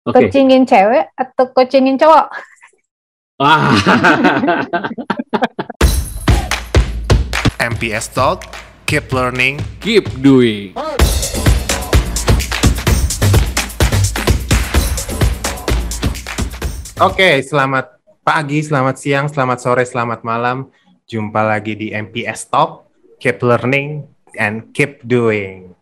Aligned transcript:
Coachingin 0.00 0.64
cewek 0.64 1.12
atau 1.12 1.44
coachingin 1.52 2.00
cowok? 2.00 2.32
Wah. 3.40 3.76
MPS 7.60 8.08
Talk, 8.16 8.48
keep 8.88 9.12
learning. 9.12 9.60
Keep 9.84 10.24
doing. 10.24 10.72
Oke, 17.00 17.44
selamat 17.44 18.00
pagi, 18.24 18.64
selamat 18.64 18.96
siang, 18.96 19.28
selamat 19.28 19.58
sore, 19.60 19.84
selamat 19.84 20.24
malam. 20.24 20.72
Jumpa 21.04 21.44
lagi 21.44 21.76
di 21.76 21.92
MPS 21.92 22.48
Talk, 22.48 22.88
keep 23.20 23.44
learning 23.44 24.08
and 24.32 24.72
keep 24.72 25.04
doing. 25.04 25.76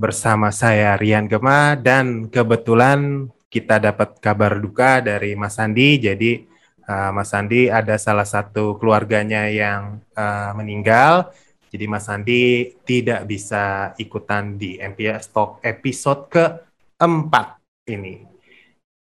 Bersama 0.00 0.48
saya 0.48 0.96
Rian 0.96 1.28
Gema 1.28 1.76
dan 1.76 2.32
kebetulan 2.32 3.28
kita 3.52 3.76
dapat 3.76 4.16
kabar 4.16 4.56
duka 4.56 5.04
dari 5.04 5.36
Mas 5.36 5.60
Andi. 5.60 6.00
Jadi 6.00 6.40
uh, 6.88 7.12
Mas 7.12 7.36
Andi 7.36 7.68
ada 7.68 8.00
salah 8.00 8.24
satu 8.24 8.80
keluarganya 8.80 9.44
yang 9.52 10.00
uh, 10.16 10.56
meninggal. 10.56 11.28
Jadi 11.68 11.84
Mas 11.84 12.08
Andi 12.08 12.72
tidak 12.80 13.28
bisa 13.28 13.92
ikutan 14.00 14.56
di 14.56 14.80
MPS 14.80 15.36
Talk 15.36 15.60
episode 15.60 16.32
keempat 16.32 17.60
ini. 17.92 18.24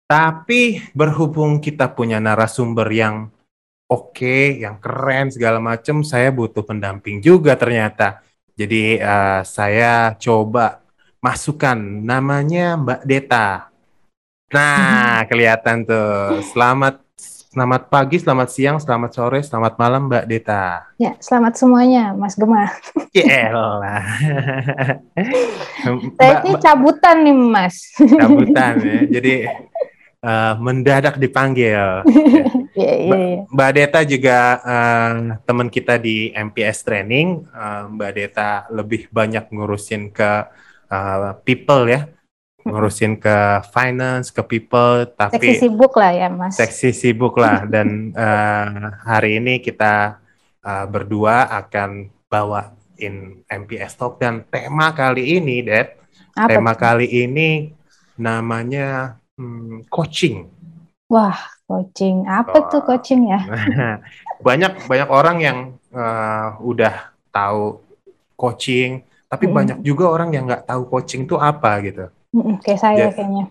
Tapi 0.10 0.82
berhubung 0.98 1.62
kita 1.62 1.94
punya 1.94 2.18
narasumber 2.18 2.90
yang 2.90 3.30
oke, 3.86 4.18
okay, 4.18 4.66
yang 4.66 4.82
keren 4.82 5.30
segala 5.30 5.62
macam, 5.62 6.02
saya 6.02 6.34
butuh 6.34 6.66
pendamping 6.66 7.22
juga 7.22 7.54
ternyata. 7.54 8.26
Jadi 8.58 8.98
uh, 8.98 9.46
saya 9.46 10.18
coba 10.18 10.87
masukkan 11.18 11.78
namanya 11.78 12.78
Mbak 12.78 13.02
Deta. 13.10 13.74
Nah, 14.54 15.26
kelihatan 15.28 15.84
tuh. 15.84 16.40
Selamat 16.54 17.02
selamat 17.58 17.90
pagi, 17.90 18.22
selamat 18.22 18.48
siang, 18.54 18.78
selamat 18.78 19.12
sore, 19.18 19.40
selamat 19.42 19.82
malam 19.82 20.06
Mbak 20.06 20.26
Deta. 20.30 20.94
Ya, 21.02 21.18
selamat 21.18 21.58
semuanya, 21.58 22.14
Mas 22.14 22.38
Gema. 22.38 22.70
Yelah. 23.18 24.06
Saya 26.22 26.46
ini 26.46 26.54
cabutan 26.62 27.26
nih, 27.26 27.34
Mas. 27.34 27.98
Cabutan 27.98 28.74
ya. 28.78 29.00
Jadi 29.18 29.34
uh, 30.22 30.54
mendadak 30.62 31.18
dipanggil. 31.18 31.82
Iya, 32.78 32.94
iya, 32.94 33.18
iya. 33.18 33.42
Mbak 33.50 33.72
Deta 33.74 34.00
juga 34.06 34.62
uh, 34.62 35.42
teman 35.50 35.66
kita 35.66 35.98
di 35.98 36.30
MPS 36.30 36.86
Training. 36.86 37.50
Uh, 37.50 37.90
Mbak 37.90 38.12
Deta 38.14 38.70
lebih 38.70 39.10
banyak 39.10 39.50
ngurusin 39.50 40.14
ke 40.14 40.46
uh, 40.92 41.36
people 41.44 41.88
ya, 41.88 42.08
ngurusin 42.68 43.16
ke 43.20 43.64
finance, 43.72 44.32
ke 44.32 44.44
people. 44.44 45.08
Tapi 45.08 45.40
Seksi 45.40 45.54
sibuk 45.68 45.94
lah 45.96 46.12
ya, 46.12 46.28
Mas. 46.28 46.60
seksi 46.60 46.90
sibuk 46.92 47.40
lah. 47.40 47.64
Dan 47.74 48.12
uh, 48.12 48.92
hari 49.08 49.40
ini 49.40 49.64
kita 49.64 50.20
uh, 50.64 50.86
berdua 50.88 51.48
akan 51.52 52.12
bawain 52.28 53.44
MPS 53.48 53.96
Talk 53.96 54.20
dan 54.20 54.44
tema 54.52 54.92
kali 54.92 55.40
ini, 55.40 55.64
Dad. 55.64 55.96
Apa 56.38 56.54
Tema 56.54 56.78
tuh? 56.78 56.80
kali 56.86 57.08
ini 57.10 57.74
namanya 58.20 59.18
hmm, 59.42 59.90
coaching. 59.90 60.46
Wah, 61.10 61.40
coaching. 61.66 62.30
Apa 62.30 62.70
tuh 62.70 62.86
Wah. 62.86 62.94
coaching 62.94 63.32
ya? 63.32 63.42
banyak 64.46 64.86
banyak 64.86 65.10
orang 65.10 65.38
yang 65.42 65.58
uh, 65.90 66.62
udah 66.62 67.10
tahu 67.34 67.82
coaching, 68.38 69.02
tapi 69.28 69.46
Mm. 69.48 69.54
banyak 69.54 69.78
juga 69.84 70.06
orang 70.08 70.30
yang 70.32 70.48
nggak 70.48 70.66
tahu 70.66 70.88
coaching 70.88 71.28
itu 71.28 71.36
apa 71.36 71.72
gitu. 71.84 72.06
Mm-mm, 72.32 72.60
Kayak 72.60 72.80
saya 72.80 72.96
Ya. 72.98 73.10
kayaknya. 73.12 73.46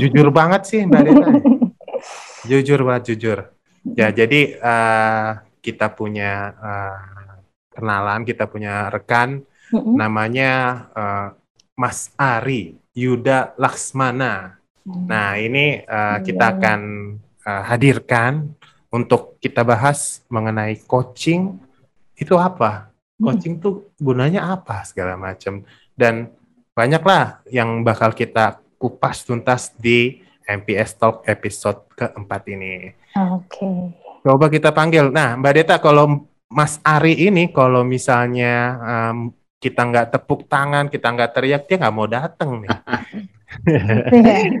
Jujur 0.00 0.28
banget 0.32 0.62
sih 0.66 0.80
Mbak 0.84 1.00
Deta. 1.04 1.28
Jujur 2.50 2.80
banget 2.84 3.02
jujur. 3.14 3.38
Ya 3.94 4.08
jadi 4.08 4.56
uh, 4.58 5.30
kita 5.60 5.88
punya 5.88 6.52
uh, 6.56 6.98
kenalan, 7.72 8.24
kita 8.24 8.44
punya 8.44 8.88
rekan 8.88 9.44
Mm-mm. 9.72 9.94
namanya 9.96 10.50
uh, 10.92 11.28
Mas 11.74 12.12
Ari 12.14 12.76
Yuda 12.92 13.56
Laksmana. 13.56 14.60
Nah, 14.84 15.40
ini 15.40 15.80
uh, 15.80 16.20
kita 16.20 16.44
Iya. 16.44 16.54
akan 16.60 16.80
uh, 17.40 17.62
hadirkan 17.64 18.52
untuk 18.92 19.40
kita 19.40 19.64
bahas 19.64 20.20
mengenai 20.28 20.76
coaching 20.84 21.56
itu 22.14 22.36
apa? 22.36 22.92
Hmm. 23.14 23.30
Coaching 23.30 23.62
tuh 23.62 23.94
gunanya 23.96 24.50
apa 24.50 24.82
segala 24.82 25.14
macam 25.14 25.62
dan 25.94 26.34
banyaklah 26.74 27.46
yang 27.46 27.86
bakal 27.86 28.10
kita 28.10 28.58
kupas 28.74 29.22
tuntas 29.22 29.70
di 29.78 30.20
MPS 30.44 31.00
Talk 31.00 31.24
episode 31.24 31.88
keempat 31.96 32.42
ini. 32.52 32.92
Oke. 33.16 33.94
Coba 34.24 34.48
kita 34.50 34.74
panggil. 34.74 35.08
Nah, 35.08 35.36
Mbak 35.38 35.52
Deta, 35.56 35.76
kalau 35.80 36.26
Mas 36.50 36.80
Ari 36.84 37.28
ini, 37.28 37.48
kalau 37.52 37.84
misalnya 37.86 38.76
um, 38.82 39.32
kita 39.60 39.84
nggak 39.84 40.12
tepuk 40.12 40.44
tangan, 40.50 40.92
kita 40.92 41.08
nggak 41.08 41.32
teriak, 41.32 41.62
dia 41.64 41.80
nggak 41.80 41.96
mau 41.96 42.08
datang 42.08 42.60
nih. 42.60 42.70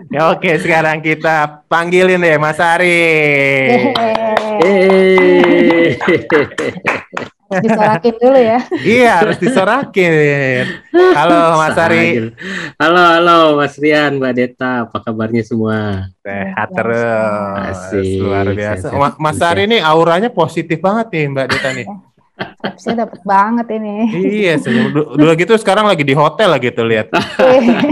Ya, 0.08 0.30
Oke, 0.32 0.56
sekarang 0.56 1.04
kita 1.04 1.64
panggilin 1.68 2.22
deh 2.22 2.40
Mas 2.40 2.60
Ari. 2.60 2.96
Disorakin 7.44 8.14
dulu 8.16 8.38
ya. 8.40 8.58
iya, 8.80 9.12
harus 9.20 9.36
disorakin. 9.36 10.64
Halo 10.90 11.60
Mas 11.60 11.76
Ari. 11.76 12.32
Halo, 12.74 13.00
halo 13.00 13.36
Mas 13.54 13.76
Rian, 13.76 14.16
Mbak 14.16 14.32
Deta, 14.32 14.88
apa 14.88 14.98
kabarnya 14.98 15.44
semua? 15.44 16.08
Sehat 16.20 16.68
terus. 16.72 17.04
Asik, 17.68 18.18
Luar 18.18 18.48
biasa. 18.48 18.86
Mas 19.16 19.38
Ari 19.38 19.62
ini 19.66 19.78
auranya 19.78 20.28
positif 20.28 20.80
banget 20.80 21.12
nih 21.12 21.24
Mbak 21.28 21.46
Deta 21.48 21.70
nih. 21.72 21.86
Saya 22.74 23.06
dapat 23.06 23.22
banget 23.22 23.66
ini. 23.70 24.10
iya, 24.42 24.58
Dulu 24.58 25.30
gitu 25.38 25.54
sekarang 25.54 25.86
lagi 25.86 26.02
di 26.02 26.16
hotel 26.16 26.50
lagi 26.50 26.74
tuh 26.74 26.82
lihat. 26.82 27.14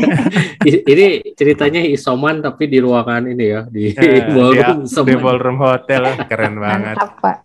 Ini 0.67 1.07
ceritanya 1.35 1.79
isoman 1.79 2.43
tapi 2.43 2.67
di 2.67 2.79
ruangan 2.79 3.23
ini 3.25 3.45
ya, 3.45 3.63
di 3.67 3.95
Eh, 3.95 4.27
ballroom 4.31 4.83
di- 4.83 5.07
di 5.07 5.15
ballroom 5.15 5.59
hotel 5.63 6.03
keren 6.27 6.59
banget. 6.59 6.99
Mantap, 6.99 7.11
Pak. 7.23 7.37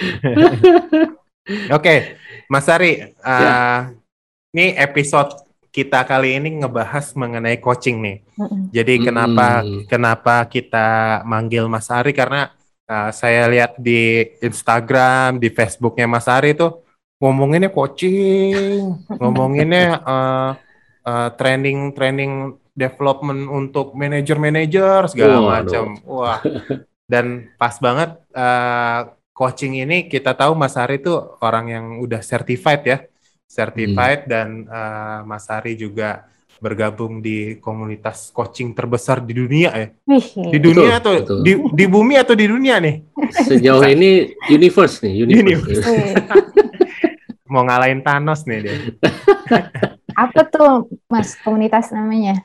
Oke, 1.70 2.16
Mas 2.46 2.66
Ari, 2.66 3.14
uh, 3.20 3.42
Ya. 3.42 3.54
ini 4.54 4.74
episode 4.74 5.34
kita 5.70 6.02
kali 6.02 6.34
ini 6.34 6.58
ngebahas 6.58 7.14
mengenai 7.14 7.58
coaching 7.62 8.02
nih. 8.02 8.16
Jadi 8.74 9.06
kenapa 9.06 9.62
kenapa 9.86 10.42
kita 10.50 11.20
manggil 11.22 11.70
Mas 11.70 11.86
Ari 11.86 12.10
karena 12.10 12.50
uh, 12.90 13.14
saya 13.14 13.46
lihat 13.46 13.78
di 13.78 14.26
Instagram, 14.42 15.38
di 15.38 15.46
Facebooknya 15.54 16.10
Mas 16.10 16.26
Ari 16.26 16.58
tuh 16.58 16.82
ngomonginnya 17.22 17.70
coaching, 17.70 18.98
ngomonginnya 19.22 20.02
uh, 20.02 20.50
uh, 21.06 21.28
training 21.38 21.94
training 21.94 22.58
development 22.74 23.46
untuk 23.46 23.94
manajer-manajer 23.94 25.06
segala 25.06 25.38
Waduh. 25.38 25.46
macam. 25.46 25.84
Wah. 26.02 26.40
Dan 27.06 27.50
pas 27.58 27.74
banget 27.78 28.18
uh, 28.34 29.00
coaching 29.40 29.80
ini 29.80 30.04
kita 30.04 30.36
tahu 30.36 30.52
Mas 30.52 30.76
Ari 30.76 31.00
itu 31.00 31.16
orang 31.40 31.72
yang 31.72 31.86
udah 32.04 32.20
certified 32.20 32.84
ya. 32.84 32.98
Certified 33.48 34.28
dan 34.28 34.68
uh, 34.68 35.24
Mas 35.24 35.48
Ari 35.48 35.80
juga 35.80 36.28
bergabung 36.60 37.24
di 37.24 37.56
komunitas 37.56 38.28
coaching 38.36 38.76
terbesar 38.76 39.24
di 39.24 39.32
dunia 39.32 39.72
ya. 39.72 39.88
Di 40.28 40.60
dunia 40.60 41.00
Betul, 41.00 41.00
atau 41.00 41.12
betul. 41.16 41.38
di 41.40 41.52
di 41.72 41.84
bumi 41.88 42.20
atau 42.20 42.36
di 42.36 42.44
dunia 42.44 42.76
nih? 42.84 43.00
Sejauh 43.48 43.80
ini 43.88 44.36
universe 44.52 45.00
nih, 45.08 45.24
universe. 45.24 45.88
wih. 45.88 46.12
Mau 47.52 47.64
ngalahin 47.64 48.04
Thanos 48.04 48.44
nih 48.44 48.58
dia. 48.62 48.76
Apa 50.28 50.46
tuh, 50.46 50.86
Mas, 51.08 51.34
komunitas 51.40 51.90
namanya? 51.90 52.44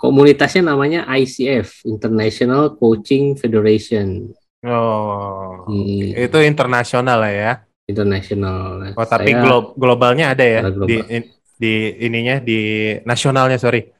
Komunitasnya 0.00 0.66
namanya 0.66 1.06
ICF, 1.12 1.86
International 1.86 2.74
Coaching 2.74 3.38
Federation. 3.38 4.34
Oh. 4.62 5.66
Hmm, 5.66 6.14
Itu 6.14 6.38
internasional 6.40 7.18
lah 7.18 7.32
ya. 7.34 7.52
international. 7.82 8.94
Oh, 8.94 9.04
tapi 9.04 9.34
Saya- 9.34 9.42
glo- 9.42 9.74
globalnya 9.74 10.32
ada 10.32 10.44
ya 10.46 10.60
Ada 10.62 10.70
global. 10.70 10.86
di 10.88 10.96
in- 11.10 11.30
di 11.58 11.72
ininya 12.00 12.36
di 12.38 12.58
nasionalnya 13.02 13.58
sorry. 13.58 13.90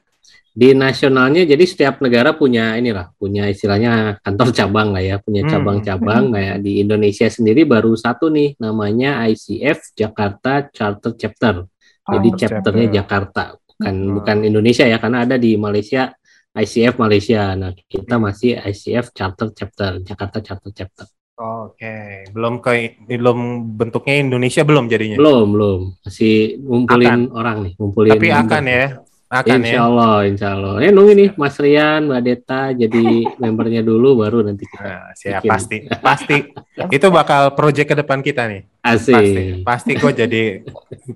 di 0.53 0.69
nasionalnya 0.69 1.49
jadi 1.49 1.65
setiap 1.65 1.97
negara 1.97 2.37
punya 2.37 2.77
inilah 2.77 3.09
punya 3.17 3.49
istilahnya 3.49 4.21
kantor 4.21 4.53
cabang 4.53 4.93
lah 4.93 5.01
ya 5.01 5.17
punya 5.17 5.41
Hmm. 5.41 5.49
cabang-cabang 5.49 6.29
nah 6.29 6.37
ya, 6.39 6.55
di 6.61 6.77
Indonesia 6.77 7.25
sendiri 7.25 7.65
baru 7.65 7.97
satu 7.97 8.29
nih 8.29 8.53
namanya 8.61 9.25
ICF 9.25 9.97
Jakarta 9.97 10.69
Charter 10.69 11.17
Chapter 11.17 11.65
jadi 12.05 12.27
Oh, 12.29 12.37
chapternya 12.37 12.85
chapter. 12.85 12.97
Jakarta 13.01 13.43
bukan 13.65 13.95
Hmm. 13.97 14.13
bukan 14.13 14.37
Indonesia 14.45 14.85
ya 14.85 15.01
karena 15.01 15.25
ada 15.25 15.35
di 15.35 15.57
Malaysia 15.57 16.13
ICF 16.55 16.95
Malaysia 16.95 17.53
nah 17.53 17.73
kita 17.73 18.15
masih 18.15 18.55
ICF 18.55 19.09
Charter 19.11 19.49
Chapter 19.51 19.91
Jakarta 19.99 20.37
Charter 20.39 20.71
Chapter 20.71 21.05
Oke, 21.33 22.29
belum 22.29 22.61
ke 22.61 22.93
belum 23.09 23.37
bentuknya 23.73 24.21
Indonesia 24.21 24.61
belum 24.61 24.85
jadinya. 24.85 25.17
belum 25.17 25.47
belum 25.49 25.79
masih 25.99 26.61
ngumpulin 26.61 27.33
orang 27.33 27.57
nih 27.65 27.73
ngumpulin 27.73 28.11
Tapi 28.13 28.27
akan 28.29 28.63
ya, 28.63 28.85
Akan 29.33 29.65
Insya 29.65 29.73
ya. 29.73 29.89
Allah, 29.89 30.15
insya 30.29 30.47
Allah. 30.53 30.77
Eh 30.77 30.93
nunggu 30.93 31.17
nih 31.17 31.29
Mas 31.33 31.57
Rian, 31.57 32.05
Mbak 32.05 32.21
Deta 32.21 32.69
jadi 32.69 33.01
membernya 33.41 33.81
dulu, 33.81 34.13
baru 34.15 34.45
nanti 34.45 34.61
kita 34.63 34.85
Nah, 34.85 35.09
siap 35.17 35.41
Bikin. 35.41 35.49
pasti. 35.49 35.77
Pasti 35.99 36.37
itu 36.95 37.07
bakal 37.09 37.57
project 37.57 37.87
ke 37.89 37.95
depan 37.97 38.21
kita 38.21 38.45
nih. 38.45 38.61
Pasti. 38.77 39.09
asik. 39.11 39.65
Pasti 39.65 39.91
kok 39.97 40.13
jadi 40.13 40.61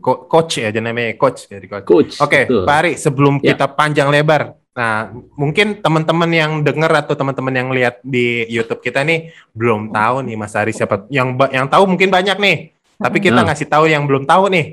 ko- 0.02 0.26
coach 0.26 0.58
ya, 0.58 0.74
jadi 0.74 0.82
namanya 0.82 1.14
coach 1.14 1.46
jadi 1.46 1.62
coach. 1.70 1.86
Coach. 1.86 2.14
Oke, 2.18 2.50
betul. 2.50 2.66
Pak 2.66 2.76
Ari, 2.76 2.92
sebelum 2.98 3.38
Ya. 3.38 3.54
kita 3.54 3.70
panjang 3.70 4.10
lebar, 4.10 4.50
nah 4.78 5.10
mungkin 5.34 5.82
teman-teman 5.82 6.30
yang 6.30 6.52
dengar 6.62 6.94
atau 7.02 7.18
teman-teman 7.18 7.50
yang 7.50 7.70
lihat 7.74 7.98
di 8.06 8.46
YouTube 8.46 8.86
kita 8.86 9.02
nih 9.02 9.34
belum 9.58 9.90
tahu 9.90 10.22
nih 10.22 10.36
Mas 10.38 10.54
Ari 10.54 10.70
siapa. 10.70 11.10
Yang 11.10 11.34
yang 11.50 11.66
tahu 11.66 11.84
mungkin 11.90 12.14
banyak 12.14 12.38
nih, 12.38 12.58
tapi 13.02 13.18
kita 13.18 13.42
Hmm. 13.42 13.48
ngasih 13.50 13.66
tahu 13.66 13.90
yang 13.90 14.06
belum 14.06 14.30
tahu 14.30 14.54
nih. 14.54 14.66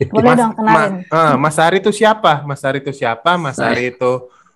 Boleh 0.16 0.32
dong 0.32 0.56
kenalin. 0.56 1.04
Ma- 1.04 1.04
eh, 1.04 1.34
Mas 1.36 1.60
Ari 1.60 1.84
itu 1.84 1.92
siapa? 1.92 2.40
Mas 2.48 2.64
Ari 2.64 2.80
itu 2.80 2.96
siapa? 2.96 3.36
Mas 3.36 3.60
Saya. 3.60 3.76
Ari 3.76 3.92
itu 3.92 4.12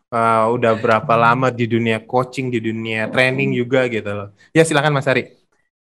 eh, 0.08 0.44
udah 0.48 0.72
berapa 0.80 1.12
lama 1.12 1.52
di 1.52 1.68
dunia 1.68 2.00
coaching, 2.00 2.48
di 2.48 2.64
dunia 2.64 3.12
training 3.12 3.52
juga 3.52 3.84
gitu 3.92 4.08
loh. 4.08 4.28
Ya 4.56 4.64
silakan 4.64 4.96
Mas 4.96 5.04
Ari. 5.04 5.28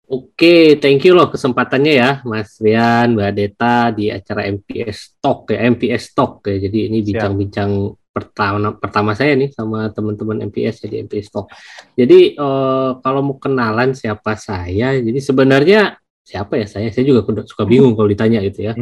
Oke, 0.04 0.76
thank 0.76 1.00
you 1.08 1.16
loh 1.16 1.32
kesempatannya 1.32 1.92
ya, 1.96 2.10
Mas 2.28 2.60
Rian, 2.60 3.16
Mbak 3.16 3.30
Deta 3.32 3.88
di 3.88 4.12
acara 4.12 4.44
MPS 4.44 5.16
Talk 5.16 5.48
ya, 5.48 5.64
MPS 5.64 6.12
Talk 6.12 6.44
ya. 6.44 6.60
Jadi 6.68 6.92
ini 6.92 7.00
bincang-bincang 7.00 7.70
pertama 8.14 8.78
pertama 8.78 9.10
saya 9.18 9.34
nih 9.34 9.50
sama 9.50 9.90
teman-teman 9.90 10.46
MPS 10.46 10.86
ya 10.86 10.88
di 10.94 10.96
MPS 11.02 11.34
Talk. 11.34 11.50
Jadi 11.98 12.38
eh, 12.38 12.90
kalau 13.02 13.20
mau 13.26 13.36
kenalan 13.42 13.98
siapa 13.98 14.38
saya, 14.38 14.94
jadi 14.94 15.18
sebenarnya 15.18 15.98
siapa 16.24 16.56
ya 16.56 16.66
saya? 16.70 16.88
Saya 16.88 17.04
juga 17.04 17.26
suka 17.44 17.66
bingung 17.68 17.92
kalau 17.98 18.08
ditanya 18.08 18.40
gitu 18.46 18.70
ya. 18.70 18.72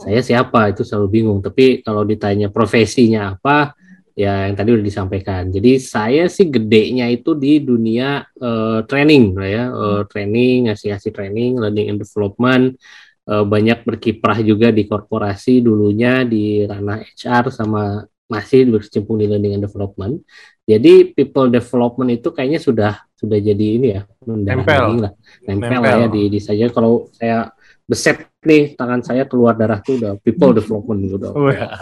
Saya 0.00 0.22
siapa 0.24 0.72
itu 0.72 0.86
selalu 0.86 1.08
bingung. 1.12 1.38
Tapi 1.44 1.84
kalau 1.84 2.08
ditanya 2.08 2.48
profesinya 2.48 3.36
apa, 3.36 3.76
ya 4.16 4.48
yang 4.48 4.56
tadi 4.56 4.72
udah 4.72 4.84
disampaikan. 4.86 5.52
Jadi 5.52 5.76
saya 5.76 6.24
sih 6.32 6.48
gedenya 6.48 7.06
itu 7.12 7.36
di 7.36 7.60
dunia 7.60 8.24
eh, 8.24 8.80
training 8.88 9.24
lah 9.36 9.50
ya, 9.52 9.64
Eh, 9.68 10.02
training, 10.08 10.72
ngasih-ngasih 10.72 11.12
training, 11.12 11.50
learning 11.60 11.86
and 11.92 12.00
development. 12.00 12.80
Eh, 13.28 13.44
banyak 13.44 13.84
berkiprah 13.84 14.40
juga 14.40 14.72
di 14.72 14.88
korporasi 14.88 15.60
dulunya 15.60 16.24
di 16.24 16.64
ranah 16.64 17.04
HR 17.04 17.52
sama 17.52 18.00
masih 18.26 18.66
berkecimpung 18.70 19.16
di 19.22 19.26
learning 19.30 19.58
and 19.58 19.64
development. 19.64 20.22
Jadi 20.66 21.14
people 21.14 21.46
development 21.46 22.10
itu 22.10 22.28
kayaknya 22.34 22.58
sudah 22.58 22.92
sudah 23.14 23.38
jadi 23.38 23.66
ini 23.78 23.88
ya 23.96 24.02
mendarah 24.26 24.66
lah, 24.92 25.12
nempel, 25.46 25.70
Nempel. 25.70 25.80
lah 25.82 25.94
ya 26.04 26.08
di, 26.10 26.22
di 26.26 26.40
saya. 26.42 26.66
Kalau 26.74 27.06
saya 27.14 27.48
beset 27.86 28.26
nih 28.42 28.74
tangan 28.74 29.00
saya 29.06 29.22
keluar 29.30 29.54
darah 29.54 29.78
tuh 29.78 30.02
udah 30.02 30.18
people 30.18 30.50
development 30.58 31.06
udah 31.06 31.30
Wah. 31.38 31.78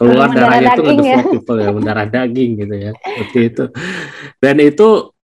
keluar 0.00 0.32
Mendarah 0.32 0.48
darahnya 0.48 0.70
itu 0.72 0.80
ya. 0.80 0.88
ngedevelop 0.88 1.26
people 1.28 1.58
ya 1.60 1.70
mendarah 1.76 2.06
daging 2.08 2.50
gitu 2.56 2.74
ya 2.88 2.90
seperti 2.96 3.38
itu 3.52 3.64
dan 4.40 4.56
itu 4.64 4.88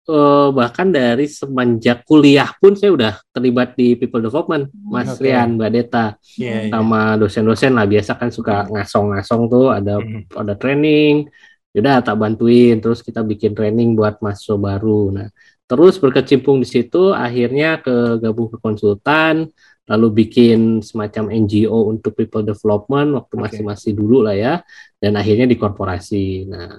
eh, 0.09 0.49
bahkan 0.51 0.89
dari 0.91 1.27
semenjak 1.27 2.03
kuliah 2.03 2.51
pun 2.59 2.75
saya 2.75 2.91
udah 2.95 3.15
terlibat 3.31 3.75
di 3.75 3.95
people 3.95 4.19
development 4.21 4.71
Mas 4.75 5.15
Oke. 5.15 5.29
Rian 5.29 5.55
Mbak 5.59 5.71
Deta 5.71 6.07
Iya, 6.35 6.67
iya. 6.67 6.71
sama 6.73 7.15
dosen-dosen 7.17 7.73
lah 7.77 7.87
biasa 7.87 8.19
kan 8.19 8.31
suka 8.31 8.67
ngasong-ngasong 8.69 9.43
tuh 9.47 9.67
ada 9.71 9.95
Hmm. 10.01 10.25
ada 10.35 10.55
training 10.59 11.29
udah 11.73 12.05
tak 12.05 12.17
bantuin 12.21 12.77
terus 12.79 13.01
kita 13.01 13.25
bikin 13.25 13.57
training 13.57 13.97
buat 13.97 14.21
mahasiswa 14.21 14.61
baru 14.61 15.03
nah 15.09 15.29
terus 15.65 15.97
berkecimpung 15.97 16.61
di 16.61 16.69
situ 16.69 17.17
akhirnya 17.17 17.81
ke 17.81 18.21
gabung 18.21 18.53
ke 18.53 18.61
konsultan 18.61 19.49
lalu 19.89 20.09
bikin 20.21 20.85
semacam 20.85 21.33
NGO 21.33 21.89
untuk 21.89 22.13
people 22.13 22.45
development 22.45 23.17
waktu 23.17 23.35
Oke. 23.35 23.41
masih 23.41 23.63
masih 23.65 23.93
dulu 23.97 24.21
lah 24.21 24.37
ya 24.37 24.55
dan 25.01 25.17
akhirnya 25.17 25.49
di 25.49 25.57
korporasi 25.57 26.45
nah 26.45 26.77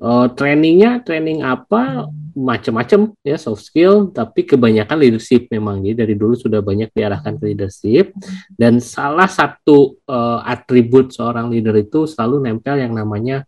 eh, 0.00 0.26
trainingnya 0.34 1.04
training 1.04 1.44
apa 1.44 2.08
macam-macam 2.30 3.10
ya 3.20 3.34
soft 3.36 3.66
skill 3.66 4.08
tapi 4.14 4.46
kebanyakan 4.46 4.96
leadership 4.96 5.50
memang 5.50 5.82
jadi 5.82 6.06
dari 6.06 6.14
dulu 6.14 6.38
sudah 6.38 6.62
banyak 6.62 6.88
diarahkan 6.94 7.36
ke 7.36 7.52
leadership 7.52 8.14
dan 8.54 8.78
salah 8.78 9.26
satu 9.26 9.98
eh, 10.06 10.38
atribut 10.46 11.10
seorang 11.12 11.50
leader 11.50 11.74
itu 11.76 12.06
selalu 12.06 12.48
nempel 12.48 12.78
yang 12.78 12.94
namanya 12.94 13.42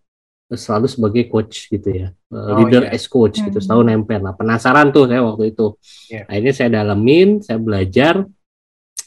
eh, 0.50 0.58
selalu 0.58 0.90
sebagai 0.90 1.24
coach 1.30 1.70
gitu 1.70 1.88
ya 1.90 2.08
Oh, 2.32 2.64
leader 2.64 2.88
iya. 2.88 2.96
as 2.96 3.04
coach 3.04 3.44
gitu 3.44 3.60
Hmm. 3.60 3.64
selalu 3.64 3.82
nempel 3.92 4.18
nah 4.24 4.32
penasaran 4.32 4.88
tuh 4.88 5.04
saya 5.04 5.20
waktu 5.20 5.52
itu 5.52 5.76
Iya. 6.08 6.24
akhirnya 6.26 6.54
saya 6.56 6.68
dalamin 6.80 7.28
saya 7.44 7.60
belajar 7.60 8.24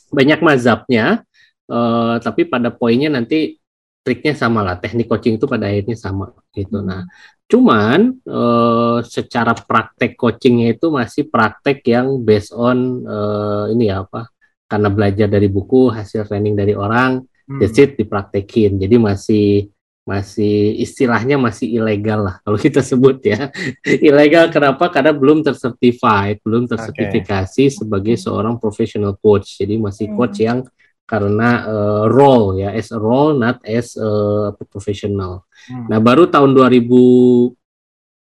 banyak 0.09 0.39
mazhabnya 0.39 1.25
eh, 1.67 2.15
tapi 2.21 2.45
pada 2.45 2.69
poinnya 2.69 3.09
nanti 3.09 3.57
triknya 4.05 4.37
sama 4.37 4.61
lah 4.61 4.77
teknik 4.77 5.09
coaching 5.09 5.41
itu 5.41 5.49
pada 5.49 5.65
akhirnya 5.65 5.97
sama 5.97 6.29
gitu. 6.53 6.77
Nah 6.85 7.01
cuman 7.49 7.99
eh, 8.21 8.97
secara 9.05 9.53
praktek 9.57 10.13
coachingnya 10.17 10.77
itu 10.77 10.93
masih 10.93 11.25
praktek 11.33 11.81
yang 11.89 12.21
based 12.21 12.53
on 12.53 12.77
eh, 13.05 13.65
ini 13.73 13.89
ya 13.89 14.05
apa 14.05 14.29
karena 14.69 14.89
belajar 14.93 15.27
dari 15.29 15.49
buku 15.49 15.89
hasil 15.89 16.25
training 16.29 16.53
dari 16.57 16.73
orang 16.77 17.21
Hmm. 17.45 17.61
that's 17.61 17.77
it 17.77 17.93
dipraktekin. 17.93 18.81
Jadi 18.81 18.97
masih 18.97 19.69
masih 20.01 20.81
istilahnya 20.81 21.37
masih 21.37 21.77
ilegal 21.77 22.25
lah 22.25 22.35
kalau 22.41 22.57
kita 22.65 22.81
sebut 22.81 23.21
ya. 23.21 23.53
Ilegal 23.85 24.49
kenapa? 24.49 24.89
Karena 24.89 25.13
belum 25.13 25.45
tersertified 25.45 26.41
belum 26.41 26.65
tersertifikasi 26.65 27.69
sebagai 27.69 28.17
seorang 28.17 28.57
professional 28.57 29.13
coach. 29.21 29.61
Jadi 29.61 29.77
masih 29.77 30.09
Hmm. 30.09 30.17
coach 30.17 30.37
yang 30.41 30.59
karena 31.05 31.49
eh, 31.65 32.03
role 32.09 32.59
ya 32.59 32.69
as 32.73 32.89
a 32.89 32.99
role 32.99 33.37
not 33.37 33.61
as 33.65 33.93
a 33.97 34.09
professional 34.69 35.45
Hmm. 35.65 35.89
nah 35.89 35.97
baru 35.97 36.29
tahun 36.29 36.53
2000 36.53 37.57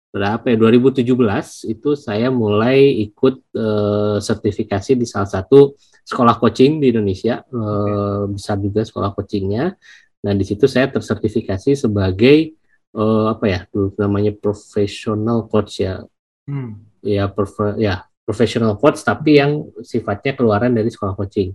berapa 0.09 0.41
ya 0.43 0.57
2017 0.57 1.69
itu 1.69 1.93
saya 1.93 2.27
mulai 2.33 2.99
ikut 3.05 3.35
eh, 3.53 4.17
sertifikasi 4.19 4.91
di 4.97 5.05
salah 5.05 5.29
satu 5.29 5.77
sekolah 6.03 6.35
coaching 6.41 6.81
di 6.81 6.89
Indonesia 6.91 7.45
eh, 7.45 8.21
besar 8.27 8.57
juga 8.57 8.81
sekolah 8.83 9.13
coachingnya 9.13 9.77
nah 10.19 10.33
di 10.35 10.43
situ 10.43 10.65
saya 10.67 10.89
tersertifikasi 10.91 11.77
sebagai 11.77 12.37
eh, 12.91 13.25
apa 13.29 13.45
ya 13.47 13.59
dulu 13.69 13.93
namanya 13.95 14.33
professional 14.35 15.45
coach 15.47 15.85
ya 15.85 16.03
Hmm. 16.49 16.81
ya 17.05 17.29
profe- 17.29 17.77
ya 17.77 18.09
professional 18.25 18.73
coach 18.75 19.05
tapi 19.05 19.37
yang 19.37 19.69
sifatnya 19.85 20.33
keluaran 20.33 20.73
dari 20.73 20.89
sekolah 20.89 21.13
coaching. 21.13 21.53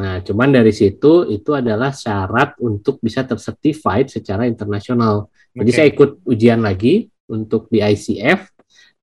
Nah, 0.00 0.24
cuman 0.24 0.48
dari 0.48 0.72
situ 0.72 1.28
itu 1.28 1.52
adalah 1.52 1.92
syarat 1.92 2.56
untuk 2.64 2.96
bisa 3.04 3.20
tercertified 3.28 4.08
secara 4.08 4.48
internasional. 4.48 5.28
Jadi 5.52 5.70
Oke. 5.70 5.76
saya 5.76 5.86
ikut 5.92 6.10
ujian 6.24 6.64
lagi 6.64 7.04
untuk 7.28 7.68
di 7.68 7.84
ICF 7.84 8.40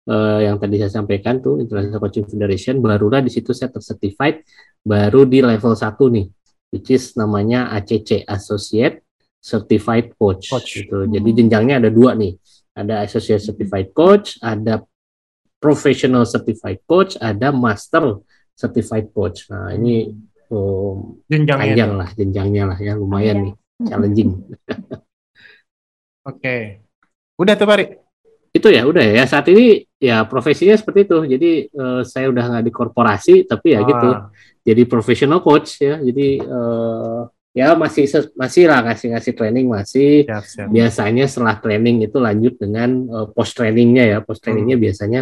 eh, 0.10 0.40
yang 0.50 0.58
tadi 0.58 0.82
saya 0.82 0.92
sampaikan 0.98 1.38
tuh 1.38 1.62
International 1.62 2.02
Coaching 2.02 2.26
Federation 2.26 2.82
barulah 2.82 3.22
di 3.22 3.30
situ 3.30 3.54
saya 3.54 3.70
tercertified 3.70 4.42
baru 4.82 5.24
di 5.30 5.46
level 5.46 5.78
1 5.78 5.86
nih 6.18 6.28
which 6.74 6.90
is 6.92 7.16
namanya 7.16 7.72
ACC 7.78 8.28
Associate 8.28 9.00
Certified 9.48 10.12
Coach, 10.20 10.52
Coach. 10.52 10.84
gitu. 10.84 11.08
Jadi 11.08 11.30
jenjangnya 11.32 11.80
ada 11.80 11.90
dua 11.94 12.18
nih. 12.18 12.36
Ada 12.76 13.08
Associate 13.08 13.40
Certified 13.40 13.96
Coach, 13.96 14.38
ada 14.44 14.84
Professional 15.58 16.28
Certified 16.28 16.84
Coach, 16.84 17.16
ada 17.18 17.56
Master 17.56 18.22
Certified 18.54 19.10
Coach. 19.16 19.48
Nah, 19.50 19.74
ini 19.74 20.12
oh, 20.52 21.18
jenjangnya 21.28 21.64
panjang 21.76 21.92
itu. 21.92 22.00
lah 22.00 22.10
jenjangnya 22.16 22.64
lah 22.74 22.78
ya 22.80 22.94
lumayan 22.96 23.38
nih 23.48 23.56
Hmm. 23.78 23.86
challenging. 23.86 24.32
Oke. 26.26 26.82
Udah 27.38 27.54
tuh, 27.54 27.70
Pak 27.70 27.78
itu 28.50 28.74
ya 28.74 28.90
udah 28.90 29.06
ya 29.06 29.22
saat 29.30 29.46
ini 29.54 29.86
ya 30.02 30.26
profesinya 30.26 30.74
seperti 30.74 31.06
itu 31.06 31.18
jadi 31.30 31.52
eh, 31.70 32.02
saya 32.10 32.26
udah 32.34 32.44
nggak 32.58 32.66
di 32.66 32.74
korporasi 32.74 33.46
tapi 33.46 33.78
ya 33.78 33.86
gitu 33.86 34.08
Ah, 34.10 34.34
jadi 34.66 34.82
professional 34.90 35.46
coach 35.46 35.78
ya 35.78 36.02
jadi 36.02 36.42
eh, 36.42 37.20
ya 37.54 37.78
masih 37.78 38.10
masih 38.34 38.66
lah 38.66 38.82
ngasih 38.82 39.14
ngasih 39.14 39.34
training 39.38 39.70
masih 39.70 40.26
siap, 40.26 40.42
siap. 40.50 40.68
biasanya 40.74 41.30
setelah 41.30 41.62
training 41.62 42.02
itu 42.02 42.18
lanjut 42.18 42.58
dengan 42.58 42.90
eh, 43.06 43.28
post 43.30 43.54
trainingnya 43.54 44.04
ya 44.10 44.18
post 44.26 44.42
trainingnya 44.42 44.78
biasanya 44.82 45.22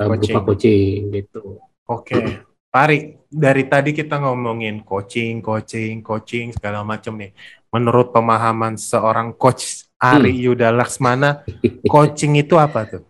eh, 0.00 0.06
berupa 0.08 0.40
Coaching. 0.40 0.40
coaching 0.48 0.98
gitu 1.20 1.60
Oke. 1.84 2.16
Pak 2.16 2.49
Ari, 2.70 3.18
dari 3.26 3.66
tadi 3.66 3.90
kita 3.90 4.22
ngomongin 4.22 4.86
coaching, 4.86 5.42
coaching, 5.42 6.06
coaching, 6.06 6.54
segala 6.54 6.86
macam 6.86 7.18
nih. 7.18 7.34
Menurut 7.74 8.14
pemahaman 8.14 8.78
seorang 8.78 9.34
coach 9.34 9.90
Ari 9.98 10.30
Yuda 10.38 10.70
Laksmana, 10.70 11.42
coaching 11.84 12.38
itu 12.38 12.54
apa 12.56 12.86
tuh? 12.86 13.02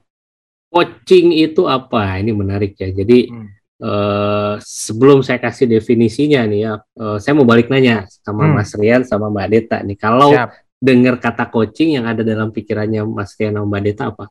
coaching 0.71 1.35
itu 1.35 1.67
apa 1.67 2.23
ini 2.23 2.31
menarik 2.31 2.79
ya 2.79 2.95
jadi 2.95 3.27
Hmm. 3.27 3.51
eh, 3.83 4.55
sebelum 4.63 5.19
saya 5.19 5.43
kasih 5.43 5.67
definisinya 5.67 6.47
nih 6.47 6.61
ya 6.63 6.73
eh, 6.79 7.19
saya 7.19 7.35
mau 7.35 7.43
balik 7.43 7.67
nanya 7.75 8.07
sama 8.23 8.47
Hmm. 8.47 8.55
Mas 8.55 8.71
Rian 8.79 9.03
sama 9.03 9.27
Mbak 9.35 9.49
Deta 9.51 9.83
nih 9.83 9.99
kalau 9.99 10.31
Siap. 10.31 10.55
dengar 10.79 11.19
kata 11.19 11.51
coaching 11.51 11.99
yang 11.99 12.07
ada 12.07 12.23
dalam 12.23 12.55
pikirannya 12.55 13.03
Mas 13.03 13.35
Rian 13.35 13.59
sama 13.59 13.67
Mbak 13.67 13.83
Deta 13.83 14.05
apa? 14.15 14.31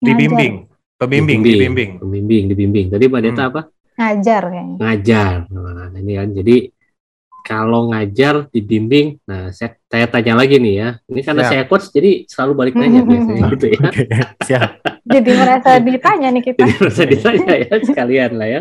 Dibimbing. 0.00 0.67
Pembimbing, 0.98 1.40
dibimbing. 1.40 1.90
Pembimbing, 2.02 2.44
dibimbing. 2.50 2.86
Tadi 2.90 3.04
Mbak 3.06 3.22
Deta 3.22 3.42
Hmm. 3.46 3.50
apa? 3.54 3.60
Ngajar 3.98 4.42
kayaknya. 4.50 4.76
Ngajar. 4.78 5.34
Nah, 5.48 5.88
ini 5.94 6.12
kan 6.14 6.28
jadi 6.34 6.56
kalau 7.40 7.88
ngajar 7.88 8.50
dibimbing, 8.52 9.16
nah 9.24 9.48
saya, 9.48 9.72
saya 9.88 10.04
tanya 10.04 10.36
lagi 10.36 10.60
nih 10.60 10.74
ya. 10.76 10.88
Ini 11.06 11.20
karena 11.24 11.42
Siap. 11.46 11.52
saya 11.54 11.62
coach 11.64 11.86
jadi 11.88 12.28
selalu 12.28 12.52
balik 12.52 12.74
nanya 12.76 13.00
biasanya 13.00 13.42
gitu 13.54 13.66
ya. 13.72 13.78
Oke, 13.88 14.02
siap. 14.44 14.70
Jadi 15.08 15.30
merasa 15.32 15.70
ditanya 15.80 16.28
nih 16.28 16.42
kita. 16.44 16.60
Jadi 16.60 16.72
harus 16.76 16.98
ditanya 17.00 17.54
ya 17.56 17.74
sekalian 17.80 18.30
lah 18.36 18.48
ya. 18.52 18.60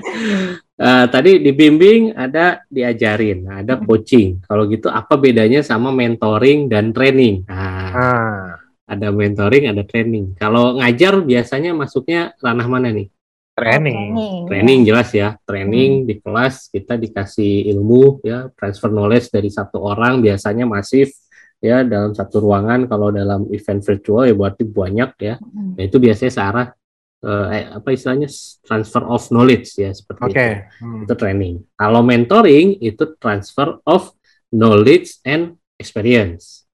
Eh, 0.78 1.06
tadi 1.10 1.32
dibimbing 1.42 2.14
ada 2.14 2.64
diajarin, 2.70 3.38
nah, 3.44 3.60
ada 3.60 3.76
coaching. 3.76 4.46
Kalau 4.46 4.70
gitu 4.70 4.88
apa 4.88 5.18
bedanya 5.18 5.66
sama 5.66 5.90
mentoring 5.92 6.70
dan 6.70 6.94
training? 6.94 7.44
Nah, 7.50 7.90
Ah, 7.92 8.57
ada 8.88 9.12
mentoring, 9.12 9.68
ada 9.68 9.84
training. 9.84 10.40
Kalau 10.40 10.80
ngajar 10.80 11.20
biasanya 11.22 11.76
masuknya 11.76 12.32
ranah 12.40 12.68
mana 12.72 12.90
nih? 12.96 13.12
training. 13.58 14.14
Training 14.46 14.80
jelas 14.86 15.10
ya. 15.10 15.34
Training 15.42 16.06
di 16.06 16.22
kelas 16.22 16.70
kita 16.70 16.94
dikasih 16.94 17.74
ilmu 17.74 18.22
ya, 18.22 18.54
transfer 18.54 18.94
knowledge 18.94 19.34
dari 19.34 19.50
satu 19.50 19.82
orang 19.82 20.22
biasanya 20.22 20.70
masif 20.70 21.18
ya 21.58 21.82
dalam 21.82 22.14
satu 22.14 22.38
ruangan. 22.46 22.86
Kalau 22.86 23.10
dalam 23.10 23.50
event 23.50 23.82
virtual 23.82 24.30
ya 24.30 24.36
berarti 24.38 24.64
banyak 24.64 25.12
ya. 25.18 25.36
Hmm. 25.42 25.74
Nah, 25.74 25.84
itu 25.84 25.98
biasanya 25.98 26.32
searah 26.32 26.68
eh, 27.26 27.48
eh, 27.58 27.66
apa 27.82 27.90
istilahnya 27.90 28.30
transfer 28.62 29.04
of 29.10 29.26
knowledge 29.34 29.74
ya 29.82 29.90
seperti 29.90 30.22
Oke. 30.30 30.38
itu. 30.38 30.46
Hmm. 30.86 31.02
Itu 31.10 31.14
training. 31.18 31.56
Kalau 31.74 32.06
mentoring 32.06 32.78
itu 32.78 33.18
transfer 33.18 33.82
of 33.90 34.14
knowledge 34.54 35.18
and 35.26 35.58
experience 35.82 36.67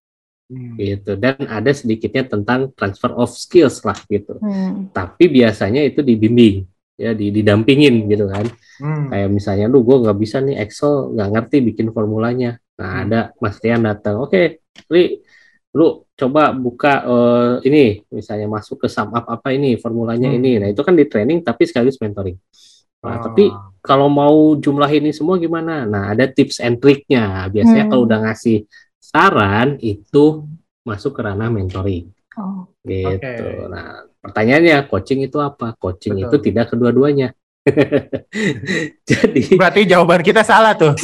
Hmm. 0.52 0.76
gitu. 0.76 1.16
Dan 1.16 1.40
ada 1.48 1.72
sedikitnya 1.72 2.28
tentang 2.28 2.70
transfer 2.76 3.12
of 3.16 3.32
skills 3.32 3.82
lah 3.82 3.98
gitu. 4.06 4.38
Hmm. 4.44 4.92
Tapi 4.92 5.32
biasanya 5.32 5.82
itu 5.82 6.04
dibimbing 6.04 6.68
ya 6.94 7.16
di, 7.16 7.34
didampingin 7.34 8.06
gitu 8.06 8.28
kan. 8.30 8.46
Hmm. 8.78 9.10
Kayak 9.10 9.30
misalnya 9.34 9.66
lu 9.72 9.82
gue 9.82 9.98
nggak 10.04 10.18
bisa 10.20 10.44
nih 10.44 10.62
Excel 10.62 11.16
nggak 11.16 11.30
ngerti 11.34 11.58
bikin 11.74 11.88
formulanya. 11.96 12.60
Nah 12.78 12.90
Hmm. 12.90 13.04
ada 13.08 13.20
Mas 13.40 13.58
Rian 13.64 13.82
datang. 13.82 14.22
Oke, 14.22 14.62
Ri, 14.90 15.22
lu 15.74 16.06
coba 16.14 16.54
buka 16.54 16.94
eh, 17.02 17.54
ini 17.66 17.84
misalnya 18.14 18.46
masuk 18.46 18.86
ke 18.86 18.88
sum 18.92 19.10
up 19.10 19.26
apa 19.26 19.54
ini 19.56 19.80
formulanya 19.82 20.30
Hmm. 20.30 20.38
ini. 20.38 20.52
Nah 20.62 20.68
itu 20.70 20.82
kan 20.86 20.94
di 20.94 21.06
training 21.10 21.42
tapi 21.42 21.66
sekaligus 21.66 21.98
mentoring. 21.98 22.38
Nah, 23.04 23.20
Ah. 23.20 23.22
tapi 23.26 23.52
kalau 23.84 24.08
mau 24.08 24.56
jumlah 24.56 24.88
ini 24.88 25.12
semua 25.12 25.36
gimana? 25.36 25.84
Nah 25.84 26.14
ada 26.14 26.24
tips 26.24 26.62
and 26.64 26.80
triknya. 26.80 27.50
Biasanya 27.52 27.84
Hmm. 27.88 27.92
kalau 27.92 28.04
udah 28.08 28.20
ngasih 28.30 28.64
saran 29.04 29.76
itu 29.84 30.48
masuk 30.88 31.20
ke 31.20 31.22
ranah 31.28 31.52
mentoring 31.52 32.08
Oh. 32.34 32.66
gitu. 32.82 33.14
Oke. 33.14 33.70
Nah, 33.70 34.10
pertanyaannya 34.26 34.90
coaching 34.90 35.22
itu 35.22 35.38
apa? 35.38 35.78
Coaching 35.78 36.18
Betul. 36.18 36.26
itu 36.26 36.38
tidak 36.50 36.66
kedua-duanya. 36.74 37.30
Jadi 39.10 39.54
Berarti 39.54 39.86
jawaban 39.86 40.26
kita 40.26 40.42
salah 40.42 40.74
tuh. 40.74 40.98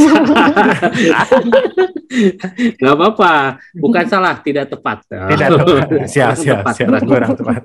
nggak 2.82 2.94
apa-apa, 2.98 3.62
bukan 3.78 4.06
salah, 4.10 4.42
tidak 4.42 4.74
tepat. 4.74 5.06
Tidak 5.06 5.48
tepat. 5.54 5.88
Siap, 6.18 6.34
siap, 6.34 6.66
Tepat, 6.66 6.74
siap. 6.76 6.88
Kurang 7.06 7.38
tepat. 7.38 7.62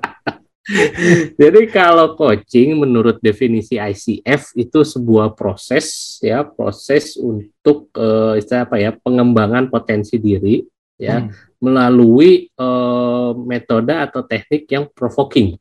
Jadi 1.41 1.61
kalau 1.69 2.17
coaching 2.17 2.73
menurut 2.73 3.21
definisi 3.21 3.77
ICF 3.77 4.57
itu 4.57 4.81
sebuah 4.81 5.37
proses 5.37 6.17
ya, 6.25 6.41
proses 6.41 7.13
untuk 7.21 7.93
eh, 7.93 8.41
istilah 8.41 8.65
apa 8.65 8.77
ya, 8.81 8.91
pengembangan 8.97 9.69
potensi 9.69 10.17
diri 10.17 10.65
ya 10.95 11.27
Hmm. 11.27 11.29
melalui 11.59 12.47
eh, 12.49 13.31
metode 13.45 13.93
atau 13.93 14.25
teknik 14.25 14.65
yang 14.69 14.85
provoking. 14.89 15.59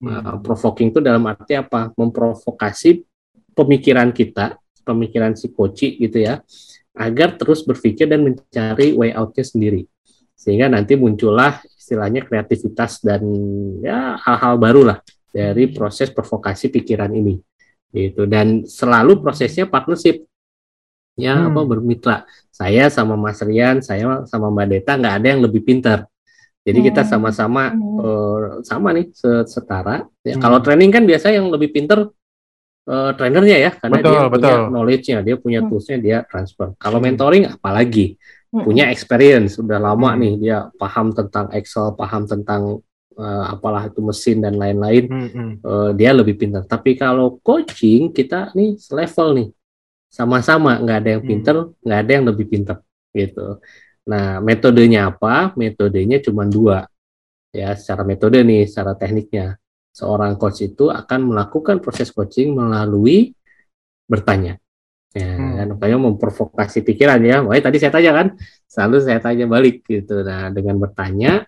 Hmm. 0.00 0.40
provoking 0.40 0.88
itu 0.96 1.00
dalam 1.04 1.28
arti 1.28 1.52
apa? 1.60 1.92
Memprovokasi 1.92 3.04
pemikiran 3.52 4.08
kita, 4.16 4.56
pemikiran 4.80 5.36
si 5.36 5.52
koci 5.52 6.00
gitu 6.00 6.24
ya, 6.24 6.40
agar 6.96 7.36
terus 7.36 7.60
berpikir 7.60 8.08
dan 8.08 8.24
mencari 8.24 8.96
way 8.96 9.12
out-nya 9.12 9.44
sendiri. 9.44 9.84
Sehingga 10.32 10.72
nanti 10.72 10.96
muncullah 10.96 11.60
istilahnya 11.90 12.22
kreativitas 12.22 13.02
dan 13.02 13.18
ya 13.82 14.14
hal-hal 14.22 14.54
baru 14.62 14.94
lah 14.94 14.98
dari 15.34 15.66
proses 15.74 16.06
provokasi 16.14 16.70
pikiran 16.70 17.10
ini. 17.10 17.34
Gitu. 17.90 18.30
Dan 18.30 18.62
selalu 18.62 19.18
prosesnya 19.18 19.66
partnership. 19.66 20.22
Ya, 21.18 21.34
Hmm. 21.34 21.50
apa 21.50 21.60
bermitra. 21.66 22.16
Saya 22.54 22.86
sama 22.86 23.18
Mas 23.18 23.42
Rian, 23.42 23.82
saya 23.82 24.22
sama 24.30 24.46
Mbak 24.54 24.66
Deta 24.70 24.94
nggak 24.94 25.14
ada 25.18 25.26
yang 25.34 25.42
lebih 25.42 25.66
pintar. 25.66 26.06
Jadi 26.62 26.86
kita 26.86 27.02
Hmm. 27.02 27.10
sama-sama 27.10 27.74
Hmm. 27.74 27.98
eh, 27.98 28.40
sama 28.62 28.94
nih 28.94 29.10
se- 29.10 29.46
setara. 29.50 30.06
Ya, 30.22 30.38
Hmm. 30.38 30.42
Kalau 30.46 30.62
training 30.62 30.94
kan 30.94 31.02
biasa 31.02 31.34
yang 31.34 31.50
lebih 31.50 31.74
pinter 31.74 32.06
eh, 32.90 33.12
trainernya 33.14 33.58
ya, 33.60 33.70
karena 33.76 33.96
Betul, 34.02 34.10
dia 34.10 34.18
punya 34.18 34.30
betul. 34.34 34.60
knowledge-nya, 34.72 35.18
dia 35.22 35.36
punya 35.38 35.60
Hmm. 35.62 35.68
tools-nya, 35.70 35.98
dia 36.00 36.16
transfer. 36.26 36.74
Kalau 36.80 36.98
Hmm. 36.98 37.06
mentoring 37.12 37.44
apalagi 37.46 38.16
Hmm. 38.16 38.18
Punya 38.50 38.90
experience, 38.90 39.58
udah 39.62 39.78
lama 39.78 40.10
Hmm. 40.14 40.20
nih 40.22 40.34
dia 40.42 40.58
paham 40.74 41.14
tentang 41.14 41.46
Excel, 41.54 41.94
paham 41.94 42.26
tentang 42.26 42.82
eh, 43.20 43.44
apalah 43.52 43.84
itu 43.90 44.00
mesin 44.00 44.40
dan 44.40 44.56
lain-lain. 44.56 45.04
Hmm, 45.06 45.28
hmm. 45.30 45.52
eh, 45.60 45.90
dia 45.94 46.10
lebih 46.16 46.34
pintar. 46.40 46.64
Tapi 46.64 46.96
kalau 46.96 47.36
coaching 47.44 48.10
kita 48.16 48.50
nih 48.56 48.80
selevel 48.80 49.28
nih, 49.36 49.48
sama-sama 50.10 50.80
nggak 50.80 50.98
ada 51.04 51.10
yang 51.18 51.22
Hmm. 51.22 51.30
pintar, 51.30 51.56
nggak 51.84 52.00
ada 52.00 52.10
yang 52.16 52.24
lebih 52.26 52.46
pintar 52.48 52.76
gitu. 53.12 53.60
Nah 54.08 54.40
metodenya 54.40 55.12
apa? 55.14 55.52
Metodenya 55.54 56.18
cuma 56.24 56.48
dua 56.48 56.88
ya 57.54 57.74
secara 57.78 58.02
metode 58.06 58.40
nih, 58.42 58.66
secara 58.66 58.96
tekniknya. 58.96 59.58
Seorang 59.90 60.38
coach 60.38 60.62
itu 60.64 60.88
akan 60.88 61.34
melakukan 61.34 61.82
proses 61.82 62.08
coaching 62.14 62.54
melalui 62.54 63.34
bertanya. 64.06 64.56
Ya, 65.10 65.26
Hmm. 65.34 65.54
kan 65.58 65.66
makanya 65.74 65.98
memprovokasi 66.06 66.86
pikiran 66.86 67.18
ya. 67.26 67.42
Makanya 67.42 67.64
tadi 67.66 67.76
saya 67.82 67.92
tanya 67.92 68.12
kan, 68.14 68.26
selalu 68.70 68.96
saya 69.02 69.18
tanya 69.18 69.46
balik 69.50 69.82
gitu. 69.82 70.22
Nah, 70.22 70.54
dengan 70.54 70.78
bertanya 70.78 71.42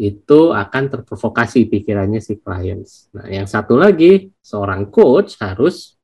itu 0.00 0.56
akan 0.56 0.82
terprovokasi 0.88 1.68
pikirannya 1.68 2.24
si 2.24 2.40
clients. 2.40 3.12
Nah, 3.12 3.28
yang 3.28 3.44
satu 3.44 3.76
lagi, 3.76 4.32
seorang 4.40 4.88
coach 4.88 5.36
harus 5.44 6.00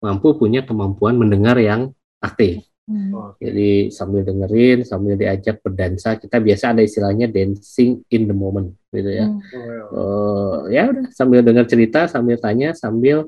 mampu 0.00 0.32
punya 0.40 0.64
kemampuan 0.64 1.20
mendengar 1.20 1.60
yang 1.60 1.92
aktif. 2.24 2.64
Hmm. 2.86 3.34
Jadi 3.42 3.90
sambil 3.90 4.22
dengerin, 4.22 4.86
sambil 4.86 5.18
diajak 5.18 5.58
berdansa, 5.58 6.16
kita 6.16 6.38
biasa 6.38 6.72
ada 6.72 6.86
istilahnya 6.86 7.26
dancing 7.26 8.00
in 8.14 8.30
the 8.30 8.36
moment, 8.36 8.72
gitu 8.94 9.10
ya. 9.10 9.26
Hmm. 9.26 9.42
Eh, 9.92 10.58
ya 10.72 10.82
udah 10.94 11.04
sambil 11.10 11.42
dengar 11.42 11.66
cerita, 11.66 12.06
sambil 12.06 12.38
tanya, 12.38 12.72
sambil 12.78 13.26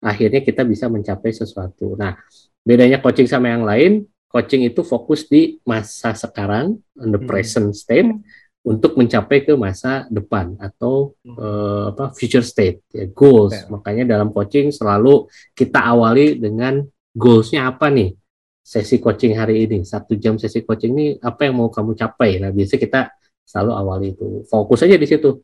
akhirnya 0.00 0.40
kita 0.40 0.64
bisa 0.64 0.88
mencapai 0.88 1.30
sesuatu. 1.30 1.94
Nah, 1.94 2.16
bedanya 2.64 3.00
coaching 3.00 3.28
sama 3.28 3.52
yang 3.52 3.64
lain, 3.64 4.04
coaching 4.28 4.64
itu 4.64 4.80
fokus 4.80 5.28
di 5.28 5.60
masa 5.64 6.16
sekarang, 6.16 6.80
on 6.96 7.08
the 7.12 7.20
Hmm. 7.20 7.28
present 7.28 7.68
state, 7.76 8.08
Hmm. 8.08 8.20
untuk 8.60 8.96
mencapai 8.96 9.44
ke 9.44 9.56
masa 9.56 10.04
depan 10.12 10.56
atau 10.60 11.16
Hmm. 11.24 11.36
eh, 11.36 11.84
apa 11.92 12.04
future 12.16 12.44
state, 12.44 12.84
ya 12.92 13.08
goals. 13.12 13.56
Ya. 13.56 13.68
Makanya 13.68 14.04
dalam 14.16 14.32
coaching 14.32 14.72
selalu 14.72 15.28
kita 15.56 15.80
awali 15.80 16.36
dengan 16.36 16.84
goalsnya 17.16 17.68
apa 17.68 17.88
nih? 17.92 18.16
Sesi 18.60 19.00
coaching 19.02 19.34
hari 19.34 19.66
ini, 19.66 19.82
satu 19.82 20.14
jam 20.14 20.36
sesi 20.38 20.62
coaching 20.62 20.92
ini 20.94 21.06
apa 21.18 21.48
yang 21.48 21.58
mau 21.58 21.72
kamu 21.72 21.96
capai? 21.96 22.38
Nah, 22.38 22.52
biasanya 22.54 22.80
kita 22.80 23.00
selalu 23.42 23.72
awali 23.74 24.06
itu. 24.14 24.46
Fokus 24.46 24.86
aja 24.86 24.94
di 24.94 25.08
situ 25.10 25.42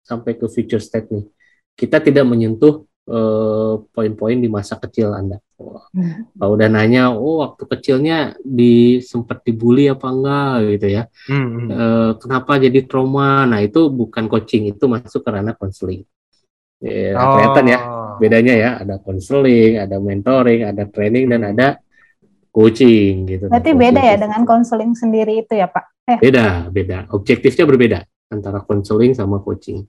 sampai 0.00 0.40
ke 0.40 0.48
future 0.48 0.80
state 0.80 1.12
nih. 1.12 1.26
Kita 1.76 2.00
tidak 2.00 2.24
menyentuh 2.24 2.88
poin-poin 3.92 4.38
di 4.40 4.48
masa 4.48 4.80
kecil 4.80 5.12
Anda. 5.12 5.38
Hmm. 5.94 6.32
Kalau 6.34 6.58
udah 6.58 6.68
nanya, 6.72 7.14
oh 7.14 7.44
waktu 7.44 7.68
kecilnya 7.70 8.34
di 8.42 8.98
sempat 9.04 9.44
dibully 9.46 9.86
apa 9.86 10.08
enggak 10.10 10.52
gitu 10.74 10.86
ya. 10.90 11.02
Hmm. 11.28 11.70
Eh, 11.70 12.10
kenapa 12.18 12.58
jadi 12.58 12.82
trauma? 12.88 13.44
Nah, 13.46 13.60
itu 13.62 13.86
bukan 13.92 14.26
coaching, 14.26 14.72
itu 14.72 14.84
masuk 14.90 15.22
ke 15.22 15.30
ranah 15.30 15.54
konseling. 15.54 16.02
Ya, 16.82 17.14
kelihatan 17.14 17.64
ya 17.70 17.78
Oh. 17.78 18.18
bedanya 18.18 18.54
ya, 18.58 18.70
ada 18.82 18.98
konseling, 18.98 19.78
ada 19.78 20.02
mentoring, 20.02 20.66
ada 20.66 20.82
training 20.90 21.30
dan 21.30 21.54
ada 21.54 21.78
coaching 22.50 23.22
gitu. 23.30 23.46
Berarti 23.46 23.70
Nah, 23.70 23.78
beda 23.78 23.90
coaching 23.94 24.02
ya 24.02 24.14
itu- 24.18 24.22
dengan 24.26 24.42
konseling 24.42 24.92
sendiri 24.98 25.32
itu 25.46 25.52
ya 25.54 25.70
Pak? 25.70 25.84
Eh. 26.10 26.18
Beda, 26.18 26.66
beda. 26.74 27.06
Objektifnya 27.14 27.64
berbeda 27.70 27.98
antara 28.34 28.58
konseling 28.66 29.14
sama 29.14 29.38
coaching. 29.38 29.86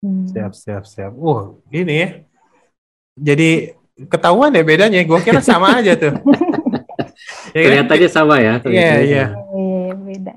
Hmm. 0.00 0.24
Siap, 0.24 0.56
siap, 0.56 0.84
siap. 0.88 1.12
Wah, 1.12 1.52
ini 1.68 1.94
ya. 2.00 2.08
Jadi 3.16 3.72
ketahuan 4.06 4.52
ya 4.52 4.62
bedanya. 4.62 5.00
Gue 5.02 5.20
kira 5.24 5.40
sama 5.40 5.80
aja 5.80 5.96
tuh. 5.96 6.14
Ya 7.56 7.64
kan? 7.64 7.88
Kelihatannya 7.88 8.10
sama 8.12 8.36
ya. 8.38 8.60
Iya, 8.68 8.94
iya. 9.00 9.24
Iya, 9.32 9.92
beda. 9.96 10.32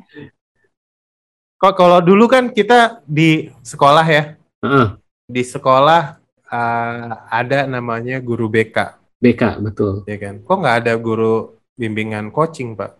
Kok 1.59 1.74
kalau 1.75 2.00
dulu 2.00 2.31
kan 2.31 2.48
kita 2.48 3.03
di 3.03 3.51
sekolah 3.59 4.05
ya. 4.07 4.24
Heeh, 4.63 4.88
Di 5.27 5.43
sekolah 5.43 6.15
eh, 6.48 7.12
ada 7.27 7.67
namanya 7.67 8.24
guru 8.24 8.48
BK, 8.48 8.95
BK 9.19 9.59
betul. 9.59 10.07
ya 10.07 10.15
kan? 10.15 10.39
Kok 10.39 10.57
nggak 10.63 10.77
ada 10.88 10.93
guru 10.95 11.59
bimbingan 11.75 12.31
coaching, 12.31 12.79
Pak? 12.79 12.95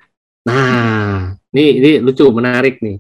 Nah, 0.46 1.40
ini 1.56 1.80
ini 1.80 1.92
lucu, 2.04 2.28
menarik 2.36 2.84
nih. 2.84 3.00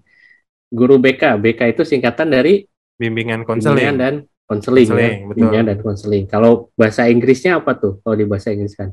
Guru 0.72 0.96
BK, 1.04 1.36
BK 1.36 1.76
itu 1.76 1.84
singkatan 1.84 2.32
dari 2.32 2.64
Bimbingan 2.96 3.44
bimbingan 3.44 3.48
konseling. 3.48 3.96
dan 4.00 4.14
konseling 4.50 4.90
ya. 4.90 5.10
Betul. 5.30 5.54
Dan 5.54 5.78
konseling. 5.86 6.26
Kalau 6.26 6.74
bahasa 6.74 7.06
Inggrisnya 7.06 7.62
apa 7.62 7.78
tuh? 7.78 8.02
Kalau 8.02 8.18
di 8.18 8.26
bahasa 8.26 8.50
Inggris 8.50 8.74
kan? 8.74 8.90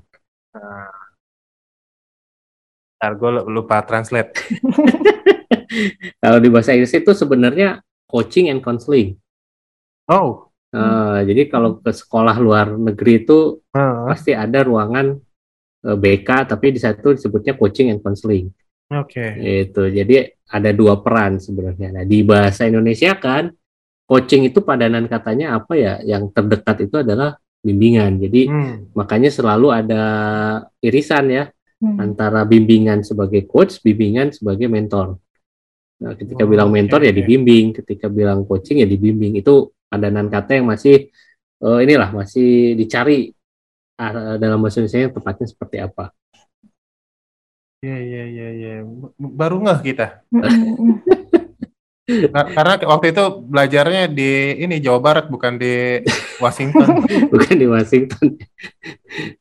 Ntar 3.01 3.13
gue 3.17 3.31
lupa 3.49 3.81
translate. 3.89 4.37
Kalau 6.23 6.39
di 6.41 6.49
bahasa 6.53 6.77
Inggris 6.77 6.93
itu 6.93 7.13
sebenarnya 7.17 7.81
coaching 8.05 8.53
and 8.53 8.61
counseling. 8.61 9.17
Oh. 10.13 10.53
Uh, 10.77 11.25
jadi 11.25 11.49
kalau 11.49 11.81
ke 11.81 11.89
sekolah 11.89 12.37
luar 12.37 12.69
negeri 12.77 13.25
itu 13.25 13.65
uh, 13.73 14.13
pasti 14.13 14.37
ada 14.37 14.61
ruangan 14.61 15.17
uh, 15.89 15.97
BK, 15.97 16.53
tapi 16.53 16.77
di 16.77 16.81
satu 16.83 17.17
disebutnya 17.17 17.57
coaching 17.57 17.89
and 17.97 18.05
counseling. 18.05 18.53
Oke. 18.93 19.25
Itu 19.67 19.89
jadi 19.89 20.37
ada 20.53 20.71
dua 20.77 21.01
peran 21.01 21.41
sebenarnya. 21.41 21.97
Nah 21.97 22.05
di 22.05 22.21
bahasa 22.23 22.69
Indonesia 22.69 23.17
kan 23.17 23.51
coaching 24.07 24.47
itu 24.49 24.63
padanan 24.63 25.05
katanya 25.11 25.59
apa 25.59 25.75
ya? 25.75 25.95
Yang 26.03 26.33
terdekat 26.35 26.77
itu 26.87 26.97
adalah 27.03 27.37
bimbingan. 27.61 28.23
Jadi 28.23 28.47
Hmm. 28.47 28.75
makanya 28.95 29.31
selalu 29.35 29.69
ada 29.75 30.03
irisan 30.81 31.27
ya 31.29 31.45
Hmm. 31.77 32.01
antara 32.01 32.49
bimbingan 32.49 33.05
sebagai 33.05 33.45
coach, 33.45 33.85
bimbingan 33.85 34.33
sebagai 34.33 34.65
mentor. 34.71 35.21
Nah, 36.01 36.13
ketika 36.17 36.45
Oh, 36.45 36.49
bilang 36.49 36.73
mentor 36.73 37.05
ya 37.05 37.13
oke. 37.13 37.21
dibimbing, 37.21 37.77
ketika 37.77 38.07
bilang 38.09 38.49
coaching 38.49 38.81
ya 38.81 38.89
dibimbing. 38.89 39.37
Itu 39.37 39.77
padanan 39.93 40.33
kata 40.33 40.57
yang 40.61 40.67
masih 40.73 41.13
eh, 41.57 41.79
inilah 41.85 42.13
masih 42.13 42.77
dicari 42.77 43.33
ah, 44.01 44.37
dalam 44.37 44.61
bahasa 44.61 44.81
Indonesia 44.81 45.09
yang 45.09 45.15
tepatnya 45.17 45.47
seperti 45.49 45.77
apa. 45.81 46.13
Iya 47.85 47.97
iya 48.09 48.23
iya 48.33 48.47
iya. 48.57 48.73
Baru 49.21 49.61
ngeh 49.61 49.79
kita. 49.85 50.25
Ka- 52.07 52.47
Karena 52.55 52.79
waktu 52.87 53.11
itu 53.11 53.25
belajarnya 53.43 54.07
di 54.07 54.31
ini 54.63 54.79
Jawa 54.79 55.03
Barat 55.03 55.27
bukan 55.27 55.59
di 55.59 55.99
Washington. 56.39 57.03
bukan 57.35 57.55
di 57.59 57.67
Washington. 57.67 58.39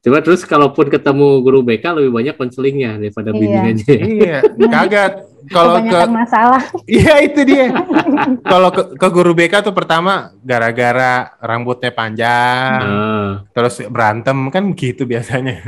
Coba 0.01 0.17
terus 0.19 0.41
kalaupun 0.41 0.89
ketemu 0.89 1.45
guru 1.45 1.61
BK 1.61 1.93
lebih 1.93 2.09
banyak 2.11 2.33
konselingnya 2.33 2.97
daripada 2.97 3.29
Iya. 3.29 3.37
bimbingannya. 3.37 3.95
iya, 4.01 4.37
kaget. 4.65 5.13
Kalau 5.45 5.77
ke 5.77 5.99
masalah. 6.09 6.61
Iya 6.89 7.13
itu 7.21 7.45
dia. 7.45 7.69
Kalau 8.51 8.73
ke, 8.73 8.97
ke 8.97 9.07
guru 9.13 9.37
BK 9.37 9.61
tuh 9.61 9.69
pertama 9.71 10.33
gara-gara 10.41 11.37
rambutnya 11.37 11.93
panjang, 11.93 12.81
Nah, 12.81 13.31
terus 13.53 13.77
berantem 13.85 14.49
kan 14.49 14.73
gitu 14.73 15.05
biasanya. 15.05 15.61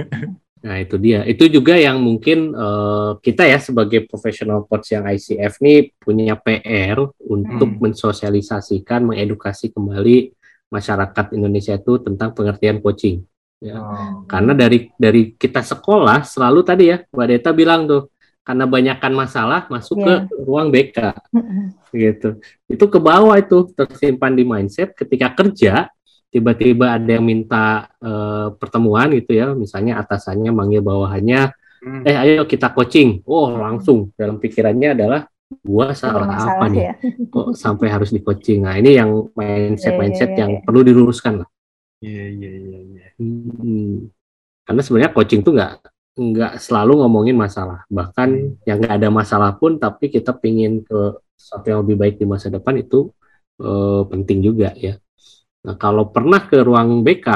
Nah, 0.63 0.77
itu 0.77 0.95
dia. 0.97 1.21
Itu 1.23 1.45
juga 1.47 1.75
yang 1.75 1.97
mungkin 1.99 2.53
eh, 2.53 3.11
kita 3.19 3.43
ya 3.45 3.57
sebagai 3.57 4.05
profesional 4.05 4.65
coach 4.65 4.93
yang 4.93 5.05
ICF 5.05 5.59
nih 5.59 5.91
punya 5.97 6.35
PR 6.37 6.97
untuk 7.23 7.69
Hmm. 7.75 7.81
mensosialisasikan, 7.89 9.05
mengedukasi 9.07 9.69
kembali 9.71 10.33
masyarakat 10.67 11.25
Indonesia 11.33 11.75
itu 11.75 11.93
tentang 12.03 12.35
pengertian 12.35 12.83
coaching. 12.83 13.23
Ya. 13.57 13.79
Karena 14.29 14.53
dari 14.53 14.91
dari 14.93 15.33
kita 15.33 15.65
sekolah 15.65 16.21
selalu 16.21 16.59
tadi 16.61 16.93
ya, 16.93 17.01
Mbak 17.09 17.25
Deta 17.25 17.49
bilang 17.55 17.89
tuh, 17.89 18.13
karena 18.45 18.69
banyakkan 18.69 19.11
masalah 19.11 19.65
masuk 19.67 19.97
Iya. 19.99 20.29
ke 20.29 20.43
ruang 20.45 20.69
BK. 20.69 20.97
Gitu. 21.89 22.29
Itu 22.67 22.85
ke 22.87 22.99
bawah 23.01 23.33
itu 23.35 23.67
tersimpan 23.73 24.35
di 24.35 24.43
mindset 24.43 24.93
ketika 24.93 25.33
kerja 25.33 25.89
tiba-tiba 26.29 26.99
ada 26.99 27.09
yang 27.09 27.25
minta 27.25 27.87
eh, 27.99 28.47
pertemuan 28.59 29.11
gitu 29.15 29.31
ya, 29.35 29.53
misalnya 29.53 29.99
atasannya 30.01 30.51
manggil 30.51 30.81
bawahannya, 30.83 31.51
Hmm. 31.77 32.01
eh 32.09 32.17
ayo 32.17 32.41
kita 32.49 32.73
coaching. 32.73 33.21
Oh, 33.29 33.53
langsung 33.53 34.09
dalam 34.17 34.41
pikirannya 34.41 34.97
adalah 34.97 35.29
gua 35.61 35.93
salah 35.93 36.25
masalah 36.25 36.57
apa 36.57 36.65
nih? 36.73 36.81
ya. 36.89 36.93
Kok 37.33 37.53
sampai 37.53 37.87
harus 37.93 38.09
di 38.09 38.19
coaching. 38.19 38.65
Nah, 38.65 38.81
ini 38.81 38.97
yang 38.97 39.29
mindset-mindset 39.37 40.29
Iya, 40.29 40.35
iya, 40.35 40.41
yang 40.41 40.51
iya. 40.57 40.61
perlu 40.65 40.81
diluruskan 40.81 41.33
lah. 41.45 41.47
Iya 42.01 42.25
iya 42.33 42.49
iya 42.49 42.79
iya. 42.81 43.07
Hmm. 43.21 44.09
Karena 44.65 44.81
sebenarnya 44.81 45.11
coaching 45.13 45.41
tuh 45.45 45.53
nggak 45.53 45.71
nggak 46.17 46.53
selalu 46.57 46.93
ngomongin 47.05 47.37
masalah. 47.37 47.85
Bahkan 47.93 48.29
Hmm. 48.33 48.51
yang 48.65 48.77
nggak 48.81 48.95
ada 48.97 49.09
masalah 49.13 49.51
pun, 49.53 49.77
tapi 49.77 50.09
kita 50.09 50.33
pingin 50.33 50.81
ke 50.81 50.99
sesuatu 51.37 51.65
yang 51.69 51.79
lebih 51.85 51.97
baik 52.01 52.15
di 52.17 52.25
masa 52.25 52.49
depan 52.49 52.73
itu 52.73 53.13
eh, 53.61 54.01
penting 54.09 54.41
juga 54.41 54.73
ya. 54.73 54.97
Nah 55.67 55.75
kalau 55.75 56.07
pernah 56.15 56.47
ke 56.47 56.63
ruang 56.63 57.03
BK, 57.03 57.27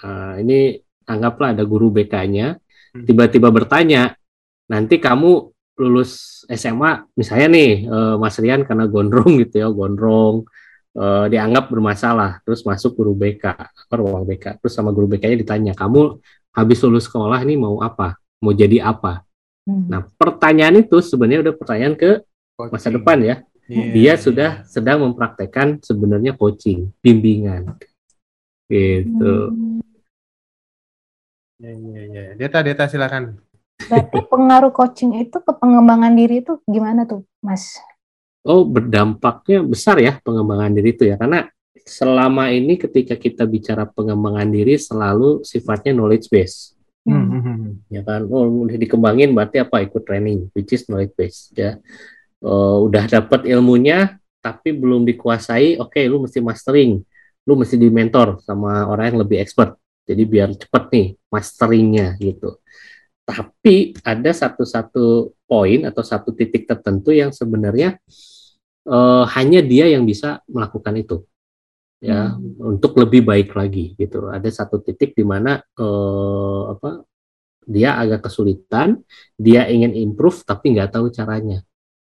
eh, 0.00 0.34
ini 0.40 0.58
anggaplah 1.04 1.52
ada 1.52 1.64
guru 1.68 1.92
BK-nya, 1.92 2.56
Hmm. 2.94 3.04
tiba-tiba 3.04 3.50
bertanya, 3.50 4.14
nanti 4.70 5.02
kamu 5.02 5.50
lulus 5.82 6.42
SMA, 6.46 7.04
misalnya 7.18 7.48
nih 7.52 7.70
eh, 7.84 8.14
Mas 8.16 8.38
Rian 8.40 8.62
karena 8.64 8.86
gondrong 8.88 9.36
gitu 9.42 9.60
ya, 9.60 9.68
gondrong 9.68 10.46
eh, 10.96 11.26
dianggap 11.28 11.68
bermasalah, 11.68 12.40
terus 12.46 12.64
masuk 12.64 12.96
guru 12.96 13.12
BK, 13.18 13.44
apa 13.58 13.94
ruang 13.98 14.24
BK, 14.24 14.62
terus 14.62 14.72
sama 14.72 14.94
guru 14.94 15.10
BK-nya 15.10 15.36
ditanya, 15.36 15.72
kamu 15.76 16.22
habis 16.54 16.78
lulus 16.86 17.04
sekolah 17.10 17.42
nih 17.42 17.58
mau 17.58 17.82
apa? 17.82 18.16
Mau 18.40 18.54
jadi 18.54 18.80
apa? 18.80 19.26
Hmm. 19.66 19.90
Nah, 19.90 20.00
pertanyaan 20.14 20.86
itu 20.86 21.02
sebenarnya 21.02 21.50
udah 21.50 21.54
pertanyaan 21.58 21.94
ke 21.98 22.22
masa 22.70 22.88
depan 22.94 23.18
ya. 23.20 23.42
Iya, 23.64 23.84
Dia 23.96 24.12
sudah 24.20 24.50
sedang 24.68 25.08
mempraktekkan 25.08 25.80
sebenarnya 25.80 26.36
coaching, 26.36 26.92
bimbingan. 27.00 27.80
Gitu. 28.68 29.34
Iya 31.60 32.02
iya. 32.12 32.24
Deta 32.36 32.60
Deta 32.60 32.84
silakan. 32.84 33.40
Berarti 33.88 34.18
pengaruh 34.28 34.72
coaching 34.72 35.16
itu 35.20 35.40
ke 35.40 35.52
pengembangan 35.56 36.12
diri 36.12 36.44
itu 36.44 36.60
gimana 36.68 37.08
tuh, 37.08 37.24
Mas? 37.40 37.80
Oh, 38.44 38.68
berdampaknya 38.68 39.64
besar 39.64 39.96
ya 39.96 40.20
pengembangan 40.20 40.76
diri 40.76 40.92
itu 40.92 41.08
ya. 41.08 41.16
Karena 41.16 41.48
selama 41.84 42.52
ini 42.52 42.76
ketika 42.76 43.16
kita 43.16 43.48
bicara 43.48 43.88
pengembangan 43.88 44.48
diri 44.48 44.76
selalu 44.76 45.40
sifatnya 45.44 45.96
knowledge 45.96 46.28
base. 46.28 46.76
Hmm. 47.04 47.28
hmm, 47.28 47.42
hmm. 47.44 47.70
ya 47.92 48.00
kan 48.00 48.24
oh 48.32 48.64
udah 48.64 48.80
dikembangin 48.80 49.36
berarti 49.36 49.60
apa 49.60 49.84
ikut 49.84 50.08
training 50.08 50.48
which 50.56 50.72
is 50.72 50.88
knowledge 50.88 51.12
base 51.12 51.52
ya 51.52 51.76
Eh, 52.44 52.76
udah 52.86 53.04
dapat 53.08 53.48
ilmunya 53.48 54.20
tapi 54.44 54.76
belum 54.76 55.08
dikuasai 55.08 55.80
oke 55.80 56.00
lu 56.04 56.28
mesti 56.28 56.44
mastering. 56.44 57.00
Lu 57.48 57.56
mesti 57.56 57.76
di 57.80 57.88
mentor 57.88 58.44
sama 58.44 58.84
orang 58.84 59.16
yang 59.16 59.18
lebih 59.24 59.40
expert. 59.40 59.80
Jadi 60.04 60.22
biar 60.28 60.52
cepet 60.52 60.84
nih 60.92 61.06
masteringnya 61.32 62.06
gitu. 62.20 62.60
Tapi 63.24 63.96
ada 64.04 64.30
satu-satu 64.36 65.32
poin 65.48 65.80
atau 65.88 66.04
satu 66.04 66.36
titik 66.36 66.68
tertentu 66.68 67.16
yang 67.16 67.32
sebenarnya 67.32 67.96
eh, 68.92 69.24
hanya 69.36 69.60
dia 69.64 69.88
yang 69.88 70.04
bisa 70.04 70.44
melakukan 70.44 70.94
itu. 71.00 71.16
Ya 72.04 72.36
untuk 72.60 73.00
lebih 73.00 73.24
baik 73.24 73.56
lagi 73.56 73.96
gitu. 73.96 74.28
Ada 74.28 74.64
satu 74.64 74.84
titik 74.84 75.16
di 75.16 75.24
mana 75.24 75.64
eh, 75.64 76.62
apa 76.76 77.00
dia 77.64 77.96
agak 77.96 78.28
kesulitan 78.28 79.00
dia 79.40 79.64
ingin 79.72 79.96
improve 79.96 80.44
tapi 80.44 80.76
nggak 80.76 80.92
tahu 81.00 81.08
caranya 81.08 81.64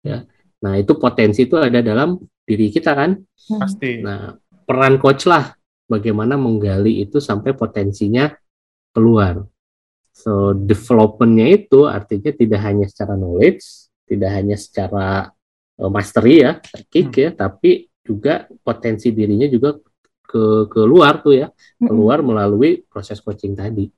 ya 0.04 0.24
nah 0.60 0.76
itu 0.76 0.92
potensi 0.96 1.48
itu 1.48 1.56
ada 1.56 1.80
dalam 1.80 2.20
diri 2.44 2.68
kita 2.72 2.92
kan 2.92 3.16
Hmm. 3.50 3.58
Pasti. 3.66 3.98
nah 3.98 4.38
peran 4.62 4.94
coach 5.02 5.26
lah 5.26 5.50
bagaimana 5.90 6.38
menggali 6.38 7.02
itu 7.02 7.18
sampai 7.18 7.50
potensinya 7.50 8.30
keluar 8.94 9.42
so 10.14 10.54
developmentnya 10.54 11.50
itu 11.50 11.90
artinya 11.90 12.30
tidak 12.30 12.60
hanya 12.62 12.86
secara 12.86 13.18
knowledge 13.18 13.90
tidak 14.06 14.30
hanya 14.30 14.54
secara 14.54 15.34
eh, 15.82 15.90
mastery 15.90 16.46
ya 16.46 16.62
kick 16.86 17.10
ya 17.18 17.34
tapi 17.34 17.90
juga 18.06 18.46
potensi 18.62 19.10
dirinya 19.10 19.50
juga 19.50 19.74
ke 20.30 20.70
keluar 20.70 21.26
tuh 21.26 21.42
ya 21.42 21.48
keluar 21.82 22.22
melalui 22.22 22.86
proses 22.86 23.18
coaching 23.18 23.58
tadi. 23.58 23.90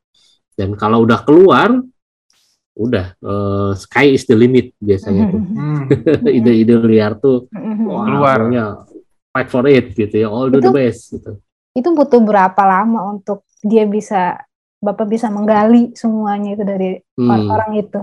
Dan 0.56 0.72
kalau 0.80 1.04
udah 1.04 1.20
keluar, 1.28 1.76
udah 2.72 3.06
eh, 3.14 3.70
sky 3.76 4.16
is 4.16 4.24
the 4.24 4.36
limit 4.36 4.72
biasanya 4.80 5.28
tuh. 5.28 5.40
Hmm. 5.42 5.82
Ide-ide 6.38 6.74
liar 6.82 7.16
tuh, 7.16 7.46
Hmm. 7.52 7.84
wah, 7.86 8.04
Keluar. 8.08 8.38
pokoknya 8.48 8.64
fight 9.32 9.48
for 9.48 9.64
it 9.66 9.86
gitu 9.92 10.14
ya, 10.16 10.28
all 10.28 10.48
do 10.48 10.58
the 10.58 10.68
Itu- 10.68 10.74
best 10.74 11.02
gitu. 11.12 11.32
Itu 11.72 11.88
butuh 11.96 12.20
berapa 12.20 12.62
lama 12.64 13.16
untuk 13.16 13.44
dia 13.60 13.88
bisa 13.88 14.36
Bapak 14.82 15.06
bisa 15.06 15.30
menggali 15.30 15.94
semuanya 15.94 16.58
itu 16.58 16.64
dari 16.66 16.98
Hmm, 17.14 17.30
orang-orang 17.30 17.86
itu? 17.86 18.00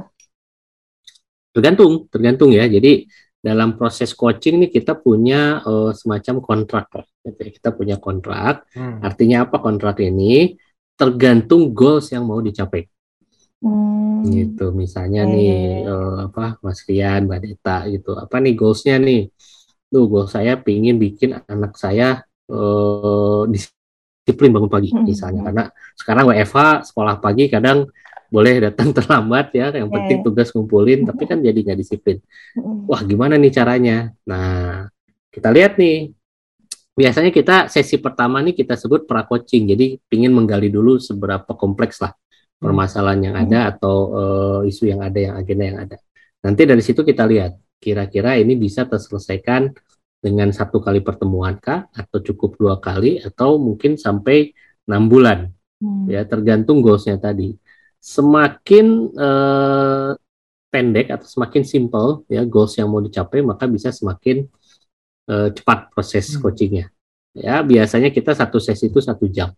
tergantung, 1.51 2.07
tergantung 2.07 2.49
ya. 2.55 2.65
Jadi 2.65 3.03
dalam 3.39 3.75
proses 3.75 4.15
coaching 4.15 4.63
nih 4.63 4.71
kita 4.71 4.95
punya 4.95 5.59
eh, 5.59 5.91
semacam 5.91 6.35
kontrak 6.39 6.87
gitu 7.19 7.35
ya. 7.35 7.51
Kita 7.51 7.69
punya 7.75 7.95
kontrak. 7.99 8.63
Hmm. 8.71 9.03
Artinya 9.03 9.43
apa 9.43 9.59
kontrak 9.59 9.99
ini? 9.99 10.55
Tergantung 10.95 11.71
goals 11.71 12.11
yang 12.11 12.23
mau 12.23 12.39
dicapai. 12.39 12.87
Hmm. 13.63 14.23
gitu 14.35 14.63
misalnya 14.81 15.19
Iya, 15.27 15.31
nih 15.33 15.47
iya, 15.47 15.55
iya. 15.83 15.89
eh, 15.91 16.13
apa 16.27 16.41
Mas 16.63 16.79
Rian 16.87 17.21
Mbak 17.27 17.39
Deta 17.43 17.71
gitu 17.93 18.09
apa 18.23 18.35
nih 18.43 18.53
goalsnya 18.59 18.95
nih 19.07 19.19
tuh 19.91 20.03
goal 20.11 20.27
saya 20.35 20.51
pingin 20.65 20.95
bikin 21.03 21.29
anak 21.53 21.73
saya 21.83 22.23
eh, 22.51 23.41
disiplin 23.53 24.51
bangun 24.55 24.71
pagi 24.71 24.89
Mm, 24.93 25.03
misalnya 25.11 25.41
mm. 25.43 25.47
karena 25.47 25.63
sekarang 25.99 26.23
WFH 26.29 26.59
sekolah 26.89 27.15
pagi 27.23 27.43
kadang 27.51 27.79
boleh 28.29 28.53
datang 28.69 28.89
terlambat 28.97 29.47
ya 29.57 29.67
yang 29.73 29.89
penting 29.89 30.21
iya. 30.21 30.25
tugas 30.25 30.47
ngumpulin 30.53 30.99
tapi 31.09 31.23
kan 31.29 31.39
jadi 31.41 31.59
nggak 31.65 31.79
disiplin 31.81 32.17
Hmm. 32.57 32.89
wah 32.89 33.01
gimana 33.05 33.37
nih 33.37 33.51
caranya 33.53 34.09
nah 34.25 34.89
kita 35.33 35.49
lihat 35.53 35.77
nih 35.77 36.11
biasanya 36.99 37.31
kita 37.31 37.55
sesi 37.71 37.95
pertama 38.03 38.43
nih 38.43 38.53
kita 38.57 38.75
sebut 38.75 39.07
pra 39.07 39.23
coaching 39.23 39.71
jadi 39.71 39.95
pingin 40.11 40.35
menggali 40.35 40.67
dulu 40.67 40.99
seberapa 40.99 41.47
kompleks 41.55 42.03
lah 42.03 42.11
permasalahan 42.59 43.31
yang 43.31 43.35
ada 43.39 43.71
atau 43.71 43.95
uh, 44.11 44.61
isu 44.67 44.91
yang 44.91 45.01
ada, 45.01 45.15
yang 45.17 45.35
agenda 45.39 45.63
yang 45.63 45.79
ada. 45.87 45.97
Nanti 46.43 46.61
dari 46.67 46.83
situ 46.83 47.01
kita 47.07 47.23
lihat 47.23 47.55
kira-kira 47.79 48.35
ini 48.35 48.59
bisa 48.59 48.83
terselesaikan 48.83 49.71
dengan 50.19 50.51
satu 50.51 50.83
kali 50.83 50.99
pertemuan 50.99 51.55
kah, 51.63 51.87
atau 51.95 52.19
cukup 52.19 52.59
dua 52.59 52.75
kali, 52.83 53.23
atau 53.23 53.55
mungkin 53.55 53.95
sampai 53.95 54.51
enam 54.83 55.07
bulan, 55.07 55.47
hmm. 55.79 56.11
ya 56.11 56.27
tergantung 56.27 56.83
goalsnya 56.83 57.15
tadi. 57.15 57.55
Semakin 58.03 59.15
uh, 59.15 60.11
pendek 60.67 61.15
atau 61.15 61.27
semakin 61.27 61.63
simple 61.63 62.27
ya 62.27 62.43
goals 62.43 62.75
yang 62.75 62.91
mau 62.91 62.99
dicapai, 62.99 63.39
maka 63.39 63.63
bisa 63.71 63.95
semakin 63.95 64.43
uh, 65.31 65.47
cepat 65.55 65.87
proses 65.95 66.35
hmm. 66.35 66.39
coachingnya. 66.43 66.85
Ya 67.31 67.63
biasanya 67.63 68.11
kita 68.11 68.35
satu 68.35 68.59
sesi 68.59 68.91
itu 68.91 68.99
satu 68.99 69.23
jam. 69.31 69.55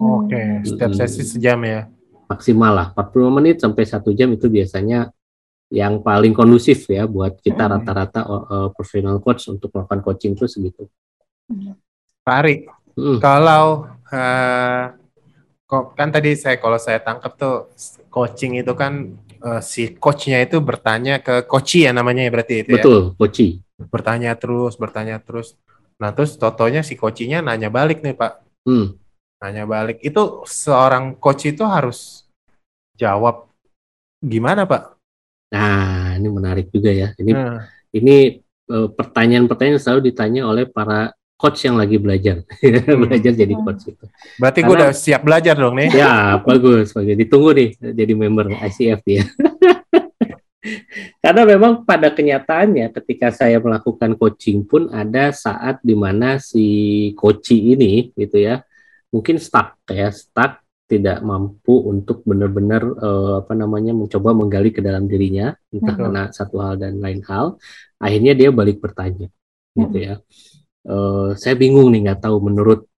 Oke, 0.00 0.32
okay. 0.32 0.44
Hmm. 0.48 0.64
setiap 0.64 0.92
sesi 0.96 1.22
sejam 1.28 1.60
ya. 1.60 1.84
Maksimal 2.24 2.72
lah, 2.72 2.86
40 2.96 3.36
menit 3.36 3.56
sampai 3.60 3.84
satu 3.84 4.16
jam 4.16 4.32
itu 4.32 4.48
biasanya 4.48 5.12
yang 5.68 6.00
paling 6.00 6.32
kondusif 6.32 6.88
ya 6.88 7.04
buat 7.04 7.36
kita 7.36 7.68
hmm. 7.68 7.72
rata-rata 7.76 8.20
hmm. 8.24 8.32
uh, 8.48 8.68
professional 8.72 9.20
coach 9.20 9.44
untuk 9.52 9.68
melakukan 9.76 10.00
coaching 10.00 10.32
itu 10.32 10.48
segitu. 10.48 10.88
Pak 12.24 12.36
Ari, 12.40 12.64
hmm. 12.96 13.20
kalau 13.20 13.92
uh, 14.08 14.82
kok 15.68 15.84
kan 15.92 16.08
tadi 16.08 16.32
saya 16.32 16.56
kalau 16.56 16.80
saya 16.80 16.98
tangkap 17.04 17.36
tuh 17.36 17.68
coaching 18.08 18.56
itu 18.56 18.72
kan 18.72 19.20
uh, 19.44 19.60
si 19.60 20.00
coachnya 20.00 20.40
itu 20.40 20.64
bertanya 20.64 21.20
ke 21.20 21.44
coachi 21.44 21.84
ya 21.84 21.92
namanya 21.92 22.24
ya 22.24 22.30
berarti 22.32 22.54
itu 22.64 22.72
Betul, 22.80 23.00
ya? 23.12 23.16
coachi. 23.20 23.48
Bertanya 23.76 24.32
terus, 24.32 24.80
bertanya 24.80 25.20
terus. 25.20 25.60
Nah 26.00 26.16
terus 26.16 26.40
totonya 26.40 26.80
si 26.80 26.96
coachinya 26.96 27.44
nanya 27.44 27.68
balik 27.68 28.00
nih 28.00 28.16
Pak. 28.16 28.32
Hmm 28.64 28.96
nanya 29.40 29.64
balik 29.64 30.04
itu 30.04 30.44
seorang 30.44 31.16
coach 31.16 31.48
itu 31.48 31.64
harus 31.64 32.28
jawab 32.94 33.48
gimana 34.20 34.68
pak? 34.68 35.00
Nah 35.48 36.20
ini 36.20 36.28
menarik 36.28 36.68
juga 36.68 36.92
ya. 36.92 37.16
Ini 37.16 37.32
hmm. 37.32 37.58
ini 37.96 38.16
uh, 38.68 38.92
pertanyaan-pertanyaan 38.92 39.80
selalu 39.80 40.12
ditanya 40.12 40.44
oleh 40.44 40.68
para 40.68 41.16
coach 41.40 41.64
yang 41.64 41.80
lagi 41.80 41.96
belajar 41.96 42.44
hmm. 42.60 43.00
belajar 43.08 43.32
jadi 43.32 43.54
coach 43.56 43.88
itu. 43.88 44.04
Berarti 44.36 44.60
gue 44.60 44.74
udah 44.76 44.92
siap 44.92 45.24
belajar 45.24 45.56
dong 45.56 45.80
nih. 45.80 45.88
Ya 45.88 46.36
bagus, 46.44 46.92
bagus. 46.92 47.16
Ditunggu 47.16 47.56
nih 47.56 47.70
jadi 47.80 48.12
member 48.12 48.52
ICF 48.52 49.00
dia. 49.08 49.24
Karena 51.24 51.48
memang 51.48 51.88
pada 51.88 52.12
kenyataannya 52.12 52.92
ketika 52.92 53.32
saya 53.32 53.56
melakukan 53.56 54.12
coaching 54.20 54.60
pun 54.68 54.92
ada 54.92 55.32
saat 55.32 55.80
di 55.80 55.96
mana 55.96 56.36
si 56.36 57.08
coaching 57.16 57.80
ini 57.80 58.12
gitu 58.12 58.36
ya 58.36 58.60
mungkin 59.10 59.36
stuck 59.42 59.78
ya 59.90 60.08
stuck 60.14 60.62
tidak 60.90 61.22
mampu 61.22 61.86
untuk 61.86 62.26
benar-benar 62.26 62.82
uh, 62.82 63.46
apa 63.46 63.54
namanya 63.54 63.94
mencoba 63.94 64.34
menggali 64.34 64.74
ke 64.74 64.82
dalam 64.82 65.06
dirinya 65.06 65.54
entah 65.70 65.94
hmm. 65.94 66.02
karena 66.02 66.22
satu 66.34 66.58
hal 66.58 66.74
dan 66.82 66.98
lain 66.98 67.22
hal 67.26 67.54
akhirnya 68.02 68.34
dia 68.34 68.50
balik 68.50 68.82
bertanya 68.82 69.30
hmm. 69.30 69.80
gitu 69.86 69.98
ya 70.02 70.14
uh, 70.90 71.30
saya 71.38 71.54
bingung 71.54 71.94
nih 71.94 72.10
nggak 72.10 72.26
tahu 72.26 72.42
menurut 72.42 72.90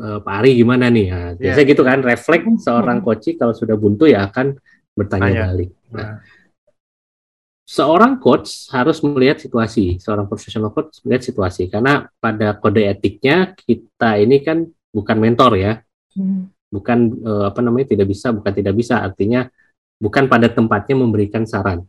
uh, 0.00 0.24
Pak 0.24 0.34
Ari 0.40 0.56
gimana 0.56 0.88
nih 0.88 1.06
ya 1.12 1.20
biasa 1.36 1.60
yeah. 1.60 1.68
gitu 1.68 1.82
kan 1.84 2.00
refleks 2.00 2.48
hmm. 2.48 2.64
seorang 2.64 2.98
coach 3.04 3.28
kalau 3.36 3.52
sudah 3.52 3.76
buntu 3.76 4.08
ya 4.08 4.24
akan 4.32 4.56
bertanya 4.96 5.28
Tanya. 5.28 5.42
balik 5.52 5.70
nah, 5.92 6.00
nah 6.00 6.16
seorang 7.72 8.20
coach 8.20 8.68
harus 8.68 9.00
melihat 9.00 9.40
situasi, 9.40 9.96
seorang 9.96 10.28
profesional 10.28 10.68
coach 10.76 11.00
melihat 11.08 11.24
situasi 11.32 11.72
karena 11.72 12.04
pada 12.20 12.52
kode 12.60 12.84
etiknya 12.84 13.56
kita 13.56 14.20
ini 14.20 14.44
kan 14.44 14.68
bukan 14.92 15.16
mentor 15.18 15.58
ya. 15.58 15.74
Hmm. 16.12 16.52
bukan 16.72 17.08
uh, 17.24 17.48
apa 17.48 17.60
namanya 17.64 17.92
tidak 17.92 18.12
bisa 18.12 18.32
bukan 18.32 18.52
tidak 18.52 18.72
bisa. 18.76 19.00
Artinya 19.00 19.48
bukan 20.00 20.24
pada 20.28 20.48
tempatnya 20.48 20.96
memberikan 20.96 21.44
saran. 21.44 21.84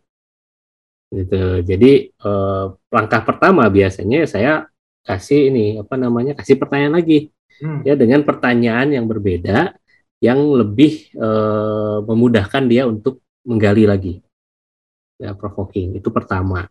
Gitu. 1.07 1.63
Jadi 1.63 2.11
uh, 2.23 2.75
langkah 2.91 3.23
pertama 3.23 3.67
biasanya 3.71 4.27
saya 4.27 4.67
kasih 5.03 5.51
ini 5.51 5.65
apa 5.79 5.95
namanya 5.95 6.35
kasih 6.35 6.59
pertanyaan 6.59 6.99
lagi. 6.99 7.31
Hmm. 7.53 7.85
ya 7.85 7.93
dengan 7.93 8.25
pertanyaan 8.25 8.97
yang 8.97 9.05
berbeda 9.05 9.77
yang 10.17 10.41
lebih 10.57 11.13
uh, 11.21 12.01
memudahkan 12.01 12.63
dia 12.65 12.89
untuk 12.89 13.21
menggali 13.45 13.83
lagi. 13.85 14.13
Ya 15.19 15.35
provoking. 15.35 15.99
Itu 15.99 16.09
pertama. 16.09 16.65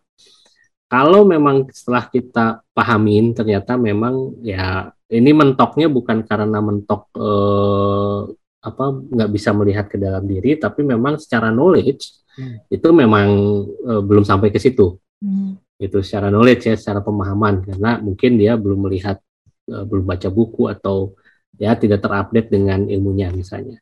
Kalau 0.89 1.25
memang 1.25 1.69
setelah 1.73 2.05
kita 2.05 2.61
pahamin 2.75 3.33
ternyata 3.33 3.79
memang 3.79 4.37
ya 4.45 4.93
ini 5.11 5.31
mentoknya 5.35 5.87
bukan 5.91 6.23
karena 6.23 6.59
mentok 6.63 7.11
eh, 7.17 8.21
apa 8.63 8.85
nggak 8.95 9.29
bisa 9.35 9.51
melihat 9.51 9.91
ke 9.91 9.99
dalam 9.99 10.23
diri 10.23 10.55
tapi 10.55 10.87
memang 10.87 11.19
secara 11.19 11.51
knowledge 11.51 12.23
hmm. 12.39 12.71
itu 12.71 12.87
memang 12.95 13.27
eh, 13.67 14.01
belum 14.03 14.23
sampai 14.23 14.53
ke 14.53 14.59
situ 14.61 14.95
hmm. 15.19 15.81
itu 15.81 15.99
secara 15.99 16.31
knowledge 16.31 16.71
ya 16.71 16.75
secara 16.79 17.03
pemahaman 17.03 17.65
karena 17.67 17.99
mungkin 17.99 18.39
dia 18.39 18.55
belum 18.55 18.87
melihat 18.87 19.19
eh, 19.67 19.83
belum 19.83 20.07
baca 20.07 20.29
buku 20.31 20.71
atau 20.71 21.17
ya 21.59 21.75
tidak 21.75 22.01
terupdate 22.01 22.49
dengan 22.49 22.87
ilmunya 22.87 23.29
misalnya 23.35 23.77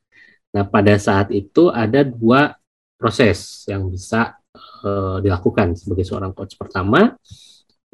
nah 0.51 0.67
pada 0.67 0.97
saat 0.99 1.31
itu 1.31 1.71
ada 1.71 2.03
dua 2.03 2.59
proses 3.01 3.65
yang 3.65 3.89
bisa 3.89 4.37
uh, 4.85 5.17
dilakukan 5.17 5.73
sebagai 5.73 6.05
seorang 6.05 6.37
coach. 6.37 6.53
Pertama, 6.53 7.17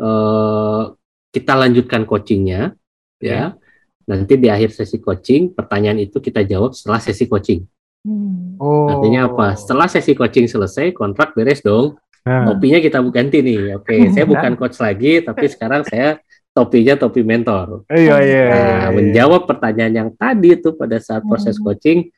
uh, 0.03 0.83
kita 1.31 1.53
lanjutkan 1.55 2.03
coachingnya, 2.03 2.75
ya. 3.21 3.55
Nanti 4.07 4.39
di 4.39 4.47
akhir 4.47 4.71
sesi 4.71 5.03
coaching, 5.03 5.51
pertanyaan 5.51 5.99
itu 5.99 6.23
kita 6.23 6.47
jawab 6.47 6.71
setelah 6.71 7.03
sesi 7.03 7.27
coaching. 7.27 7.67
Hmm. 8.07 8.55
Oh. 8.55 8.87
Artinya 8.87 9.27
apa? 9.27 9.59
Setelah 9.59 9.91
sesi 9.91 10.15
coaching 10.15 10.47
selesai, 10.47 10.95
kontrak 10.95 11.35
beres 11.35 11.59
dong. 11.59 11.99
Hmm. 12.23 12.47
Topinya 12.55 12.79
kita 12.79 13.03
ganti 13.11 13.43
nih. 13.43 13.79
Oke, 13.79 13.95
okay, 13.95 13.99
saya 14.15 14.23
bukan 14.23 14.55
coach 14.55 14.79
lagi, 14.79 15.19
tapi 15.19 15.45
sekarang 15.51 15.83
saya 15.83 16.23
topinya 16.55 16.97
topi 16.97 17.21
mentor. 17.21 17.85
Iya, 17.91 18.15
iya. 18.25 18.45
Nah, 18.49 18.57
iya. 18.57 18.87
menjawab 18.89 19.45
pertanyaan 19.45 19.93
yang 19.93 20.09
tadi 20.17 20.57
itu 20.57 20.73
pada 20.73 20.97
saat 20.97 21.21
proses 21.27 21.59
coaching, 21.61 22.09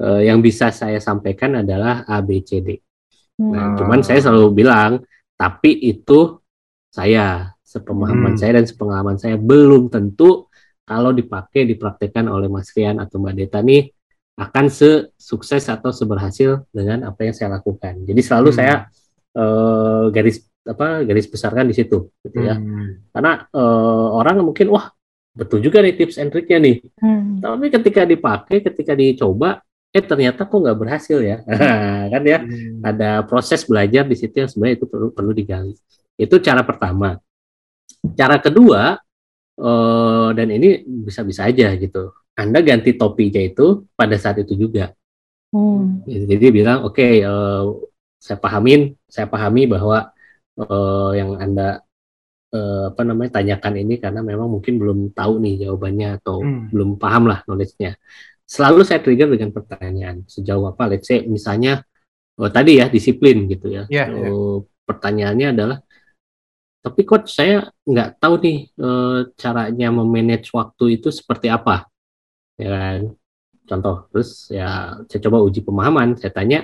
uh, 0.00 0.22
yang 0.24 0.40
bisa 0.40 0.72
saya 0.72 0.96
sampaikan 0.96 1.60
adalah 1.60 2.06
A, 2.08 2.24
B, 2.24 2.40
C, 2.40 2.64
D. 2.64 2.80
Nah, 3.36 3.74
hmm. 3.74 3.76
cuman 3.82 4.00
saya 4.00 4.24
selalu 4.24 4.64
bilang, 4.64 5.02
tapi 5.36 5.76
itu 5.76 6.40
saya, 6.88 7.51
sepemahaman 7.72 8.36
hmm. 8.36 8.40
saya 8.40 8.52
dan 8.60 8.66
sepengalaman 8.68 9.16
saya 9.16 9.40
belum 9.40 9.88
tentu 9.88 10.52
kalau 10.84 11.16
dipakai 11.16 11.64
dipraktekkan 11.64 12.28
oleh 12.28 12.52
Mas 12.52 12.68
Rian 12.76 13.00
atau 13.00 13.16
Mbak 13.16 13.34
Deta 13.38 13.64
nih 13.64 13.88
akan 14.36 14.66
sesukses 14.68 15.64
atau 15.72 15.88
seberhasil 15.92 16.68
dengan 16.72 17.08
apa 17.08 17.24
yang 17.24 17.34
saya 17.36 17.52
lakukan. 17.56 18.04
Jadi 18.04 18.20
selalu 18.20 18.50
hmm. 18.52 18.56
saya 18.56 18.74
uh, 19.36 20.08
garis 20.12 20.44
apa 20.62 21.02
garis 21.02 21.26
besarkan 21.28 21.68
di 21.68 21.74
situ, 21.76 22.12
gitu 22.24 22.38
ya. 22.40 22.56
Hmm. 22.56 23.08
Karena 23.12 23.46
uh, 23.52 24.08
orang 24.20 24.44
mungkin 24.44 24.72
wah 24.72 24.92
betul 25.32 25.64
juga 25.64 25.80
nih 25.80 25.96
tips 25.96 26.20
and 26.20 26.32
triknya 26.32 26.58
nih. 26.60 26.76
Hmm. 27.00 27.40
Tapi 27.40 27.66
ketika 27.72 28.02
dipakai, 28.04 28.64
ketika 28.64 28.92
dicoba, 28.96 29.60
eh 29.92 30.00
ternyata 30.00 30.48
kok 30.48 30.56
nggak 30.56 30.78
berhasil 30.80 31.20
ya 31.20 31.44
kan 32.12 32.22
ya 32.24 32.40
hmm. 32.40 32.80
ada 32.80 33.28
proses 33.28 33.60
belajar 33.68 34.08
di 34.08 34.16
situ 34.16 34.32
yang 34.40 34.48
sebenarnya 34.48 34.80
itu 34.80 34.86
perlu 34.88 35.12
perlu 35.12 35.36
digali 35.36 35.76
itu 36.16 36.34
cara 36.40 36.64
pertama 36.64 37.20
cara 38.16 38.36
kedua 38.40 38.96
uh, 39.58 40.28
dan 40.32 40.48
ini 40.48 40.82
bisa-bisa 40.86 41.48
aja 41.48 41.72
gitu 41.76 42.12
anda 42.32 42.64
ganti 42.64 42.96
topinya 42.96 43.40
itu 43.42 43.84
pada 43.92 44.16
saat 44.16 44.40
itu 44.40 44.56
juga 44.56 44.92
hmm. 45.52 46.08
jadi 46.08 46.46
bilang 46.48 46.88
oke 46.88 46.96
okay, 46.96 47.22
uh, 47.22 47.30
eh, 47.30 47.64
saya 48.22 48.38
pahamin 48.38 48.96
saya 49.10 49.26
pahami 49.28 49.68
bahwa 49.68 50.14
uh, 50.56 51.10
yang 51.12 51.36
anda 51.36 51.82
uh, 52.54 52.92
apa 52.94 53.02
namanya 53.04 53.42
tanyakan 53.42 53.74
ini 53.82 54.00
karena 54.00 54.20
memang 54.24 54.48
mungkin 54.48 54.80
belum 54.80 54.98
tahu 55.12 55.42
nih 55.42 55.68
jawabannya 55.68 56.08
atau 56.22 56.40
hmm. 56.40 56.72
belum 56.72 56.90
paham 56.96 57.28
lah 57.28 57.44
knowledge-nya 57.44 57.98
selalu 58.46 58.84
saya 58.84 59.00
trigger 59.00 59.32
dengan 59.32 59.50
pertanyaan 59.52 60.24
sejauh 60.28 60.68
apa 60.68 60.92
let's 60.92 61.08
say 61.08 61.24
misalnya 61.24 61.84
oh, 62.36 62.52
tadi 62.52 62.80
ya 62.80 62.92
disiplin 62.92 63.48
gitu 63.48 63.72
ya 63.72 63.84
yeah, 63.88 64.08
yeah. 64.08 64.60
pertanyaannya 64.84 65.48
adalah 65.56 65.78
tapi 66.82 67.00
coach 67.06 67.30
saya 67.32 67.70
nggak 67.86 68.18
tahu 68.18 68.34
nih 68.42 68.58
e, 68.74 68.88
caranya 69.38 69.88
memanage 69.94 70.50
waktu 70.50 70.98
itu 70.98 71.08
seperti 71.14 71.46
apa 71.48 71.86
ya 72.58 72.68
kan 72.68 73.00
contoh 73.64 73.96
terus 74.10 74.50
ya 74.50 74.98
saya 75.06 75.20
coba 75.30 75.38
uji 75.46 75.62
pemahaman 75.62 76.18
saya 76.18 76.34
tanya 76.34 76.58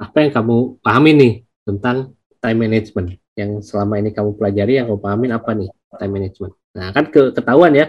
apa 0.00 0.16
yang 0.24 0.32
kamu 0.32 0.56
pahami 0.80 1.10
nih 1.14 1.32
tentang 1.68 2.16
time 2.42 2.58
management 2.64 3.08
yang 3.36 3.60
selama 3.60 4.00
ini 4.00 4.10
kamu 4.16 4.34
pelajari 4.34 4.80
yang 4.80 4.86
kamu 4.90 5.00
pahamin 5.04 5.30
apa 5.36 5.50
nih 5.52 5.70
time 6.00 6.12
management 6.16 6.52
nah 6.72 6.88
kan 6.90 7.04
ke, 7.12 7.36
ketahuan 7.36 7.72
ya 7.76 7.86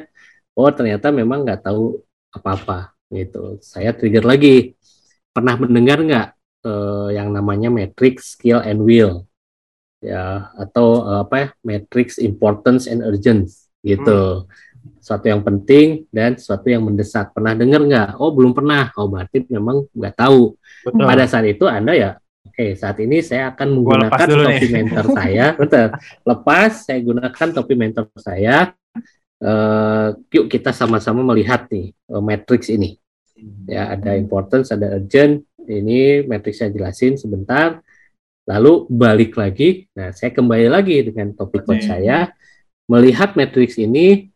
oh 0.59 0.69
ternyata 0.69 1.09
memang 1.09 1.47
nggak 1.47 1.63
tahu 1.63 2.03
apa-apa 2.33 2.93
gitu. 3.13 3.61
Saya 3.61 3.93
trigger 3.93 4.25
lagi. 4.25 4.73
Pernah 5.33 5.55
mendengar 5.57 5.97
nggak 6.01 6.27
uh, 6.65 7.09
yang 7.13 7.29
namanya 7.33 7.69
matrix 7.69 8.37
skill 8.37 8.61
and 8.61 8.81
will? 8.81 9.25
Ya, 10.03 10.51
atau 10.59 11.07
uh, 11.07 11.23
apa 11.23 11.35
ya? 11.39 11.47
Matrix 11.63 12.19
importance 12.19 12.91
and 12.91 12.99
urgence 12.99 13.71
gitu. 13.79 14.43
Hmm. 14.43 14.99
Sesuatu 14.99 15.25
yang 15.31 15.43
penting 15.43 16.07
dan 16.11 16.35
sesuatu 16.35 16.67
yang 16.67 16.83
mendesak. 16.83 17.31
Pernah 17.31 17.55
dengar 17.55 17.83
nggak? 17.83 18.09
Oh 18.19 18.35
belum 18.35 18.51
pernah. 18.51 18.91
Oh 18.99 19.07
berarti 19.07 19.47
memang 19.47 19.87
nggak 19.95 20.15
tahu. 20.15 20.59
Betul. 20.83 21.07
Pada 21.07 21.23
saat 21.23 21.47
itu 21.47 21.63
Anda 21.67 21.95
ya, 21.95 22.09
oke 22.47 22.75
saat 22.75 22.99
ini 22.99 23.23
saya 23.23 23.55
akan 23.55 23.67
menggunakan 23.79 24.27
topi 24.27 24.67
nih. 24.67 24.71
mentor 24.71 25.05
saya. 25.19 25.45
Betul. 25.55 25.87
Lepas 26.27 26.71
saya 26.87 26.99
gunakan 26.99 27.47
topi 27.55 27.73
mentor 27.79 28.05
saya. 28.19 28.75
Eh, 29.43 30.07
yuk 30.39 30.47
kita 30.47 30.71
sama-sama 30.71 31.19
melihat 31.19 31.67
nih 31.67 31.91
eh, 31.91 32.23
matrix 32.23 32.71
ini. 32.71 32.95
Ya 33.67 33.91
ada 33.91 34.15
importance, 34.15 34.71
ada 34.71 34.99
urgent. 34.99 35.43
Ini 35.63 36.27
matrix 36.27 36.63
saya 36.63 36.71
jelasin 36.71 37.19
sebentar. 37.19 37.83
Lalu 38.43 38.87
balik 38.91 39.39
lagi. 39.39 39.87
Nah 39.95 40.11
saya 40.11 40.31
kembali 40.35 40.67
lagi 40.67 40.99
dengan 41.03 41.31
topik 41.35 41.63
coach 41.63 41.87
Oke. 41.87 41.89
saya. 41.89 42.31
Melihat 42.83 43.39
matrix 43.39 43.79
ini, 43.79 44.27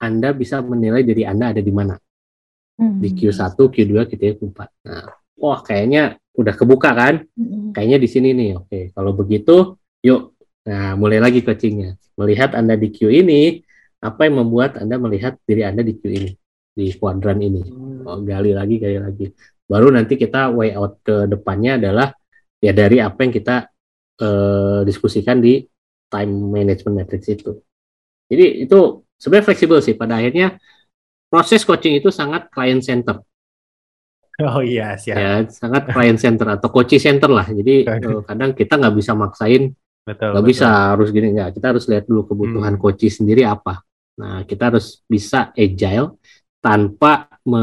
Anda 0.00 0.32
bisa 0.32 0.64
menilai 0.64 1.04
diri 1.04 1.28
Anda 1.28 1.52
ada 1.52 1.60
di 1.60 1.72
mana 1.72 1.96
Hmm. 2.76 3.00
di 3.00 3.08
Q1, 3.08 3.56
Q2, 3.56 4.04
Q3, 4.04 4.36
Q4. 4.36 4.60
Nah, 4.84 5.08
wah 5.40 5.64
kayaknya 5.64 6.20
udah 6.36 6.52
kebuka 6.52 6.92
kan? 6.92 7.24
Hmm. 7.32 7.72
Kayaknya 7.72 7.98
di 8.04 8.08
sini 8.08 8.28
nih. 8.36 8.50
Oke, 8.60 8.92
kalau 8.92 9.16
begitu, 9.16 9.80
yuk. 10.04 10.36
Nah, 10.68 10.92
mulai 10.92 11.16
lagi 11.16 11.40
coachingnya. 11.40 11.96
Melihat 12.20 12.52
Anda 12.52 12.76
di 12.76 12.92
Q 12.92 13.08
ini, 13.08 13.64
apa 14.04 14.28
yang 14.28 14.44
membuat 14.44 14.76
Anda 14.76 15.00
melihat 15.00 15.40
diri 15.48 15.64
Anda 15.64 15.80
di 15.80 15.96
Q 15.96 16.02
ini, 16.04 16.30
di 16.76 16.92
kuadran 17.00 17.40
ini. 17.40 17.64
Oh, 18.04 18.20
gali 18.20 18.52
lagi, 18.52 18.76
gali 18.76 19.00
lagi. 19.00 19.32
Baru 19.64 19.88
nanti 19.88 20.20
kita 20.20 20.52
way 20.52 20.76
out 20.76 21.00
ke 21.00 21.24
depannya 21.32 21.80
adalah 21.80 22.12
ya 22.66 22.72
dari 22.74 22.96
apa 22.98 23.18
yang 23.24 23.32
kita 23.38 23.56
eh, 24.22 24.80
diskusikan 24.88 25.38
di 25.46 25.62
time 26.12 26.32
management 26.56 26.94
matrix 27.04 27.22
itu. 27.30 27.50
Jadi 28.30 28.66
itu 28.66 28.78
sebenarnya 29.20 29.46
fleksibel 29.48 29.78
sih. 29.86 29.94
Pada 30.00 30.18
akhirnya 30.20 30.58
proses 31.30 31.62
coaching 31.68 31.94
itu 32.00 32.10
sangat 32.14 32.48
client 32.54 32.82
center 32.82 33.16
Oh 34.36 34.60
iya, 34.60 35.00
siap. 35.00 35.16
ya 35.16 35.30
sangat 35.48 35.82
client 35.96 36.20
center 36.20 36.46
atau 36.60 36.68
coaching 36.68 37.00
center 37.00 37.30
lah 37.32 37.48
jadi 37.48 37.74
eh, 38.04 38.20
kadang 38.28 38.50
kita 38.52 38.76
nggak 38.76 38.94
bisa 39.00 39.12
maksain 39.16 39.72
Betul. 40.04 40.28
nggak 40.36 40.44
betul. 40.44 40.50
bisa 40.52 40.66
harus 40.92 41.08
gini 41.08 41.26
nggak 41.34 41.50
kita 41.56 41.66
harus 41.72 41.84
lihat 41.88 42.04
dulu 42.04 42.20
kebutuhan 42.28 42.76
Hmm. 42.76 42.80
coaching 42.82 43.12
sendiri 43.24 43.42
apa 43.48 43.80
nah 44.20 44.44
kita 44.44 44.68
harus 44.72 45.00
bisa 45.08 45.56
agile 45.56 46.20
tanpa 46.60 47.32
me, 47.48 47.62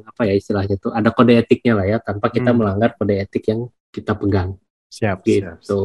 apa 0.00 0.22
ya 0.28 0.34
istilahnya 0.36 0.76
tuh 0.80 0.92
ada 0.96 1.10
kode 1.12 1.32
etiknya 1.44 1.72
lah 1.76 1.86
ya 1.86 1.98
tanpa 2.00 2.32
kita 2.32 2.50
Hmm. 2.52 2.58
melanggar 2.64 2.96
kode 2.96 3.14
etik 3.20 3.44
yang 3.52 3.68
kita 3.90 4.12
pegang 4.16 4.56
Siap, 4.90 5.22
siap. 5.26 5.60
gitu 5.60 5.80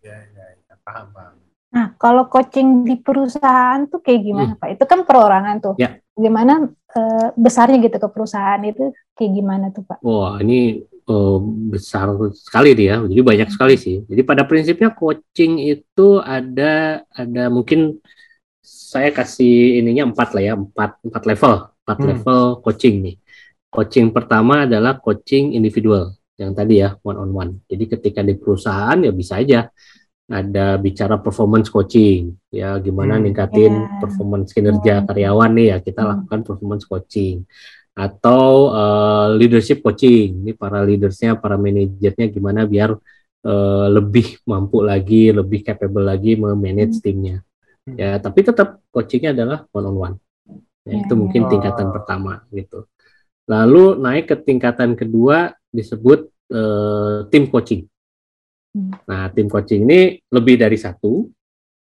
siap. 0.00 0.02
Ya, 0.02 0.16
ya, 0.34 0.46
ya. 0.66 0.74
Paham, 0.82 1.06
paham. 1.14 1.34
Nah, 1.72 1.86
kalau 1.96 2.28
coaching 2.28 2.84
di 2.84 3.00
perusahaan 3.00 3.80
tuh 3.88 4.02
kayak 4.04 4.20
gimana, 4.20 4.52
Pak? 4.60 4.76
Itu 4.76 4.84
kan 4.84 5.08
perorangan 5.08 5.56
tuh. 5.62 5.74
Hmm. 5.78 5.82
Ya. 5.82 5.90
Gimana 6.12 6.68
eh, 6.92 7.28
besarnya 7.38 7.80
gitu 7.80 7.96
ke 7.96 8.08
perusahaan 8.12 8.60
itu 8.60 8.92
kayak 9.16 9.32
gimana 9.32 9.66
tuh, 9.72 9.80
Pak? 9.88 10.04
Wah, 10.04 10.36
ini 10.44 10.84
eh, 10.84 11.38
besar 11.72 12.12
sekali 12.36 12.76
dia. 12.76 13.00
Jadi 13.00 13.20
banyak 13.24 13.48
sekali 13.48 13.74
sih. 13.80 14.04
Jadi 14.04 14.20
pada 14.20 14.44
prinsipnya 14.44 14.92
coaching 14.92 15.62
itu 15.64 16.20
ada 16.20 17.00
ada 17.08 17.42
mungkin 17.48 17.96
saya 18.60 19.08
kasih 19.10 19.80
ininya 19.80 20.12
empat 20.12 20.28
lah 20.36 20.42
ya, 20.44 20.54
empat 20.58 21.00
empat 21.08 21.22
level, 21.24 21.52
empat 21.86 21.96
Hmm. 21.98 22.08
level 22.12 22.42
coaching 22.60 22.94
nih. 23.00 23.16
Coaching 23.72 24.12
pertama 24.12 24.68
adalah 24.68 25.00
coaching 25.00 25.56
individual 25.56 26.12
yang 26.42 26.52
tadi 26.52 26.82
ya 26.82 26.98
one 27.00 27.18
on 27.22 27.30
one. 27.30 27.52
Jadi 27.70 27.84
ketika 27.86 28.20
di 28.20 28.34
perusahaan 28.34 28.98
ya 28.98 29.14
bisa 29.14 29.38
aja 29.38 29.70
ada 30.32 30.80
bicara 30.80 31.20
performance 31.20 31.68
coaching 31.68 32.32
ya 32.48 32.78
gimana 32.80 33.18
Hmm. 33.20 33.28
ningkatin 33.28 33.72
Ya. 33.74 33.88
performance 34.00 34.50
kinerja 34.50 34.94
Hmm. 35.02 35.06
karyawan 35.06 35.50
nih 35.52 35.66
ya 35.70 35.78
kita 35.78 36.00
Hmm. 36.02 36.10
lakukan 36.14 36.40
performance 36.42 36.84
coaching 36.88 37.44
atau 37.92 38.72
eh, 38.72 39.26
leadership 39.36 39.84
coaching 39.84 40.40
ini 40.40 40.52
para 40.56 40.80
leadersnya 40.80 41.36
para 41.36 41.60
manajernya 41.60 42.26
gimana 42.32 42.64
biar 42.64 42.96
eh, 43.42 43.86
lebih 43.92 44.40
mampu 44.48 44.80
lagi 44.80 45.34
lebih 45.34 45.66
capable 45.66 46.06
lagi 46.06 46.38
memanage 46.38 46.96
Hmm. 46.96 47.04
timnya 47.04 47.36
Hmm. 47.84 47.96
ya 48.00 48.16
tapi 48.16 48.40
tetap 48.40 48.80
coachingnya 48.88 49.36
adalah 49.36 49.68
one 49.68 49.84
on 49.84 49.96
one 49.98 50.16
ya, 50.88 50.96
itu 50.96 51.12
ya. 51.12 51.18
mungkin 51.18 51.42
Oh. 51.44 51.50
tingkatan 51.52 51.86
pertama 51.92 52.40
gitu 52.48 52.88
lalu 53.44 54.00
naik 54.00 54.32
ke 54.32 54.36
tingkatan 54.40 54.96
kedua 54.96 55.52
disebut 55.68 56.31
eh, 56.52 57.16
tim 57.32 57.48
coaching. 57.48 57.82
Hmm. 58.72 58.88
nah 59.04 59.28
tim 59.28 59.52
coaching 59.52 59.84
ini 59.84 60.16
lebih 60.32 60.56
dari 60.56 60.80
satu 60.80 61.28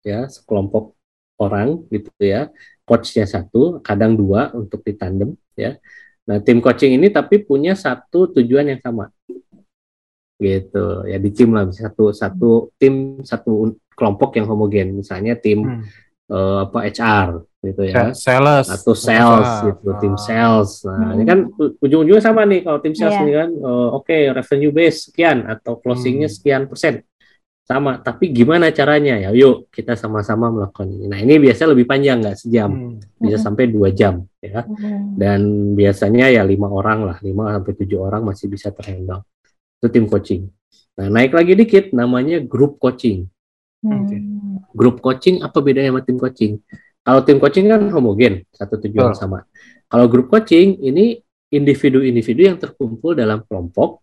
ya 0.05 0.29
sekelompok 0.29 0.93
orang 1.41 1.81
gitu 1.89 2.13
ya. 2.21 2.53
Coachnya 2.85 3.25
satu 3.25 3.81
kadang 3.81 4.13
dua 4.13 4.53
untuk 4.53 4.85
ditandem 4.85 5.33
ya. 5.57 5.81
Nah 6.29 6.45
tim 6.45 6.61
coaching 6.61 7.01
ini 7.01 7.09
tapi 7.09 7.41
punya 7.41 7.73
satu 7.73 8.29
tujuan 8.37 8.69
yang 8.69 8.81
sama. 8.85 9.09
Gitu 10.37 10.87
ya 11.09 11.17
di 11.17 11.31
tim 11.33 11.55
lah 11.57 11.71
satu 11.73 12.11
satu 12.13 12.51
tim 12.77 13.25
satu 13.25 13.73
kelompok 13.97 14.37
yang 14.37 14.47
homogen. 14.51 14.93
Misalnya 15.01 15.41
tim 15.41 15.65
Hmm. 15.65 15.83
eh, 16.29 16.59
apa 16.69 16.79
HR 16.85 17.29
gitu 17.65 17.83
ya 17.85 18.13
Sales. 18.13 18.69
atau 18.69 18.93
sales 18.93 19.49
Ah, 19.49 19.61
gitu 19.73 19.89
ah. 19.89 19.99
tim 19.99 20.15
sales 20.15 20.85
nah 20.85 20.97
Hmm. 21.11 21.15
ini 21.17 21.25
kan 21.25 21.39
ujung-ujungnya 21.81 22.21
sama 22.21 22.45
nih 22.45 22.61
kalau 22.63 22.79
tim 22.79 22.93
sales 22.93 23.15
Iya. 23.15 23.23
ini 23.25 23.33
kan 23.33 23.49
eh, 23.51 23.89
oke 23.91 24.17
revenue 24.33 24.71
base 24.71 24.99
sekian 25.09 25.39
atau 25.45 25.81
closingnya 25.81 26.29
Hmm. 26.29 26.37
sekian 26.37 26.63
persen 26.67 27.01
sama 27.65 27.97
tapi 27.97 28.29
gimana 28.29 28.69
caranya 28.69 29.17
ya 29.17 29.33
yuk 29.33 29.73
kita 29.73 29.97
sama-sama 29.97 30.53
melakukan 30.53 30.85
ini 30.85 31.09
nah 31.09 31.17
ini 31.17 31.41
biasanya 31.41 31.73
lebih 31.73 31.89
panjang 31.89 32.21
nggak 32.21 32.37
sejam 32.37 32.71
Hmm. 32.71 33.01
bisa 33.17 33.41
Hmm. 33.41 33.45
sampai 33.49 33.65
dua 33.67 33.89
jam 33.89 34.21
ya 34.39 34.63
Hmm. 34.63 35.17
dan 35.17 35.41
biasanya 35.73 36.29
ya 36.29 36.45
lima 36.45 36.69
orang 36.69 37.09
lah 37.09 37.17
lima 37.25 37.49
sampai 37.51 37.73
tujuh 37.75 37.99
orang 37.99 38.21
masih 38.23 38.47
bisa 38.47 38.69
terhandle 38.69 39.25
itu 39.81 39.89
tim 39.89 40.05
coaching 40.05 40.53
nah 40.95 41.09
naik 41.09 41.33
lagi 41.33 41.57
dikit 41.57 41.91
namanya 41.91 42.39
grup 42.39 42.77
coaching 42.77 43.25
Oke. 43.81 44.17
Hmm. 44.17 44.61
grup 44.73 45.01
coaching 45.01 45.41
apa 45.41 45.61
bedanya 45.61 45.93
sama 45.93 46.01
tim 46.01 46.17
coaching? 46.17 46.57
Kalau 47.05 47.21
tim 47.21 47.37
coaching 47.37 47.69
kan 47.69 47.85
homogen, 47.93 48.49
satu 48.49 48.81
tujuan 48.81 49.13
Betul. 49.13 49.21
sama. 49.21 49.39
Kalau 49.87 50.09
grup 50.09 50.33
coaching 50.33 50.81
ini 50.81 51.21
individu-individu 51.53 52.49
yang 52.49 52.57
terkumpul 52.57 53.13
dalam 53.13 53.45
kelompok 53.45 54.01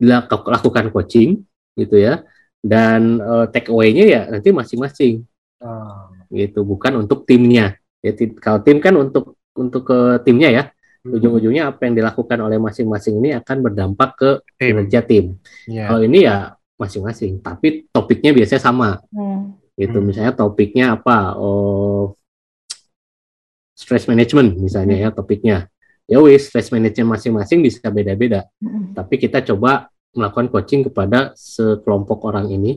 lakukan 0.00 0.88
coaching 0.88 1.42
gitu 1.74 1.98
ya. 1.98 2.22
Dan 2.60 3.18
eh, 3.18 3.46
take 3.50 3.68
away-nya 3.68 4.04
ya 4.06 4.22
nanti 4.30 4.52
masing-masing 4.52 5.24
Ah. 5.60 6.08
gitu, 6.32 6.64
bukan 6.64 7.04
untuk 7.04 7.28
timnya. 7.28 7.76
Ya, 8.00 8.16
ti- 8.16 8.32
kalau 8.32 8.64
tim 8.64 8.80
kan 8.80 8.96
untuk 8.96 9.36
untuk 9.52 9.84
ke 9.84 9.98
timnya 10.24 10.48
ya. 10.48 10.64
Hmm. 11.00 11.16
Ujung-ujungnya 11.16 11.72
apa 11.72 11.88
yang 11.88 11.96
dilakukan 11.96 12.38
oleh 12.40 12.56
masing-masing 12.56 13.20
ini 13.20 13.32
akan 13.36 13.56
berdampak 13.64 14.10
ke 14.16 14.30
Tim. 14.56 14.76
kinerja 14.76 15.00
tim. 15.04 15.24
Ya. 15.68 15.88
Kalau 15.88 16.00
ini 16.00 16.24
ya 16.24 16.54
masing-masing, 16.76 17.40
tapi 17.40 17.88
topiknya 17.92 18.32
biasanya 18.32 18.62
sama 18.62 19.00
Hmm. 19.12 19.56
gitu 19.76 20.00
Hmm. 20.00 20.06
misalnya 20.06 20.32
topiknya 20.32 20.96
apa 20.96 21.36
oh 21.36 22.16
stress 23.80 24.04
management 24.04 24.60
misalnya 24.60 24.96
ya 25.00 25.08
topiknya 25.08 25.72
ya 26.04 26.20
wis 26.20 26.52
stress 26.52 26.68
management 26.68 27.16
masing-masing 27.16 27.64
bisa 27.64 27.88
beda-beda 27.88 28.44
Hmm. 28.60 28.92
tapi 28.92 29.16
kita 29.16 29.40
coba 29.40 29.88
melakukan 30.12 30.52
coaching 30.52 30.84
kepada 30.84 31.32
sekelompok 31.32 32.28
orang 32.28 32.52
ini 32.52 32.76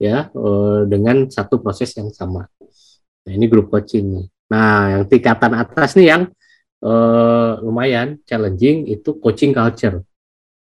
ya 0.00 0.26
eh, 0.32 0.80
dengan 0.90 1.30
satu 1.30 1.62
proses 1.62 1.94
yang 1.94 2.10
sama 2.10 2.50
nah 3.22 3.30
ini 3.30 3.46
grup 3.46 3.70
coaching 3.70 4.04
nih 4.10 4.26
nah 4.50 4.98
yang 4.98 5.04
tingkatan 5.06 5.52
atas 5.54 5.94
nih 5.94 6.08
yang 6.10 6.22
eh, 6.82 7.52
lumayan 7.62 8.18
challenging 8.26 8.90
itu 8.90 9.14
coaching 9.22 9.54
culture 9.54 10.02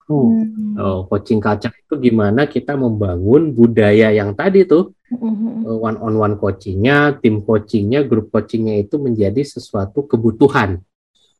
Uh. 0.03 0.19
Hmm. 0.35 0.75
oh, 0.75 0.99
coaching 1.07 1.39
culture 1.39 1.71
itu 1.71 1.95
gimana 1.95 2.43
kita 2.43 2.75
membangun 2.75 3.55
budaya 3.55 4.11
yang 4.11 4.35
tadi 4.35 4.67
tuh 4.67 4.91
Hmm. 5.13 5.63
one 5.65 5.97
on 6.01 6.13
one 6.17 6.35
coachingnya, 6.41 7.19
tim 7.21 7.45
coachingnya, 7.45 8.03
grup 8.05 8.33
coachingnya 8.33 8.81
itu 8.81 8.97
menjadi 8.97 9.41
sesuatu 9.45 10.05
kebutuhan 10.09 10.81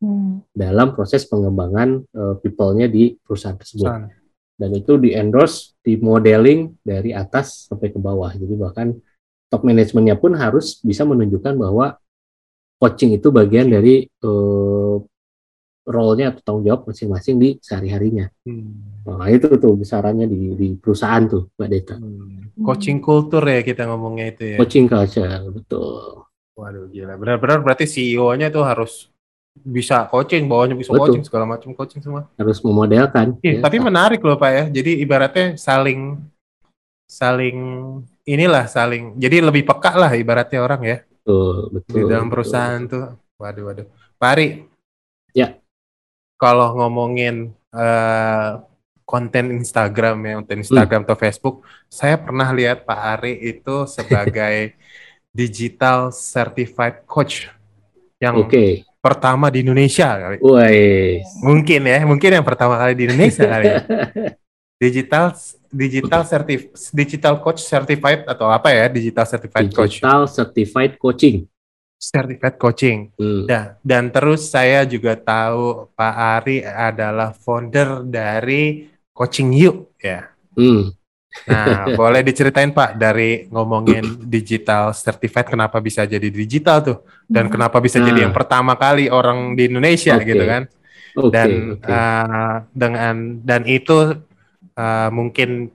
Hmm. 0.04 0.44
dalam 0.52 0.92
proses 1.00 1.24
pengembangan 1.24 2.04
eh, 2.04 2.36
people-nya 2.44 2.92
di 2.92 3.16
perusahaan 3.24 3.56
tersebut. 3.56 3.88
Dan 4.60 4.70
itu 4.76 5.00
di 5.00 5.16
endorse, 5.16 5.80
di 5.80 5.96
modeling 5.96 6.76
dari 6.84 7.16
atas 7.16 7.72
sampai 7.72 7.88
ke 7.88 7.98
bawah. 8.04 8.36
Jadi 8.36 8.54
bahkan 8.60 8.88
top 9.48 9.64
manajemennya 9.64 10.20
pun 10.20 10.36
harus 10.36 10.84
bisa 10.84 11.08
menunjukkan 11.08 11.56
bahwa 11.56 11.96
coaching 12.84 13.16
itu 13.16 13.32
bagian 13.32 13.72
dari 13.72 14.04
eh, 14.04 14.96
role-nya 15.84 16.32
atau 16.32 16.42
tanggung 16.42 16.66
jawab 16.66 16.82
masing-masing 16.88 17.36
di 17.40 17.50
sehari-harinya. 17.60 18.32
Hmm. 18.48 19.04
Nah, 19.04 19.28
itu 19.28 19.52
tuh 19.60 19.76
besarannya 19.76 20.26
di, 20.32 20.56
di 20.56 20.68
perusahaan 20.80 21.28
tuh, 21.28 21.52
Mbak 21.60 21.70
Deta. 21.70 21.96
Hmm. 22.00 22.56
Coaching 22.64 23.04
kultur 23.04 23.44
ya 23.44 23.60
kita 23.60 23.88
ngomongnya 23.92 24.32
itu 24.32 24.44
ya. 24.56 24.58
Coaching 24.58 24.88
culture, 24.88 25.44
betul. 25.52 26.24
Waduh 26.54 26.88
gila. 26.88 27.18
Benar-benar 27.18 27.60
berarti 27.66 27.90
CEO-nya 27.90 28.54
tuh 28.54 28.64
harus 28.64 29.10
bisa 29.54 30.10
coaching, 30.10 30.50
bawahnya 30.50 30.74
bisa 30.74 30.90
Betul. 30.90 31.14
coaching 31.14 31.24
segala 31.26 31.46
macam 31.46 31.70
coaching 31.78 32.02
semua. 32.02 32.26
Harus 32.38 32.58
memodelkan. 32.66 33.38
Ih, 33.46 33.58
ya. 33.58 33.62
tapi 33.62 33.78
menarik 33.78 34.22
loh 34.26 34.38
Pak 34.38 34.52
ya. 34.52 34.64
Jadi 34.82 34.98
ibaratnya 35.02 35.54
saling 35.62 36.18
saling 37.06 37.58
inilah 38.26 38.66
saling. 38.66 39.14
Jadi 39.22 39.46
lebih 39.46 39.64
peka 39.66 39.94
lah 39.94 40.12
ibaratnya 40.18 40.60
orang 40.62 40.82
ya. 40.82 40.98
betul, 41.24 41.72
betul. 41.72 41.94
di 41.94 42.02
dalam 42.10 42.28
betul. 42.28 42.34
perusahaan 42.34 42.82
tuh. 42.90 43.06
Waduh, 43.38 43.64
waduh. 43.70 43.88
Pak 44.18 44.30
Ari. 44.34 44.48
Ya. 45.34 45.63
Kalau 46.44 46.76
ngomongin 46.76 47.56
eh, 47.72 48.50
konten 49.08 49.46
Instagram 49.56 50.18
ya, 50.28 50.32
konten 50.44 50.58
Hmm. 50.60 50.66
Instagram 50.68 51.02
atau 51.08 51.16
Facebook, 51.16 51.56
saya 51.88 52.20
pernah 52.20 52.52
lihat 52.52 52.84
Pak 52.84 53.00
Ari 53.16 53.34
itu 53.40 53.88
sebagai 53.88 54.76
digital 55.40 56.12
certified 56.12 57.08
coach 57.08 57.48
yang 58.20 58.44
Oke, 58.44 58.84
pertama 59.00 59.48
di 59.48 59.64
Indonesia 59.64 60.16
kali. 60.20 60.38
Mungkin 61.44 61.82
ya, 61.84 62.04
mungkin 62.04 62.30
yang 62.40 62.46
pertama 62.46 62.76
kali 62.76 62.94
di 62.96 63.04
Indonesia 63.08 63.48
kali 63.48 63.66
ya. 63.68 63.80
Digital 64.84 65.32
digital 65.72 66.28
certif 66.28 66.68
digital 66.92 67.40
coach 67.40 67.64
certified 67.64 68.28
atau 68.28 68.52
apa 68.52 68.68
ya? 68.68 68.92
Digital 68.92 69.24
certified 69.24 69.72
coach. 69.72 70.04
digital 70.04 70.28
certified 70.28 71.00
coaching. 71.00 71.48
Certified 72.04 72.60
coaching. 72.60 73.16
Hmm. 73.16 73.48
Nah, 73.48 73.80
dan 73.80 74.12
terus 74.12 74.52
saya 74.52 74.84
juga 74.84 75.16
tahu 75.16 75.88
Pak 75.96 76.16
Ari 76.40 76.60
adalah 76.68 77.32
founder 77.32 78.04
dari 78.04 78.92
Coaching 79.16 79.56
You 79.56 79.88
ya. 80.04 80.28
Hmm. 80.60 80.92
Nah, 81.48 81.88
boleh 82.00 82.22
diceritain 82.22 82.76
Pak 82.76 83.00
dari 83.00 83.48
ngomongin 83.48 84.20
digital 84.28 84.92
certified 84.92 85.48
kenapa 85.48 85.80
bisa 85.80 86.04
jadi 86.04 86.28
digital 86.28 86.84
tuh 86.84 86.98
dan 87.26 87.48
kenapa 87.48 87.80
bisa 87.80 88.04
jadi 88.04 88.20
Nah. 88.20 88.24
yang 88.28 88.36
pertama 88.36 88.76
kali 88.76 89.08
orang 89.08 89.56
di 89.56 89.72
Indonesia 89.72 90.20
Oke. 90.20 90.28
gitu 90.28 90.44
kan? 90.44 90.64
Oke, 91.14 91.30
dan 91.32 91.50
oke. 91.78 91.88
uh, 91.88 92.56
dengan 92.74 93.16
dan 93.46 93.62
itu 93.70 94.18
uh, 94.76 95.10
mungkin 95.14 95.70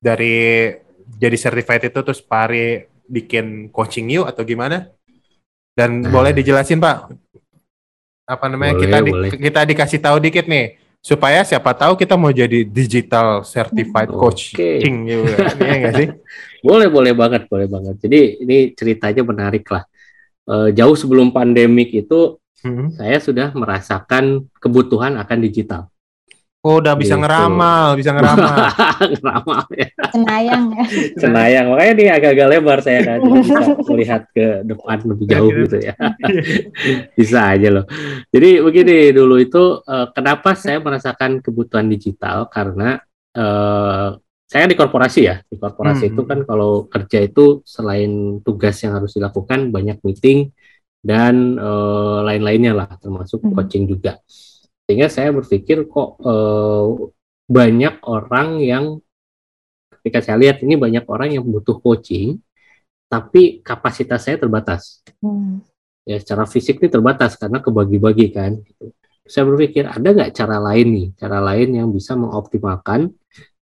dari 0.00 0.72
jadi 1.20 1.36
certified 1.38 1.92
itu 1.92 1.98
terus 2.02 2.24
Pak 2.24 2.42
Ari 2.50 2.88
bikin 3.04 3.68
coaching 3.68 4.08
you 4.08 4.24
atau 4.24 4.42
gimana? 4.42 4.88
Dan 5.72 6.04
Nah. 6.04 6.10
boleh 6.10 6.32
dijelasin 6.32 6.78
Pak 6.78 6.96
apa 8.22 8.46
namanya 8.46 8.76
Boleh, 8.76 8.82
kita 8.82 8.96
di- 8.98 9.12
boleh. 9.12 9.28
kita 9.34 9.60
dikasih 9.66 9.98
tahu 9.98 10.16
dikit 10.18 10.46
nih 10.46 10.66
supaya 11.02 11.42
siapa 11.42 11.74
tahu 11.74 11.98
kita 11.98 12.14
mau 12.14 12.30
jadi 12.30 12.62
digital 12.62 13.42
certified 13.42 14.08
Oke. 14.08 14.16
coaching 14.16 14.94
Iya 15.04 15.76
nggak 15.82 15.94
sih? 15.98 16.08
Boleh, 16.62 16.86
boleh 16.86 17.10
banget, 17.10 17.50
boleh 17.50 17.66
banget. 17.66 17.98
Jadi 17.98 18.20
ini 18.38 18.70
ceritanya 18.70 19.26
menarik 19.26 19.66
lah. 19.66 19.82
Eh, 20.42 20.70
jauh 20.72 20.94
sebelum 20.94 21.34
pandemik 21.34 21.90
itu 21.92 22.38
Hmm. 22.62 22.94
saya 22.94 23.18
sudah 23.18 23.50
merasakan 23.50 24.46
kebutuhan 24.62 25.18
akan 25.18 25.38
digital. 25.42 25.90
Oh 26.62 26.78
udah 26.78 26.94
bisa 26.94 27.18
Gitu. 27.18 27.26
ngeramal, 27.26 27.98
bisa 27.98 28.10
ngeramal. 28.16 28.54
Ngeramal 29.18 29.62
ya. 29.74 29.88
Cenayang 30.14 30.64
ya. 30.70 30.84
Cenayang. 31.18 31.66
Makanya 31.74 31.92
ini 31.98 32.04
agak-agak 32.06 32.46
lebar 32.54 32.78
saya 32.78 33.00
kan. 33.02 33.18
Bisa 33.18 33.62
melihat 33.82 34.22
ke 34.30 34.62
depan 34.62 35.02
lebih 35.02 35.26
jauh 35.26 35.50
gitu 35.50 35.76
ya. 35.82 35.94
bisa 37.18 37.58
aja 37.58 37.66
loh. 37.66 37.84
Jadi 38.30 38.62
begini 38.62 39.10
dulu 39.10 39.42
itu 39.42 39.82
eh, 39.82 40.06
kenapa 40.14 40.54
saya 40.54 40.78
merasakan 40.78 41.42
kebutuhan 41.42 41.90
digital 41.90 42.46
karena 42.46 42.94
eh, 43.34 44.08
saya 44.46 44.64
di 44.70 44.76
korporasi 44.78 45.20
ya. 45.26 45.42
Di 45.42 45.58
korporasi 45.58 46.04
Hmm. 46.06 46.12
itu 46.14 46.22
kan 46.22 46.38
kalau 46.46 46.86
kerja 46.86 47.26
itu 47.26 47.66
selain 47.66 48.38
tugas 48.46 48.78
yang 48.86 49.02
harus 49.02 49.18
dilakukan 49.18 49.74
banyak 49.74 49.98
meeting 50.06 50.54
dan 51.02 51.58
eh, 51.58 52.18
lain-lainnya 52.22 52.70
lah 52.70 52.86
termasuk 53.02 53.42
Hmm. 53.42 53.50
coaching 53.58 53.90
juga. 53.90 54.22
Sehingga 54.92 55.08
saya 55.08 55.32
berpikir 55.32 55.88
kok 55.88 56.20
eh, 56.20 56.86
banyak 57.48 58.04
orang 58.04 58.60
yang 58.60 58.84
ketika 59.96 60.20
saya 60.20 60.36
lihat 60.36 60.60
ini 60.60 60.76
banyak 60.76 61.08
orang 61.08 61.32
yang 61.32 61.48
butuh 61.48 61.80
coaching 61.80 62.36
tapi 63.08 63.64
kapasitas 63.64 64.28
saya 64.28 64.36
terbatas 64.36 65.00
Hmm. 65.24 65.64
ya 66.04 66.20
secara 66.20 66.44
fisik 66.44 66.76
ini 66.84 66.92
terbatas 66.92 67.40
karena 67.40 67.64
kebagi-bagi 67.64 68.36
kan 68.36 68.60
gitu. 68.60 68.92
Saya 69.24 69.48
berpikir 69.48 69.88
ada 69.88 70.04
nggak 70.12 70.36
cara 70.36 70.60
lain 70.60 70.86
nih, 70.92 71.08
cara 71.16 71.40
lain 71.40 71.68
yang 71.72 71.88
bisa 71.88 72.12
mengoptimalkan 72.12 73.08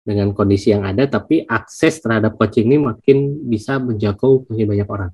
dengan 0.03 0.35
kondisi 0.35 0.75
yang 0.75 0.83
ada, 0.83 1.07
tapi 1.07 1.47
akses 1.47 2.03
terhadap 2.03 2.35
coaching 2.35 2.67
ini 2.75 2.83
makin 2.83 3.47
bisa 3.47 3.79
menjangkau 3.79 4.51
makin 4.51 4.67
banyak 4.67 4.89
orang. 4.91 5.13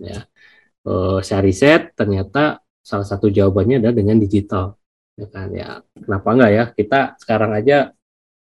Ya, 0.00 0.24
Eh, 0.88 1.18
saya 1.26 1.40
riset 1.44 1.92
ternyata 1.92 2.64
salah 2.80 3.04
satu 3.04 3.28
jawabannya 3.28 3.84
adalah 3.84 3.96
dengan 4.00 4.16
digital. 4.16 4.77
Ya 5.18 5.26
kan, 5.26 5.48
ya 5.50 5.68
kenapa 5.98 6.28
nggak 6.30 6.50
ya? 6.54 6.64
Kita 6.70 7.00
sekarang 7.18 7.50
aja 7.58 7.90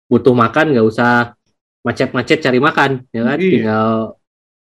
butuh 0.05 0.37
makan 0.37 0.77
nggak 0.77 0.85
usah 0.85 1.33
macet-macet 1.81 2.37
cari 2.37 2.59
makan, 2.61 3.09
ya 3.09 3.21
kan? 3.25 3.37
Iya. 3.41 3.49
Tinggal 3.49 3.87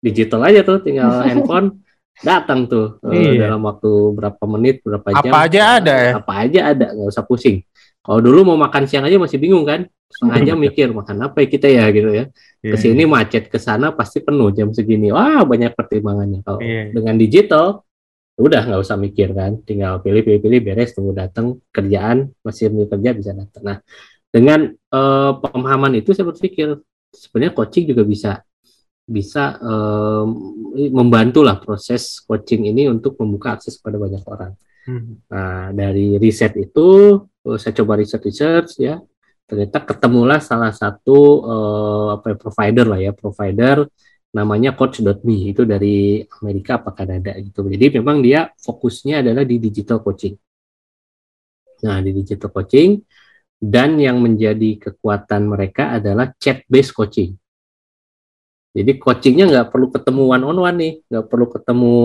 digital 0.01 0.41
aja 0.41 0.61
tuh, 0.65 0.77
tinggal 0.81 1.21
handphone 1.29 1.85
datang 2.25 2.65
tuh 2.65 2.97
eh, 3.13 3.37
Iya. 3.37 3.45
dalam 3.49 3.61
waktu 3.61 3.89
berapa 4.17 4.43
menit, 4.49 4.81
berapa 4.81 5.05
jam. 5.21 5.29
Apa 5.29 5.37
aja 5.45 5.61
ada 5.77 5.93
ya? 5.93 6.11
Apa 6.17 6.33
aja 6.45 6.59
ada, 6.73 6.85
nggak 6.97 7.09
usah 7.13 7.25
pusing. 7.25 7.61
Kalau 8.03 8.19
dulu 8.19 8.51
mau 8.51 8.57
makan 8.59 8.83
siang 8.89 9.05
aja 9.05 9.21
masih 9.21 9.37
bingung 9.37 9.63
kan? 9.63 9.85
Setengah 10.09 10.39
jam 10.49 10.57
mikir 10.65 10.89
makan 10.89 11.29
apa 11.29 11.45
ya 11.45 11.47
kita 11.47 11.67
ya 11.69 11.85
gitu 11.93 12.09
ya. 12.09 12.25
Ke 12.63 12.77
sini 12.79 13.05
macet, 13.05 13.53
ke 13.53 13.59
sana 13.61 13.93
pasti 13.93 14.17
penuh 14.23 14.49
jam 14.49 14.73
segini. 14.73 15.13
Wah, 15.13 15.45
banyak 15.45 15.77
pertimbangannya. 15.77 16.41
Kalau 16.41 16.57
Iya. 16.57 16.89
dengan 16.89 17.15
digital 17.21 17.85
udah 18.33 18.61
nggak 18.65 18.81
usah 18.81 18.97
mikir 18.97 19.29
kan, 19.37 19.61
tinggal 19.61 20.01
pilih 20.01 20.25
pilih 20.25 20.41
pilih 20.41 20.59
beres 20.65 20.97
tunggu 20.97 21.13
datang 21.13 21.61
kerjaan 21.69 22.33
masih 22.41 22.73
mau 22.73 22.89
kerja 22.89 23.09
bisa 23.13 23.31
datang. 23.37 23.61
Nah, 23.61 23.77
dengan 24.33 24.73
eh, 24.73 25.31
pemahaman 25.37 26.01
itu 26.01 26.17
saya 26.17 26.25
berpikir 26.29 26.81
sebenarnya 27.13 27.53
coaching 27.53 27.85
juga 27.85 28.01
bisa 28.01 28.41
bisa 29.03 29.59
em, 29.59 30.27
membantu 30.95 31.43
lah 31.43 31.59
proses 31.59 32.23
coaching 32.23 32.71
ini 32.71 32.87
untuk 32.87 33.19
membuka 33.19 33.59
akses 33.59 33.77
kepada 33.77 33.99
banyak 33.99 34.23
orang. 34.25 34.53
Hmm. 34.87 35.19
Nah, 35.29 35.69
dari 35.75 36.17
riset 36.17 36.57
itu 36.57 37.19
eh, 37.45 37.57
saya 37.61 37.73
coba 37.83 37.99
riset-riset 37.99 38.65
ya, 38.79 38.97
ternyata 39.45 39.77
ketemulah 39.83 40.39
salah 40.41 40.73
satu 40.73 41.19
eh, 41.45 42.07
apa 42.17 42.25
ya, 42.33 42.35
provider 42.39 42.85
lah 42.89 42.99
ya, 42.99 43.11
provider 43.13 43.85
namanya 44.33 44.73
Coach.me 44.73 45.53
itu 45.53 45.61
dari 45.63 46.25
Amerika 46.41 46.81
apa 46.81 46.91
Kanada 46.91 47.37
gitu. 47.37 47.69
Jadi 47.69 48.01
memang 48.01 48.19
dia 48.25 48.49
fokusnya 48.57 49.21
adalah 49.21 49.45
di 49.45 49.61
digital 49.61 50.01
coaching. 50.01 50.33
Nah, 51.85 52.01
di 52.01 52.11
digital 52.11 52.49
coaching 52.49 52.97
dan 53.63 53.95
yang 53.95 54.19
menjadi 54.19 54.75
kekuatan 54.89 55.47
mereka 55.47 55.95
adalah 55.95 56.33
chat 56.41 56.65
based 56.65 56.91
coaching. 56.97 57.37
Jadi 58.73 58.97
coachingnya 58.97 59.45
nggak 59.53 59.67
perlu 59.69 59.93
ketemu 59.93 60.21
one 60.25 60.43
on 60.49 60.57
one 60.57 60.77
nih, 60.81 60.93
nggak 61.05 61.25
perlu 61.29 61.45
ketemu 61.53 61.95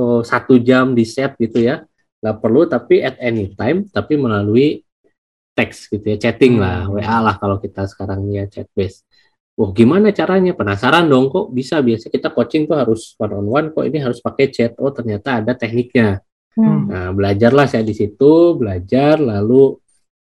eh, 0.00 0.20
satu 0.24 0.54
jam 0.64 0.96
di 0.96 1.04
set 1.04 1.36
gitu 1.36 1.60
ya, 1.60 1.84
nggak 2.24 2.36
perlu 2.40 2.64
tapi 2.64 3.04
at 3.04 3.20
any 3.20 3.52
time, 3.52 3.84
tapi 3.92 4.16
melalui 4.16 4.80
teks 5.52 5.92
gitu 5.92 6.16
ya, 6.16 6.16
chatting 6.16 6.56
lah. 6.56 6.88
WA 6.88 7.20
lah 7.20 7.36
kalau 7.36 7.60
kita 7.60 7.84
sekarang 7.84 8.24
ya 8.32 8.48
chat 8.48 8.64
based. 8.72 9.04
Wah 9.58 9.70
gimana 9.74 10.14
caranya? 10.14 10.52
Penasaran 10.54 11.10
dong 11.10 11.28
kok 11.28 11.50
bisa 11.50 11.82
biasa 11.82 12.08
kita 12.08 12.30
coaching 12.30 12.64
tuh 12.70 12.78
harus 12.78 13.14
one 13.18 13.34
on 13.34 13.46
one, 13.46 13.66
kok 13.74 13.84
ini 13.84 13.98
harus 13.98 14.22
pakai 14.22 14.48
chat? 14.48 14.72
Oh 14.78 14.94
ternyata 14.94 15.42
ada 15.42 15.52
tekniknya. 15.58 16.22
Hmm. 16.54 16.90
Nah, 16.90 17.08
belajarlah 17.14 17.66
saya 17.70 17.86
di 17.86 17.94
situ, 17.94 18.58
belajar 18.58 19.20
lalu 19.20 19.78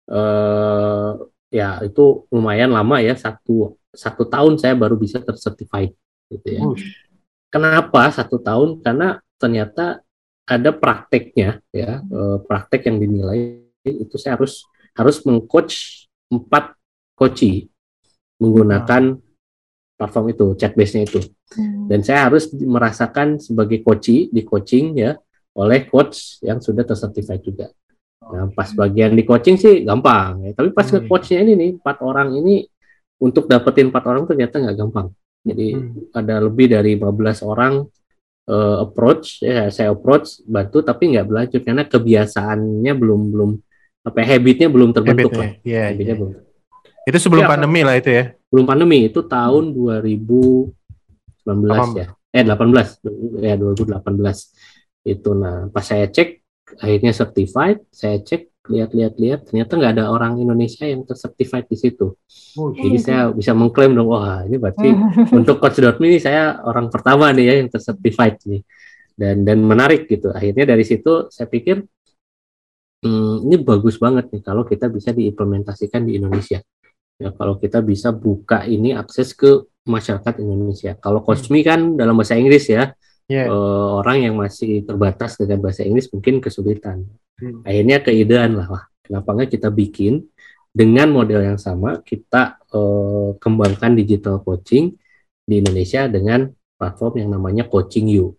eh 0.10 1.12
ya 1.50 1.82
itu 1.82 2.26
lumayan 2.34 2.74
lama 2.74 3.02
ya 3.02 3.14
satu 3.18 3.78
satu 3.90 4.26
tahun 4.30 4.62
saya 4.62 4.78
baru 4.78 4.98
bisa 4.98 5.22
tercertified 5.22 5.94
gitu 6.30 6.48
ya. 6.50 6.62
Wush. 6.62 7.10
Kenapa 7.50 8.14
satu 8.14 8.38
tahun? 8.38 8.86
Karena 8.86 9.18
ternyata 9.42 10.06
ada 10.46 10.70
prakteknya 10.74 11.62
ya, 11.74 12.02
eh, 12.02 12.38
praktek 12.46 12.90
yang 12.90 12.98
dinilai 13.02 13.66
itu 13.86 14.16
saya 14.22 14.38
harus 14.38 14.66
harus 14.94 15.22
mengcoach 15.26 16.06
empat 16.30 16.78
coachee 17.18 17.70
menggunakan 18.40 19.20
platform 20.00 20.26
itu, 20.32 20.46
chat 20.56 20.74
base-nya 20.74 21.04
itu 21.06 21.20
Hmm. 21.50 21.90
dan 21.90 22.06
saya 22.06 22.30
harus 22.30 22.54
merasakan 22.54 23.42
sebagai 23.42 23.82
coachee 23.82 24.30
di 24.30 24.46
coaching 24.46 24.94
ya 24.96 25.18
oleh 25.58 25.90
coach 25.90 26.38
yang 26.46 26.62
sudah 26.62 26.86
tersertified 26.86 27.42
juga. 27.42 27.74
Nah, 28.22 28.54
pas 28.54 28.70
bagian 28.70 29.18
di 29.18 29.26
coaching 29.26 29.58
sih 29.58 29.82
gampang 29.82 30.46
ya, 30.46 30.54
tapi 30.54 30.70
pas 30.70 30.86
ke 30.86 31.02
Hmm. 31.02 31.10
coachnya 31.10 31.42
ini 31.42 31.54
nih 31.58 31.70
empat 31.82 32.06
orang 32.06 32.38
ini 32.38 32.70
untuk 33.18 33.50
dapetin 33.50 33.90
empat 33.90 34.04
orang 34.06 34.30
ternyata 34.30 34.62
nggak 34.62 34.78
gampang. 34.78 35.10
Jadi 35.42 35.68
Hmm. 35.74 36.06
ada 36.14 36.36
lebih 36.38 36.70
dari 36.70 36.94
15 36.96 37.42
orang 37.42 37.84
eh, 38.46 38.78
approach 38.82 39.46
ya 39.46 39.70
saya 39.70 39.94
approach 39.94 40.42
bantu 40.46 40.82
tapi 40.82 41.14
nggak 41.14 41.26
berlanjut 41.26 41.62
karena 41.62 41.86
kebiasaannya 41.86 42.94
belum 42.94 43.22
belum 43.30 43.52
apa 44.06 44.18
ya, 44.22 44.38
habitnya 44.38 44.68
belum 44.70 44.90
terbentuk 44.90 45.34
lah. 45.34 45.54
Habitnya, 45.54 45.66
Iya, 45.66 45.82
Habitnya 45.94 46.14
iya. 46.14 46.22
belum 46.22 46.34
Itu 47.08 47.18
sebelum 47.22 47.46
Iya, 47.46 47.52
pandemi 47.52 47.82
lah 47.86 47.96
itu 47.96 48.10
ya. 48.12 48.26
belum 48.50 48.66
pandemi 48.66 49.06
itu 49.06 49.22
tahun 49.22 49.78
2019 49.78 50.74
ya. 51.96 52.08
Eh 52.34 52.42
18 52.46 53.02
ya 53.42 53.54
2018 53.58 54.02
itu 55.06 55.30
nah 55.38 55.70
pas 55.70 55.86
saya 55.86 56.10
cek 56.10 56.42
akhirnya 56.82 57.12
certified. 57.14 57.82
Saya 57.94 58.18
cek 58.22 58.50
lihat-lihat 58.70 59.14
lihat. 59.18 59.40
Ternyata 59.50 59.72
nggak 59.78 59.92
ada 59.98 60.06
orang 60.14 60.38
Indonesia 60.38 60.86
yang 60.86 61.02
tercertified 61.06 61.66
di 61.66 61.78
situ. 61.78 62.14
Jadi 62.58 62.98
saya 63.02 63.34
bisa 63.34 63.58
mengklaim 63.58 63.98
dong 63.98 64.10
wah 64.14 64.46
ini 64.46 64.58
berarti 64.62 64.90
untuk 65.40 65.58
coach.me 65.58 66.06
ini 66.06 66.22
saya 66.22 66.62
orang 66.62 66.90
pertama 66.94 67.34
nih 67.34 67.46
ya 67.50 67.54
yang 67.66 67.70
tercertified 67.70 68.38
nih. 68.46 68.62
Dan 69.20 69.44
dan 69.44 69.60
menarik 69.66 70.06
gitu. 70.06 70.30
Akhirnya 70.32 70.70
dari 70.70 70.86
situ 70.86 71.28
saya 71.34 71.50
pikir 71.50 71.82
hmm, 73.04 73.50
ini 73.50 73.56
bagus 73.62 73.98
banget 73.98 74.30
nih 74.32 74.42
kalau 74.46 74.64
kita 74.64 74.88
bisa 74.88 75.10
diimplementasikan 75.14 76.06
di 76.06 76.22
Indonesia. 76.22 76.62
Ya, 77.20 77.36
kalau 77.36 77.60
kita 77.60 77.84
bisa 77.84 78.16
buka 78.16 78.64
ini 78.64 78.96
akses 78.96 79.36
ke 79.36 79.68
masyarakat 79.84 80.40
Indonesia. 80.40 80.96
Kalau 80.96 81.20
Coach 81.20 81.52
Me 81.52 81.60
kan 81.68 82.00
dalam 82.00 82.16
bahasa 82.16 82.40
Inggris 82.40 82.72
ya, 82.72 82.96
yeah. 83.28 83.52
uh, 83.52 84.00
orang 84.00 84.24
yang 84.24 84.36
masih 84.40 84.88
terbatas 84.88 85.36
dengan 85.36 85.60
bahasa 85.60 85.84
Inggris 85.84 86.08
mungkin 86.16 86.40
kesulitan. 86.40 87.04
Hmm. 87.36 87.60
Akhirnya 87.68 88.00
keidean 88.00 88.56
lah, 88.56 88.68
wah, 88.72 88.84
kenapa 89.04 89.36
nggak 89.36 89.60
kita 89.60 89.68
bikin 89.68 90.32
dengan 90.72 91.12
model 91.12 91.44
yang 91.44 91.60
sama, 91.60 92.00
kita 92.08 92.56
uh, 92.72 93.36
kembangkan 93.36 94.00
digital 94.00 94.40
coaching 94.40 94.96
di 95.44 95.60
Indonesia 95.60 96.08
dengan 96.08 96.48
platform 96.80 97.20
yang 97.20 97.30
namanya 97.36 97.68
Coaching 97.68 98.08
You. 98.08 98.32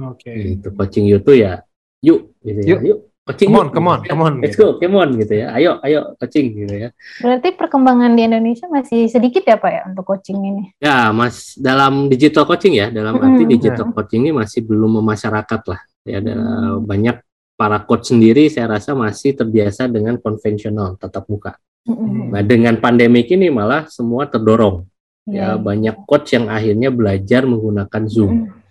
Oke. 0.00 0.32
Okay. 0.32 0.36
Gitu. 0.56 0.72
Coaching 0.72 1.04
You 1.04 1.20
tuh 1.20 1.36
ya, 1.36 1.60
yuk, 2.00 2.32
gitu 2.40 2.60
ya, 2.64 2.68
yuk, 2.72 2.80
yuk 2.88 3.00
coaching 3.24 3.48
come 3.48 3.58
on, 3.58 3.68
come 3.72 3.88
on, 3.88 4.00
come 4.04 4.22
on. 4.22 4.34
Let's 4.44 4.54
go, 4.54 4.76
come 4.76 5.00
on 5.00 5.16
gitu 5.16 5.40
ya. 5.40 5.56
Ayo, 5.56 5.80
ayo 5.80 6.12
coaching 6.20 6.52
gitu 6.52 6.74
ya. 6.76 6.88
Berarti 7.24 7.56
perkembangan 7.56 8.12
di 8.12 8.22
Indonesia 8.28 8.68
masih 8.68 9.08
sedikit 9.08 9.48
ya 9.48 9.56
Pak 9.56 9.72
ya 9.72 9.82
untuk 9.88 10.04
coaching 10.04 10.38
ini? 10.44 10.62
Ya, 10.76 11.08
Mas 11.10 11.56
dalam 11.56 12.12
digital 12.12 12.44
coaching 12.44 12.76
ya, 12.76 12.92
dalam 12.92 13.16
hmm. 13.16 13.24
arti 13.24 13.44
digital 13.48 13.88
yeah. 13.88 13.94
coaching 13.96 14.20
ini 14.28 14.32
masih 14.36 14.60
belum 14.60 15.00
memasyarakat 15.00 15.60
lah. 15.64 15.80
Ya, 16.04 16.20
ada 16.20 16.34
hmm. 16.36 16.84
banyak 16.84 17.16
para 17.56 17.78
coach 17.88 18.12
sendiri 18.12 18.52
saya 18.52 18.76
rasa 18.76 18.92
masih 18.92 19.32
terbiasa 19.32 19.88
dengan 19.88 20.20
konvensional 20.20 21.00
tatap 21.00 21.24
muka. 21.32 21.56
Hmm. 21.88 22.28
Nah, 22.28 22.44
dengan 22.44 22.76
pandemi 22.76 23.24
ini 23.24 23.48
malah 23.48 23.88
semua 23.88 24.28
terdorong. 24.28 24.84
Yeah. 25.24 25.56
Ya, 25.56 25.60
banyak 25.60 26.04
coach 26.04 26.36
yang 26.36 26.52
akhirnya 26.52 26.92
belajar 26.92 27.48
menggunakan 27.48 28.04
Zoom. 28.04 28.32
Hmm 28.52 28.63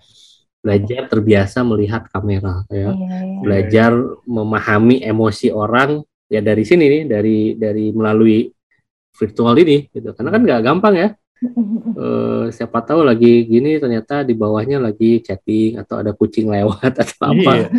belajar 0.63 1.11
terbiasa 1.11 1.59
melihat 1.67 2.07
kamera 2.07 2.63
ya, 2.71 2.87
yeah, 2.87 2.93
yeah. 2.95 3.41
belajar 3.43 3.91
memahami 4.23 5.03
emosi 5.03 5.51
orang 5.51 5.99
ya 6.31 6.39
dari 6.39 6.63
sini 6.63 6.87
nih, 6.87 7.03
dari 7.03 7.39
dari 7.59 7.91
melalui 7.91 8.47
virtual 9.11 9.53
ini 9.59 9.91
gitu. 9.91 10.15
Karena 10.15 10.31
kan 10.31 10.41
nggak 10.47 10.63
gampang 10.63 10.95
ya. 10.95 11.09
Uh, 11.99 12.47
siapa 12.55 12.79
tahu 12.79 13.03
lagi 13.03 13.43
gini 13.43 13.75
ternyata 13.75 14.23
di 14.23 14.31
bawahnya 14.31 14.79
lagi 14.79 15.19
chatting 15.19 15.83
atau 15.83 15.99
ada 15.99 16.15
kucing 16.15 16.47
lewat 16.47 16.95
atau 17.03 17.19
apa. 17.27 17.51
Yeah. 17.67 17.69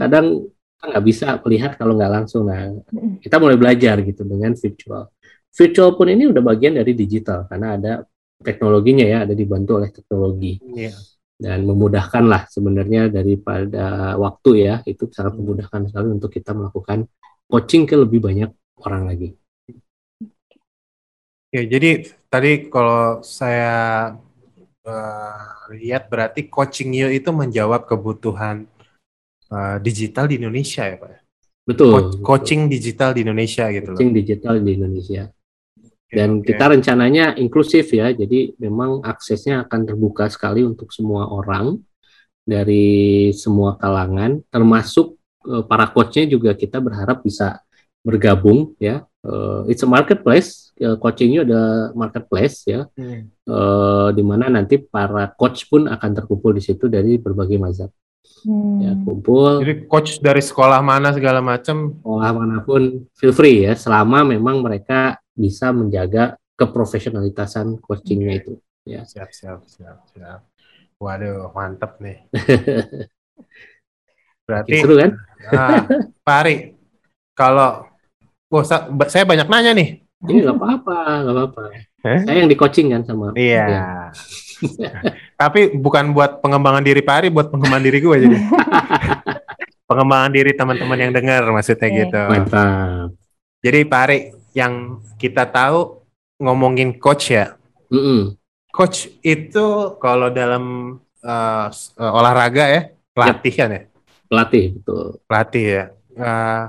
Kadang 0.00 0.48
nggak 0.80 1.04
bisa 1.04 1.36
melihat 1.44 1.76
kalau 1.76 1.92
nggak 1.92 2.24
langsung. 2.24 2.48
Nah, 2.48 2.72
kita 3.20 3.36
mulai 3.36 3.60
belajar 3.60 4.00
gitu 4.00 4.24
dengan 4.24 4.56
virtual. 4.56 5.12
Virtual 5.52 5.92
pun 5.92 6.08
ini 6.08 6.24
udah 6.24 6.40
bagian 6.40 6.72
dari 6.72 6.96
digital 6.96 7.44
karena 7.52 7.76
ada 7.76 7.92
teknologinya 8.40 9.04
ya, 9.04 9.28
ada 9.28 9.36
dibantu 9.36 9.76
oleh 9.76 9.92
teknologi. 9.92 10.56
Yeah 10.72 10.96
dan 11.40 11.64
memudahkan 11.64 12.24
lah 12.28 12.44
sebenarnya 12.52 13.08
daripada 13.08 14.14
waktu 14.20 14.50
ya 14.68 14.74
itu 14.84 15.08
sangat 15.08 15.40
memudahkan 15.40 15.88
sekali 15.88 16.08
untuk 16.12 16.28
kita 16.28 16.52
melakukan 16.52 17.08
coaching 17.48 17.88
ke 17.88 17.96
lebih 17.96 18.20
banyak 18.20 18.52
orang 18.84 19.08
lagi. 19.08 19.32
Ya 21.50 21.64
jadi 21.66 22.06
tadi 22.28 22.68
kalau 22.68 23.24
saya 23.24 24.14
uh, 24.84 25.42
lihat 25.74 26.12
berarti 26.12 26.46
coaching 26.46 26.92
you 26.92 27.08
itu 27.08 27.32
menjawab 27.32 27.88
kebutuhan 27.88 28.68
uh, 29.50 29.80
digital 29.82 30.28
di 30.28 30.38
Indonesia 30.38 30.86
ya 30.86 31.00
pak? 31.00 31.24
Betul. 31.64 31.90
Co 31.90 31.98
coaching 32.22 32.68
betul. 32.68 32.74
digital 32.76 33.10
di 33.16 33.20
Indonesia 33.24 33.64
gitu. 33.72 33.90
Coaching 33.96 34.12
loh. 34.12 34.18
digital 34.20 34.54
di 34.60 34.70
Indonesia. 34.76 35.22
Dan 36.10 36.42
okay. 36.42 36.52
kita 36.52 36.74
rencananya 36.74 37.38
inklusif 37.38 37.94
ya, 37.94 38.10
jadi 38.10 38.50
memang 38.58 38.98
aksesnya 39.06 39.62
akan 39.62 39.80
terbuka 39.86 40.26
sekali 40.26 40.66
untuk 40.66 40.90
semua 40.90 41.30
orang 41.30 41.78
dari 42.42 43.30
semua 43.30 43.78
kalangan, 43.78 44.42
termasuk 44.50 45.14
uh, 45.46 45.62
para 45.62 45.86
coachnya 45.86 46.26
juga 46.26 46.50
kita 46.58 46.82
berharap 46.82 47.22
bisa 47.22 47.62
bergabung 48.02 48.74
ya. 48.82 49.06
Uh, 49.22 49.68
it's 49.70 49.84
a 49.84 49.88
marketplace, 49.88 50.74
uh, 50.82 50.96
coachingnya 50.98 51.46
ada 51.46 51.92
marketplace 51.94 52.64
ya, 52.66 52.90
hmm. 52.96 53.30
uh, 53.46 54.08
di 54.10 54.24
mana 54.26 54.50
nanti 54.50 54.82
para 54.82 55.30
coach 55.30 55.68
pun 55.70 55.86
akan 55.86 56.10
terkumpul 56.10 56.50
di 56.56 56.64
situ 56.64 56.90
dari 56.90 57.22
berbagai 57.22 57.60
mazhab. 57.60 57.92
Hmm. 58.40 58.80
Ya, 58.80 58.96
kumpul. 58.96 59.60
Jadi 59.60 59.84
coach 59.84 60.18
dari 60.24 60.40
sekolah 60.40 60.80
mana 60.80 61.12
segala 61.12 61.44
macam? 61.44 61.92
Sekolah 62.00 62.30
mana 62.32 62.64
pun 62.64 63.04
feel 63.14 63.36
free 63.36 63.68
ya, 63.68 63.76
selama 63.76 64.24
memang 64.24 64.64
mereka 64.64 65.20
bisa 65.40 65.72
menjaga 65.72 66.36
keprofesionalitasan 66.60 67.80
coachingnya 67.80 68.44
itu. 68.44 68.52
Ya. 68.84 69.08
Siap, 69.08 69.32
siap, 69.32 69.64
siap, 69.64 70.04
siap. 70.12 70.44
Waduh, 71.00 71.48
mantep 71.56 71.96
nih. 72.04 72.28
Berarti 74.44 74.84
seru 74.84 75.00
kan? 75.00 75.16
Nah, 75.48 75.88
Pak 76.26 76.36
Ari, 76.44 76.76
kalau 77.32 77.88
oh, 78.52 78.64
saya 79.08 79.24
banyak 79.24 79.48
nanya 79.48 79.72
nih. 79.72 80.04
Ini 80.20 80.44
nggak 80.44 80.56
apa-apa, 80.60 80.96
nggak 81.24 81.34
apa-apa. 81.34 81.62
Eh? 82.04 82.20
Saya 82.28 82.36
yang 82.44 82.50
di 82.52 82.58
coaching 82.60 82.92
kan 82.92 83.08
sama. 83.08 83.32
Iya. 83.32 84.12
Tapi 85.40 85.72
bukan 85.72 86.12
buat 86.12 86.44
pengembangan 86.44 86.84
diri 86.84 87.00
Pak 87.00 87.16
Ari, 87.24 87.28
buat 87.32 87.48
pengembangan 87.48 87.84
diri 87.88 87.98
gue 88.04 88.16
jadi. 88.28 88.38
pengembangan 89.88 90.30
diri 90.30 90.52
teman-teman 90.54 90.98
yang 91.00 91.12
dengar 91.16 91.42
maksudnya 91.50 91.88
iya. 91.88 91.98
gitu. 92.04 92.20
Mantap. 92.28 93.16
Jadi 93.64 93.80
Pak 93.88 94.00
Ari, 94.04 94.18
yang 94.54 94.98
kita 95.16 95.46
tahu 95.46 96.02
ngomongin 96.40 96.96
coach 96.96 97.30
ya. 97.34 97.54
Mm 97.92 98.00
-hmm. 98.00 98.20
Coach 98.70 99.10
itu 99.20 99.66
kalau 99.98 100.30
dalam 100.30 100.96
uh, 101.22 101.68
olahraga 101.98 102.64
ya 102.70 102.82
pelatih 103.12 103.54
kan 103.54 103.68
ya. 103.70 103.82
Pelatih 104.30 104.64
betul. 104.78 105.06
Pelatih 105.26 105.64
ya. 105.66 105.84
Uh, 106.14 106.64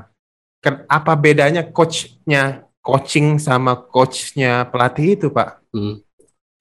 kan 0.62 0.74
apa 0.86 1.14
bedanya 1.18 1.62
coachnya 1.66 2.66
coaching 2.82 3.38
sama 3.38 3.78
coachnya 3.78 4.66
pelatih 4.70 5.18
itu 5.18 5.28
pak? 5.30 5.62
Mm. 5.72 6.02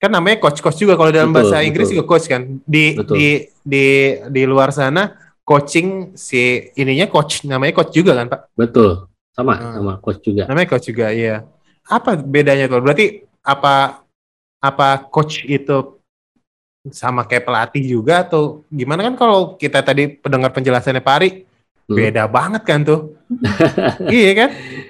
Kan 0.01 0.09
namanya 0.09 0.41
coach-coach 0.41 0.81
juga 0.81 0.97
kalau 0.97 1.13
dalam 1.13 1.29
betul, 1.29 1.45
bahasa 1.45 1.61
Inggris 1.61 1.89
betul. 1.89 2.01
juga 2.01 2.09
coach 2.09 2.25
kan. 2.25 2.41
Di 2.65 2.97
betul. 2.97 3.15
di 3.17 3.27
di 3.61 3.85
di 4.33 4.43
luar 4.49 4.73
sana 4.73 5.13
coaching 5.45 6.17
si 6.17 6.73
ininya 6.77 7.05
coach 7.05 7.45
namanya 7.45 7.81
coach 7.81 7.93
juga 7.93 8.17
kan 8.17 8.29
pak? 8.29 8.41
Betul 8.57 9.10
sama, 9.31 9.53
hmm. 9.57 9.73
sama 9.79 9.93
coach 9.99 10.21
juga. 10.23 10.43
Namanya 10.47 10.69
coach 10.71 10.85
juga, 10.91 11.07
iya. 11.11 11.47
Apa 11.87 12.19
bedanya 12.19 12.67
tuh? 12.67 12.83
Berarti 12.83 13.25
apa 13.41 14.05
apa 14.61 14.87
coach 15.09 15.41
itu 15.49 15.97
sama 16.89 17.25
kayak 17.25 17.45
pelatih 17.45 17.83
juga 17.85 18.25
atau 18.25 18.65
gimana 18.69 19.05
kan 19.05 19.13
kalau 19.17 19.53
kita 19.57 19.85
tadi 19.85 20.17
pendengar 20.17 20.49
penjelasannya 20.53 21.01
Pak 21.01 21.15
Ari, 21.21 21.29
hmm. 21.91 21.99
beda 21.99 22.23
banget 22.31 22.63
kan 22.63 22.79
tuh. 22.87 23.19
iya 24.11 24.31
kan? 24.35 24.49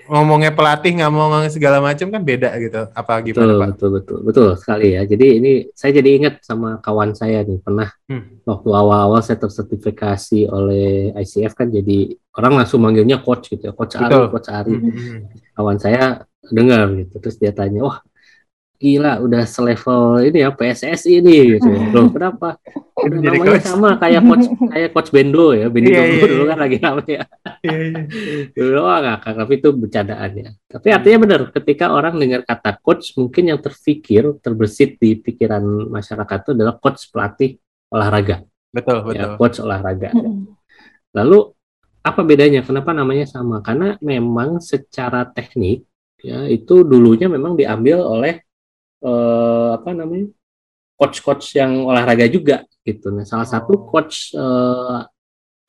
Ngomongnya 0.10 0.54
pelatih 0.54 0.98
nggak 0.98 1.14
mau 1.14 1.30
segala 1.50 1.82
macam 1.82 2.10
kan 2.10 2.22
beda 2.22 2.54
gitu. 2.62 2.90
Apa 2.94 3.22
gimana 3.26 3.54
betul, 3.54 3.58
Pak? 3.58 3.68
Betul 3.74 3.90
betul 3.98 4.18
betul 4.26 4.48
sekali 4.58 4.88
ya. 4.98 5.02
Jadi 5.06 5.28
ini 5.42 5.52
saya 5.74 5.92
jadi 5.98 6.10
ingat 6.22 6.46
sama 6.46 6.78
kawan 6.82 7.18
saya 7.18 7.42
nih 7.46 7.62
pernah 7.62 7.90
hmm. 8.10 8.46
waktu 8.46 8.70
awal-awal 8.70 9.22
saya 9.26 9.38
tersertifikasi 9.42 10.50
oleh 10.50 11.14
ICF 11.18 11.54
kan 11.58 11.68
jadi 11.70 12.14
orang 12.38 12.62
langsung 12.62 12.82
manggilnya 12.86 13.22
coach 13.22 13.50
gitu 13.50 13.70
ya. 13.70 13.74
Coach 13.74 13.98
Ari, 13.98 14.18
coach 14.30 14.50
Ari. 14.50 14.74
Hmm. 14.78 15.20
Kawan 15.58 15.78
saya 15.82 16.26
dengar 16.52 16.90
gitu 16.98 17.22
terus 17.22 17.38
dia 17.38 17.54
tanya, 17.54 17.86
"Wah, 17.86 18.02
gila 18.82 19.22
udah 19.22 19.46
selevel 19.46 20.26
ini 20.26 20.42
ya 20.42 20.50
PSSI 20.50 21.22
ini 21.22 21.56
gitu. 21.56 21.70
Loh, 21.94 22.10
kenapa? 22.10 22.58
Udah 22.98 23.20
jadi 23.30 23.38
namanya 23.38 23.62
coach. 23.62 23.70
sama 23.70 23.90
kayak 24.02 24.22
coach 24.26 24.46
kayak 24.74 24.90
coach 24.90 25.10
Bendo 25.14 25.54
ya. 25.54 25.70
Bendo 25.70 25.94
yeah, 25.94 26.02
yeah, 26.10 26.26
dulu 26.26 26.44
kan 26.50 26.58
lagi 26.58 26.78
namanya. 26.82 27.22
Yeah, 27.62 27.78
yeah. 27.94 28.50
dulu 28.58 28.82
ngakak, 28.82 29.34
tapi 29.38 29.54
itu 29.62 29.70
bercandaan 29.78 30.32
ya. 30.34 30.50
Tapi 30.66 30.88
artinya 30.90 31.18
benar, 31.22 31.42
ketika 31.54 31.86
orang 31.94 32.18
dengar 32.18 32.42
kata 32.42 32.72
coach, 32.82 33.14
mungkin 33.22 33.54
yang 33.54 33.62
terfikir, 33.62 34.26
terbesit 34.42 34.98
di 34.98 35.14
pikiran 35.14 35.62
masyarakat 35.94 36.38
itu 36.42 36.52
adalah 36.58 36.74
coach 36.82 37.06
pelatih 37.14 37.62
olahraga. 37.94 38.42
Betul, 38.74 39.06
betul. 39.06 39.22
Ya, 39.22 39.38
coach 39.38 39.62
olahraga. 39.62 40.10
Lalu 41.14 41.54
apa 42.02 42.22
bedanya? 42.26 42.66
Kenapa 42.66 42.98
namanya 42.98 43.30
sama? 43.30 43.62
Karena 43.62 43.94
memang 44.02 44.58
secara 44.58 45.22
teknik 45.30 45.86
ya 46.22 46.46
itu 46.46 46.86
dulunya 46.86 47.26
memang 47.26 47.58
diambil 47.58 48.06
oleh 48.06 48.46
uh, 49.04 49.78
apa 49.78 49.90
namanya 49.94 50.30
coach-coach 51.02 51.58
yang 51.58 51.90
olahraga 51.90 52.30
juga 52.30 52.62
gitu. 52.86 53.10
Nah, 53.10 53.26
salah 53.26 53.50
satu 53.50 53.74
oh. 53.74 53.82
coach 53.90 54.38
uh, 54.38 55.02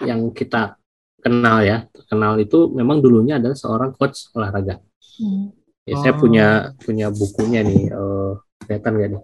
yang 0.05 0.29
kita 0.37 0.77
kenal 1.23 1.65
ya, 1.65 1.89
kenal 2.11 2.37
itu 2.37 2.69
memang 2.69 3.01
dulunya 3.01 3.41
adalah 3.41 3.57
seorang 3.57 3.97
coach 3.97 4.29
olahraga. 4.37 4.81
Hmm. 5.17 5.49
Ya, 5.89 5.97
oh. 5.97 6.01
saya 6.05 6.15
punya 6.15 6.47
punya 6.79 7.09
bukunya 7.09 7.65
nih, 7.65 7.89
uh, 7.97 8.37
kelihatan 8.61 8.93
nggak 8.93 9.11
nih? 9.17 9.23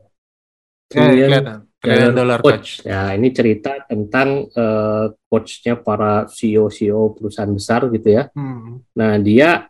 Trillion 1.78 2.12
Dollar 2.16 2.40
Coach. 2.40 2.82
coach. 2.82 2.88
Ya, 2.88 3.12
ini 3.14 3.28
cerita 3.30 3.84
tentang 3.86 4.48
uh, 4.50 5.12
coachnya 5.28 5.78
para 5.78 6.26
CEO 6.26 6.72
CEO 6.72 7.12
perusahaan 7.14 7.52
besar 7.52 7.86
gitu 7.92 8.08
ya. 8.16 8.32
Hmm. 8.32 8.82
Nah, 8.96 9.20
dia 9.20 9.68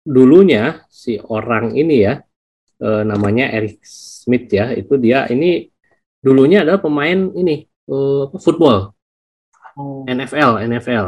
dulunya 0.00 0.80
si 0.88 1.20
orang 1.20 1.76
ini 1.76 2.06
ya 2.06 2.22
uh, 2.80 3.02
namanya 3.04 3.52
Eric 3.52 3.80
Smith 3.84 4.48
ya 4.48 4.72
itu 4.72 4.96
dia 4.96 5.24
ini 5.28 5.68
dulunya 6.18 6.64
adalah 6.64 6.80
pemain 6.80 7.30
ini 7.32 7.64
uh, 7.86 8.28
football 8.36 8.92
Oh. 9.78 10.02
NFL 10.04 10.66
NFL 10.66 11.06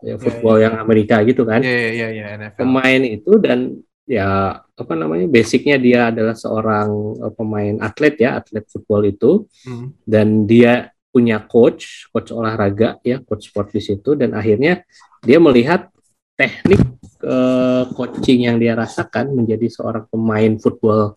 ya 0.00 0.14
football 0.16 0.62
yang 0.62 0.78
Amerika 0.78 1.18
gitu 1.26 1.42
kan 1.42 1.58
Iya 1.60 1.90
iya 1.90 2.08
iya 2.08 2.24
NFL. 2.38 2.56
pemain 2.62 3.02
itu 3.02 3.32
dan 3.42 3.58
ya 4.06 4.54
apa 4.62 4.92
namanya 4.94 5.26
basicnya 5.26 5.76
dia 5.76 6.08
adalah 6.08 6.32
seorang 6.32 6.88
eh, 7.18 7.32
pemain 7.34 7.74
atlet 7.82 8.14
ya 8.16 8.38
atlet 8.38 8.64
football 8.70 9.02
itu 9.04 9.44
Hmm. 9.66 9.92
dan 10.06 10.46
dia 10.46 10.94
punya 11.10 11.42
coach 11.42 12.06
coach 12.14 12.30
olahraga 12.30 13.02
ya 13.02 13.18
coach 13.20 13.50
sport 13.50 13.74
di 13.74 13.82
situ 13.82 14.14
dan 14.14 14.32
akhirnya 14.32 14.86
dia 15.20 15.42
melihat 15.42 15.90
teknik 16.38 16.80
eh, 17.26 17.84
coaching 17.98 18.46
yang 18.46 18.56
dia 18.62 18.78
rasakan 18.78 19.34
menjadi 19.34 19.66
seorang 19.66 20.06
pemain 20.06 20.54
football 20.62 21.12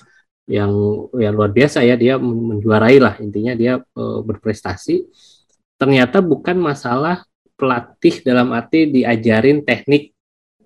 yang 0.50 0.74
yang 1.16 1.34
luar 1.38 1.54
biasa 1.54 1.86
ya 1.86 1.94
dia 1.96 2.18
men- 2.18 2.58
menjuarai 2.58 2.98
lah 2.98 3.16
intinya 3.22 3.54
dia 3.54 3.74
eh, 3.80 4.20
berprestasi. 4.26 5.06
Ternyata 5.78 6.22
bukan 6.22 6.58
masalah 6.58 7.26
pelatih 7.58 8.26
dalam 8.26 8.50
arti 8.54 8.90
diajarin 8.90 9.62
teknik 9.62 10.14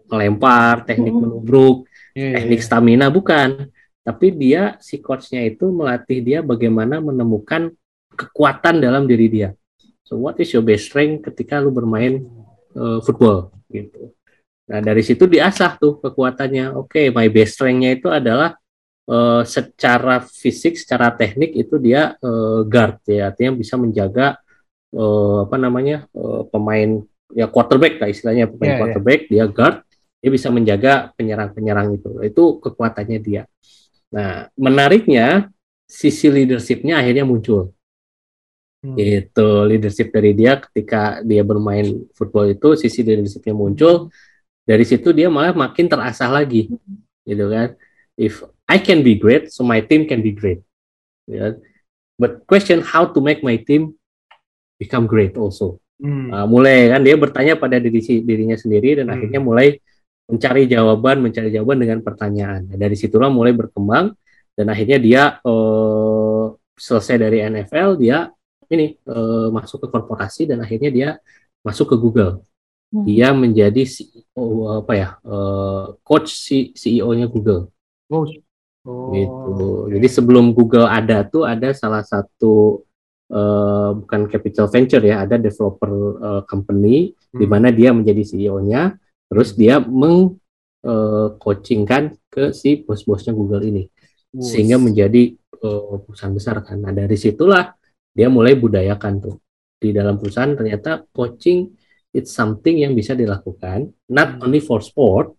melempar 0.08 0.88
teknik 0.88 1.12
Hmm. 1.12 1.24
menubruk 1.28 1.78
Iya, 2.16 2.32
iya, 2.32 2.34
teknik 2.39 2.60
iya. 2.64 2.66
stamina 2.66 3.08
bukan. 3.12 3.49
Tapi 4.06 4.28
dia 4.38 4.78
si 4.80 5.01
coachnya 5.03 5.43
itu 5.43 5.68
melatih 5.74 6.24
dia 6.24 6.39
bagaimana 6.39 7.03
menemukan 7.03 7.74
kekuatan 8.16 8.80
dalam 8.80 9.03
diri 9.10 9.28
dia. 9.28 9.49
So 10.08 10.16
what 10.22 10.39
is 10.39 10.53
your 10.56 10.64
best 10.64 10.88
strength 10.93 11.28
ketika 11.28 11.60
lu 11.60 11.76
bermain 11.76 12.24
eh, 12.72 12.99
football? 13.03 13.51
Gitu 13.68 14.16
nah 14.66 14.80
dari 14.82 15.05
situ 15.05 15.30
diasah 15.30 15.78
tuh 15.78 16.01
kekuatannya. 16.01 16.74
Oke 16.74 17.13
my 17.13 17.30
best 17.30 17.61
strength-nya 17.61 17.91
itu 18.01 18.07
adalah 18.09 18.57
eh, 19.05 19.41
secara 19.45 20.26
fisik 20.26 20.74
secara 20.82 21.13
teknik 21.13 21.53
itu 21.53 21.78
dia 21.78 22.18
eh, 22.18 22.59
guard 22.66 23.01
ya. 23.05 23.30
Artinya 23.30 23.51
bisa 23.61 23.78
menjaga 23.78 24.41
eh, 24.93 25.38
apa 25.45 25.57
namanya 25.61 26.09
eh, 26.09 26.41
pemain 26.49 26.89
ya 27.34 27.45
quarterback 27.49 28.01
lah 28.01 28.09
istilahnya. 28.09 28.49
Pemain 28.49 28.66
Iya, 28.66 28.74
iya. 28.74 28.82
quarterback 28.82 29.20
dia 29.30 29.45
guard 29.49 29.78
dia 30.22 30.32
bisa 30.34 30.49
menjaga 30.49 31.13
penyerang-penyerang 31.13 32.01
itu. 32.01 32.09
Itu 32.26 32.43
kekuatannya 32.57 33.20
dia. 33.22 33.45
Nah 34.09 34.49
menariknya 34.57 35.53
sisi 35.86 36.28
leadershipnya 36.34 36.97
akhirnya 37.01 37.26
muncul. 37.26 37.76
Hmm. 38.86 39.01
itu 39.01 39.49
leadership 39.66 40.13
dari 40.13 40.38
dia 40.38 40.61
ketika 40.61 41.18
dia 41.26 41.41
bermain 41.41 42.05
football 42.13 42.53
itu 42.53 42.78
sisi 42.78 43.01
leadershipnya 43.01 43.57
muncul 43.57 44.13
dari 44.66 44.84
situ 44.84 45.13
dia 45.13 45.30
malah 45.30 45.53
makin 45.53 45.86
terasah 45.86 46.30
lagi 46.30 46.74
gitu 47.24 47.45
kan 47.53 47.78
if 48.18 48.41
I 48.66 48.82
can 48.82 49.05
be 49.05 49.13
great 49.16 49.53
so 49.53 49.61
my 49.61 49.80
team 49.80 50.09
can 50.09 50.26
be 50.26 50.34
great 50.34 50.66
ya. 51.30 51.53
but 52.18 52.43
question 52.49 52.82
how 52.82 53.05
to 53.05 53.20
make 53.22 53.45
my 53.45 53.55
team 53.55 53.93
become 54.78 55.05
great 55.05 55.38
also 55.38 55.80
Hmm. 55.95 56.28
Nah, 56.28 56.43
mulai 56.43 56.91
kan 56.91 56.99
dia 56.99 57.16
bertanya 57.16 57.55
pada 57.55 57.80
diri 57.80 58.03
dirinya 58.20 58.59
sendiri 58.59 58.99
dan 58.99 59.07
Hmm. 59.07 59.16
akhirnya 59.16 59.39
mulai 59.39 59.80
mencari 60.28 60.68
jawaban 60.68 61.24
mencari 61.24 61.47
jawaban 61.55 61.80
dengan 61.80 62.03
pertanyaan 62.03 62.68
Nah, 62.68 62.76
dari 62.76 62.99
situlah 62.99 63.32
mulai 63.32 63.55
berkembang 63.55 64.11
dan 64.59 64.66
akhirnya 64.68 64.99
dia 64.99 65.24
eh, 65.39 66.45
selesai 66.76 67.16
dari 67.16 67.39
NFL 67.47 67.95
dia 67.95 68.28
ini 68.68 68.91
eh, 68.99 69.47
masuk 69.55 69.86
ke 69.86 69.88
korporasi 69.88 70.51
dan 70.51 70.59
akhirnya 70.68 70.91
dia 70.91 71.09
masuk 71.63 71.88
ke 71.88 71.95
Google 71.95 72.43
Hmm. 72.95 73.03
dia 73.03 73.35
menjadi 73.35 73.83
CEO 73.83 74.45
apa 74.79 74.93
ya 74.95 75.09
eh, 75.19 75.83
coach 75.99 76.31
CEO-nya 76.71 77.27
Google 77.27 77.67
Oh. 78.07 78.23
gitu. 79.11 79.89
Jadi 79.89 80.07
sebelum 80.07 80.53
Google 80.53 80.85
ada 80.85 81.25
tuh 81.25 81.43
ada 81.43 81.73
salah 81.75 82.05
satu 82.05 82.85
eh, 83.27 83.89
bukan 83.97 84.29
capital 84.29 84.69
venture 84.69 85.01
ya, 85.01 85.25
ada 85.25 85.35
developer 85.35 85.91
eh, 86.21 86.41
company 86.47 87.11
Hmm. 87.35 87.41
di 87.41 87.45
mana 87.51 87.67
dia 87.67 87.91
menjadi 87.91 88.21
CEO-nya, 88.23 88.95
terus 89.27 89.57
dia 89.57 89.81
meng 89.81 90.37
eh, 90.85 91.27
coachingkan 91.35 92.15
ke 92.29 92.53
si 92.53 92.85
bos-bosnya 92.85 93.33
Google 93.33 93.65
ini 93.65 93.83
Wus. 94.31 94.53
sehingga 94.53 94.77
menjadi 94.77 95.33
eh, 95.35 95.95
perusahaan 96.05 96.31
besar 96.31 96.61
kan. 96.61 96.77
Nah, 96.79 96.93
dari 96.93 97.17
situlah 97.17 97.73
dia 98.13 98.29
mulai 98.31 98.53
budayakan 98.55 99.13
tuh. 99.19 99.35
Di 99.75 99.91
dalam 99.91 100.15
perusahaan 100.15 100.53
ternyata 100.53 101.03
coaching 101.09 101.73
it's 102.16 102.32
something 102.32 102.80
yang 102.80 102.95
bisa 102.95 103.11
dilakukan 103.11 103.91
not 104.07 104.39
Hmm. 104.39 104.47
only 104.47 104.63
for 104.63 104.80
sport 104.80 105.36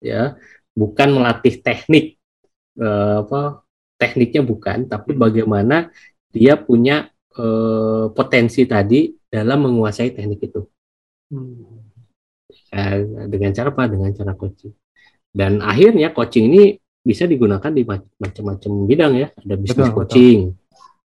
ya, 0.00 0.34
bukan 0.72 1.08
melatih 1.20 1.60
teknik 1.60 2.16
eh, 2.80 3.16
apa 3.22 3.62
tekniknya 4.00 4.42
bukan, 4.42 4.90
tapi 4.90 5.14
Hmm. 5.14 5.20
bagaimana 5.20 5.76
dia 6.34 6.56
punya 6.58 7.12
eh, 7.34 8.06
potensi 8.14 8.62
tadi 8.64 9.10
dalam 9.26 9.66
menguasai 9.66 10.14
teknik 10.14 10.40
itu. 10.50 10.62
Hmm. 11.34 11.82
Eh, 12.70 13.26
dengan 13.30 13.50
cara 13.54 13.74
apa? 13.74 13.90
Dengan 13.90 14.10
cara 14.14 14.32
coaching. 14.38 14.70
Dan 15.34 15.58
akhirnya 15.62 16.14
coaching 16.14 16.46
ini 16.50 16.78
bisa 17.02 17.26
digunakan 17.26 17.70
di 17.74 17.82
mac- 17.82 18.14
macam-macam 18.22 18.70
bidang 18.86 19.12
ya. 19.18 19.28
Ada 19.34 19.54
bisnis 19.58 19.90
Betul, 19.90 19.98
betul. 19.98 20.14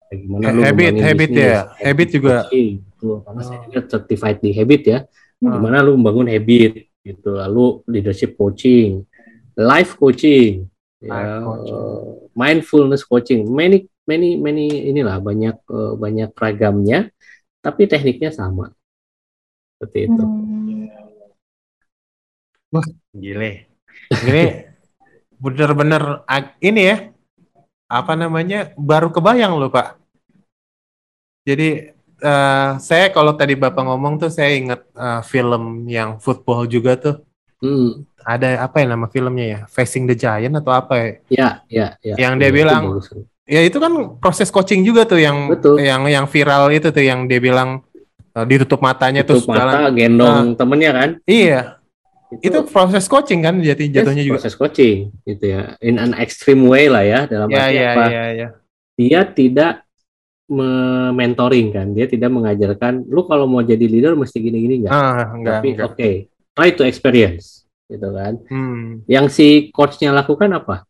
Coaching. 0.06 0.20
Bagaimana 0.30 0.54
lu 0.54 0.60
Habit, 0.62 0.92
habit 1.02 1.30
bisnis. 1.30 1.44
ya. 1.44 1.60
Habit 1.82 2.08
juga. 2.10 2.36
coaching. 2.46 2.72
Tuh, 2.96 3.16
karena 3.22 3.40
saya 3.42 3.58
Oh. 3.58 3.62
juga 3.66 3.80
certified 3.86 4.38
di 4.40 4.50
habit 4.52 4.82
ya. 4.84 4.98
Hmm. 5.36 5.52
Gimana 5.52 5.76
lu 5.82 5.92
membangun 5.94 6.28
habit 6.30 6.72
gitu. 7.02 7.30
Lalu 7.34 7.64
leadership 7.86 8.34
coaching, 8.34 9.04
life 9.54 9.94
coaching, 9.94 10.64
ya, 10.98 11.12
Life 11.12 11.34
coaching. 11.44 11.74
eh, 11.76 12.02
mindfulness 12.32 13.02
coaching. 13.04 13.44
Many 13.46 13.84
many 14.06 14.38
many 14.38 14.66
inilah 14.88 15.18
banyak 15.18 15.56
eh, 15.60 15.92
banyak 15.94 16.30
ragamnya 16.32 17.10
tapi 17.60 17.84
tekniknya 17.84 18.30
sama. 18.30 18.70
Seperti 19.76 20.08
itu. 20.08 20.22
Hmm. 20.24 20.88
Gile. 23.12 23.68
Ini 24.12 24.44
bener-bener 25.36 26.24
ini 26.60 26.82
ya. 26.84 26.96
Apa 27.86 28.18
namanya? 28.18 28.74
Baru 28.74 29.14
kebayang 29.14 29.54
loh, 29.54 29.70
Pak. 29.70 29.98
Jadi 31.46 31.94
eh, 32.18 32.70
saya 32.82 33.06
kalau 33.14 33.38
tadi 33.38 33.54
Bapak 33.54 33.86
ngomong 33.86 34.18
tuh 34.18 34.30
saya 34.34 34.50
ingat 34.58 34.82
eh, 34.90 35.20
film 35.22 35.86
yang 35.86 36.18
football 36.18 36.66
juga 36.66 36.98
tuh. 36.98 37.16
Hmm. 37.62 38.04
Ada 38.26 38.66
apa 38.66 38.82
ya 38.82 38.86
nama 38.90 39.06
filmnya 39.06 39.46
ya? 39.46 39.60
Facing 39.70 40.04
the 40.10 40.18
Giant 40.18 40.58
atau 40.58 40.74
apa 40.74 40.94
ya? 40.98 41.08
Ya, 41.30 41.48
ya, 41.70 41.86
ya. 42.02 42.14
Yang 42.18 42.32
dia 42.42 42.50
Itu 42.50 42.56
bilang, 42.58 42.82
bagus. 42.90 43.06
Ya 43.46 43.62
itu 43.62 43.78
kan 43.78 44.18
proses 44.18 44.50
coaching 44.50 44.82
juga 44.82 45.06
tuh 45.06 45.22
yang 45.22 45.54
Betul. 45.54 45.78
yang 45.78 46.02
yang 46.10 46.26
viral 46.26 46.66
itu 46.74 46.90
tuh 46.90 47.06
yang 47.06 47.30
dia 47.30 47.38
bilang 47.38 47.86
eh, 48.34 48.42
ditutup 48.42 48.82
matanya 48.82 49.22
tutup 49.22 49.46
terus 49.46 49.46
mata, 49.46 49.86
jalan. 49.86 49.94
gendong 49.94 50.46
temennya 50.58 50.90
kan. 50.90 51.10
Iya, 51.22 51.78
itu 52.42 52.58
proses 52.66 53.06
coaching 53.06 53.40
kan 53.40 53.54
jati 53.62 53.86
jatuhnya 53.86 54.22
yes, 54.22 54.28
juga. 54.28 54.34
proses 54.42 54.54
coaching 54.58 54.98
gitu 55.22 55.44
ya. 55.46 55.78
In 55.78 55.96
an 55.96 56.12
extreme 56.18 56.66
way 56.66 56.90
lah 56.90 57.06
ya 57.06 57.20
dalam 57.24 57.46
Ya 57.48 57.58
arti 57.62 57.76
ya 57.76 57.88
apa? 57.94 58.04
ya 58.10 58.24
ya. 58.34 58.48
Dia 58.96 59.20
tidak 59.28 59.72
mentoring 61.12 61.74
kan, 61.74 61.90
dia 61.90 62.06
tidak 62.06 62.30
mengajarkan 62.30 63.02
lu 63.06 63.26
kalau 63.26 63.50
mau 63.50 63.60
jadi 63.60 63.82
leader 63.82 64.14
mesti 64.14 64.38
gini-gini 64.38 64.86
enggak. 64.86 64.94
Ah, 64.94 65.34
enggak, 65.34 65.54
Tapi 65.58 65.68
oke, 65.82 66.10
try 66.54 66.70
to 66.70 66.86
experience 66.86 67.66
gitu 67.90 68.14
kan. 68.14 68.38
Hmm. 68.46 69.02
Yang 69.10 69.26
si 69.34 69.46
coachnya 69.74 70.14
lakukan 70.14 70.50
apa? 70.54 70.86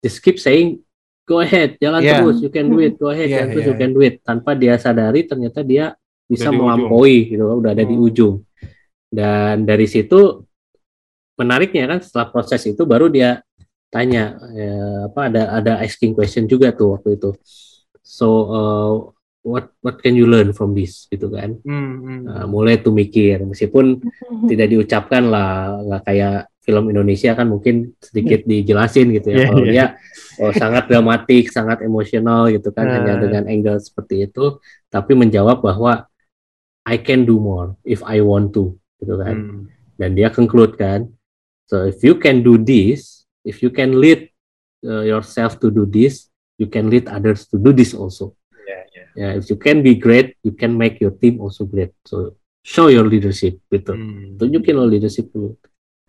Just 0.00 0.24
keep 0.24 0.40
saying 0.40 0.80
go 1.28 1.44
ahead, 1.44 1.76
jalan 1.76 2.00
Yeah. 2.00 2.24
terus, 2.24 2.40
you 2.40 2.48
can 2.48 2.72
do 2.72 2.80
it, 2.80 2.96
go 2.96 3.08
ahead, 3.12 3.28
Yeah, 3.28 3.44
jalan 3.44 3.48
terus, 3.52 3.64
yeah, 3.68 3.72
you 3.72 3.76
can 3.76 3.90
do 3.92 4.00
it. 4.00 4.14
Tanpa 4.24 4.56
dia 4.56 4.80
sadari 4.80 5.28
ternyata 5.28 5.60
dia 5.60 5.92
bisa 6.24 6.48
di 6.48 6.56
melampaui 6.56 7.28
gitu, 7.28 7.44
udah 7.44 7.76
ada 7.76 7.84
di 7.84 7.92
Hmm. 7.92 8.06
ujung. 8.08 8.36
Dan 9.08 9.64
dari 9.64 9.88
situ 9.88 10.44
menariknya 11.38 11.88
kan 11.96 11.98
setelah 12.02 12.28
proses 12.28 12.62
itu 12.66 12.82
baru 12.84 13.08
dia 13.08 13.40
tanya 13.88 14.36
ya, 14.52 15.08
apa 15.08 15.20
ada 15.32 15.42
ada 15.54 15.72
asking 15.80 16.12
question 16.12 16.44
juga 16.44 16.74
tuh 16.76 16.98
waktu 16.98 17.16
itu. 17.16 17.32
So 18.04 18.26
uh, 18.50 18.92
what 19.44 19.72
what 19.80 19.96
can 20.04 20.12
you 20.18 20.28
learn 20.28 20.52
from 20.52 20.76
this 20.76 21.08
gitu 21.08 21.32
kan? 21.32 21.56
Hmm, 21.64 21.94
hmm. 22.04 22.20
Nah, 22.28 22.44
mulai 22.44 22.80
tuh 22.84 22.92
mikir 22.92 23.40
meskipun 23.48 24.02
tidak 24.50 24.66
diucapkan 24.68 25.24
lah 25.32 25.78
nggak 25.88 26.02
kayak 26.04 26.38
film 26.68 26.92
Indonesia 26.92 27.32
kan 27.32 27.48
mungkin 27.48 27.96
sedikit 27.96 28.44
dijelasin 28.44 29.08
gitu 29.16 29.32
ya 29.32 29.36
Iya, 29.40 29.46
kalau 29.48 29.64
iya. 29.64 29.72
dia 29.72 29.86
oh, 30.44 30.52
sangat 30.52 30.84
dramatik 30.92 31.48
sangat 31.48 31.80
emosional 31.80 32.52
gitu 32.52 32.68
kan 32.76 32.84
hanya 32.92 33.16
Nah. 33.16 33.24
dengan 33.24 33.48
angle 33.48 33.80
seperti 33.80 34.28
itu 34.28 34.60
tapi 34.92 35.16
menjawab 35.16 35.64
bahwa 35.64 36.04
I 36.84 37.00
can 37.00 37.24
do 37.24 37.40
more 37.40 37.72
if 37.88 38.04
I 38.04 38.20
want 38.20 38.52
to 38.60 38.76
gitu 38.98 39.14
kan 39.16 39.36
Hmm. 39.36 39.62
dan 39.96 40.14
dia 40.14 40.28
conclude 40.28 40.74
kan 40.74 41.06
so 41.66 41.86
if 41.86 42.02
you 42.02 42.14
can 42.14 42.42
do 42.42 42.54
this 42.56 43.24
if 43.42 43.62
you 43.62 43.70
can 43.70 43.96
lead 43.96 44.28
uh, 44.82 45.02
yourself 45.02 45.58
to 45.58 45.70
do 45.70 45.82
this 45.84 46.28
you 46.58 46.66
can 46.66 46.90
lead 46.90 47.06
others 47.06 47.46
to 47.46 47.56
do 47.56 47.70
this 47.70 47.94
also 47.94 48.34
Ya, 48.68 48.80
ya. 48.92 49.04
ya 49.16 49.28
if 49.38 49.48
you 49.48 49.56
can 49.56 49.80
be 49.80 49.96
great 49.96 50.36
you 50.42 50.52
can 50.52 50.74
make 50.74 50.98
your 50.98 51.14
team 51.14 51.40
also 51.40 51.64
great 51.64 51.94
so 52.04 52.36
show 52.60 52.90
your 52.90 53.06
leadership 53.06 53.56
gitu 53.70 53.94
Hmm. 53.94 54.36
tunjukin 54.36 54.74
lo 54.76 54.84
leadership 54.84 55.30
dulu 55.30 55.54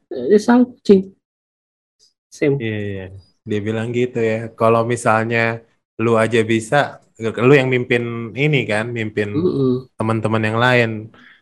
eh 0.10 0.42
sama 0.42 0.66
kucing 0.66 1.14
same 2.30 2.58
Iya, 2.62 2.78
iya. 2.80 3.06
Dia 3.42 3.60
bilang 3.66 3.90
gitu 3.90 4.22
ya. 4.22 4.54
Kalau 4.54 4.86
misalnya 4.86 5.66
lu 5.98 6.14
aja 6.14 6.46
bisa, 6.46 7.02
lu 7.18 7.54
yang 7.58 7.66
mimpin 7.66 8.30
ini 8.38 8.62
kan, 8.64 8.94
mimpin 8.94 9.34
Mm-mm. 9.34 9.90
teman-teman 9.98 10.44
yang 10.46 10.58
lain. 10.62 10.92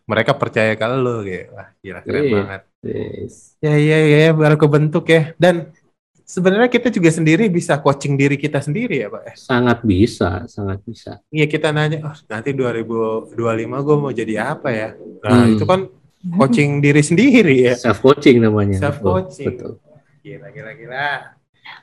Mereka 0.07 0.31
percaya 0.33 0.71
ke 0.73 0.85
lu 0.87 1.21
gitu. 1.21 1.51
Wah, 1.51 1.67
gila 1.77 1.99
keren 2.01 2.23
Iya. 2.23 2.33
banget. 2.33 2.61
Yes. 2.79 3.33
Ya 3.59 3.75
iya 3.75 3.97
iya 3.99 4.31
baru 4.31 4.55
kebentuk 4.55 5.03
ya. 5.05 5.35
Dan 5.35 5.75
sebenarnya 6.23 6.71
kita 6.71 6.87
juga 6.87 7.11
sendiri 7.11 7.51
bisa 7.51 7.75
coaching 7.77 8.15
diri 8.15 8.39
kita 8.39 8.63
sendiri 8.63 9.03
ya, 9.03 9.11
Pak. 9.11 9.35
Sangat 9.35 9.83
bisa, 9.83 10.47
sangat 10.47 10.79
bisa. 10.81 11.19
Iya 11.27 11.45
kita 11.45 11.75
nanya, 11.75 12.07
oh, 12.07 12.15
nanti 12.25 12.55
2025 12.55 13.35
gue 13.83 13.95
mau 13.97 14.11
jadi 14.11 14.33
apa 14.55 14.69
ya? 14.71 14.89
Nah 15.21 15.43
Hmm. 15.43 15.53
itu 15.53 15.63
kan 15.63 15.81
coaching 16.39 16.79
diri 16.79 17.03
sendiri 17.03 17.55
ya. 17.67 17.73
Self 17.75 17.99
coaching 17.99 18.39
namanya. 18.39 18.79
Self 18.79 19.03
coaching. 19.03 19.59
Betul. 19.59 19.75
Gila 20.23 20.47
gila 20.49 20.71
gila. 20.73 21.07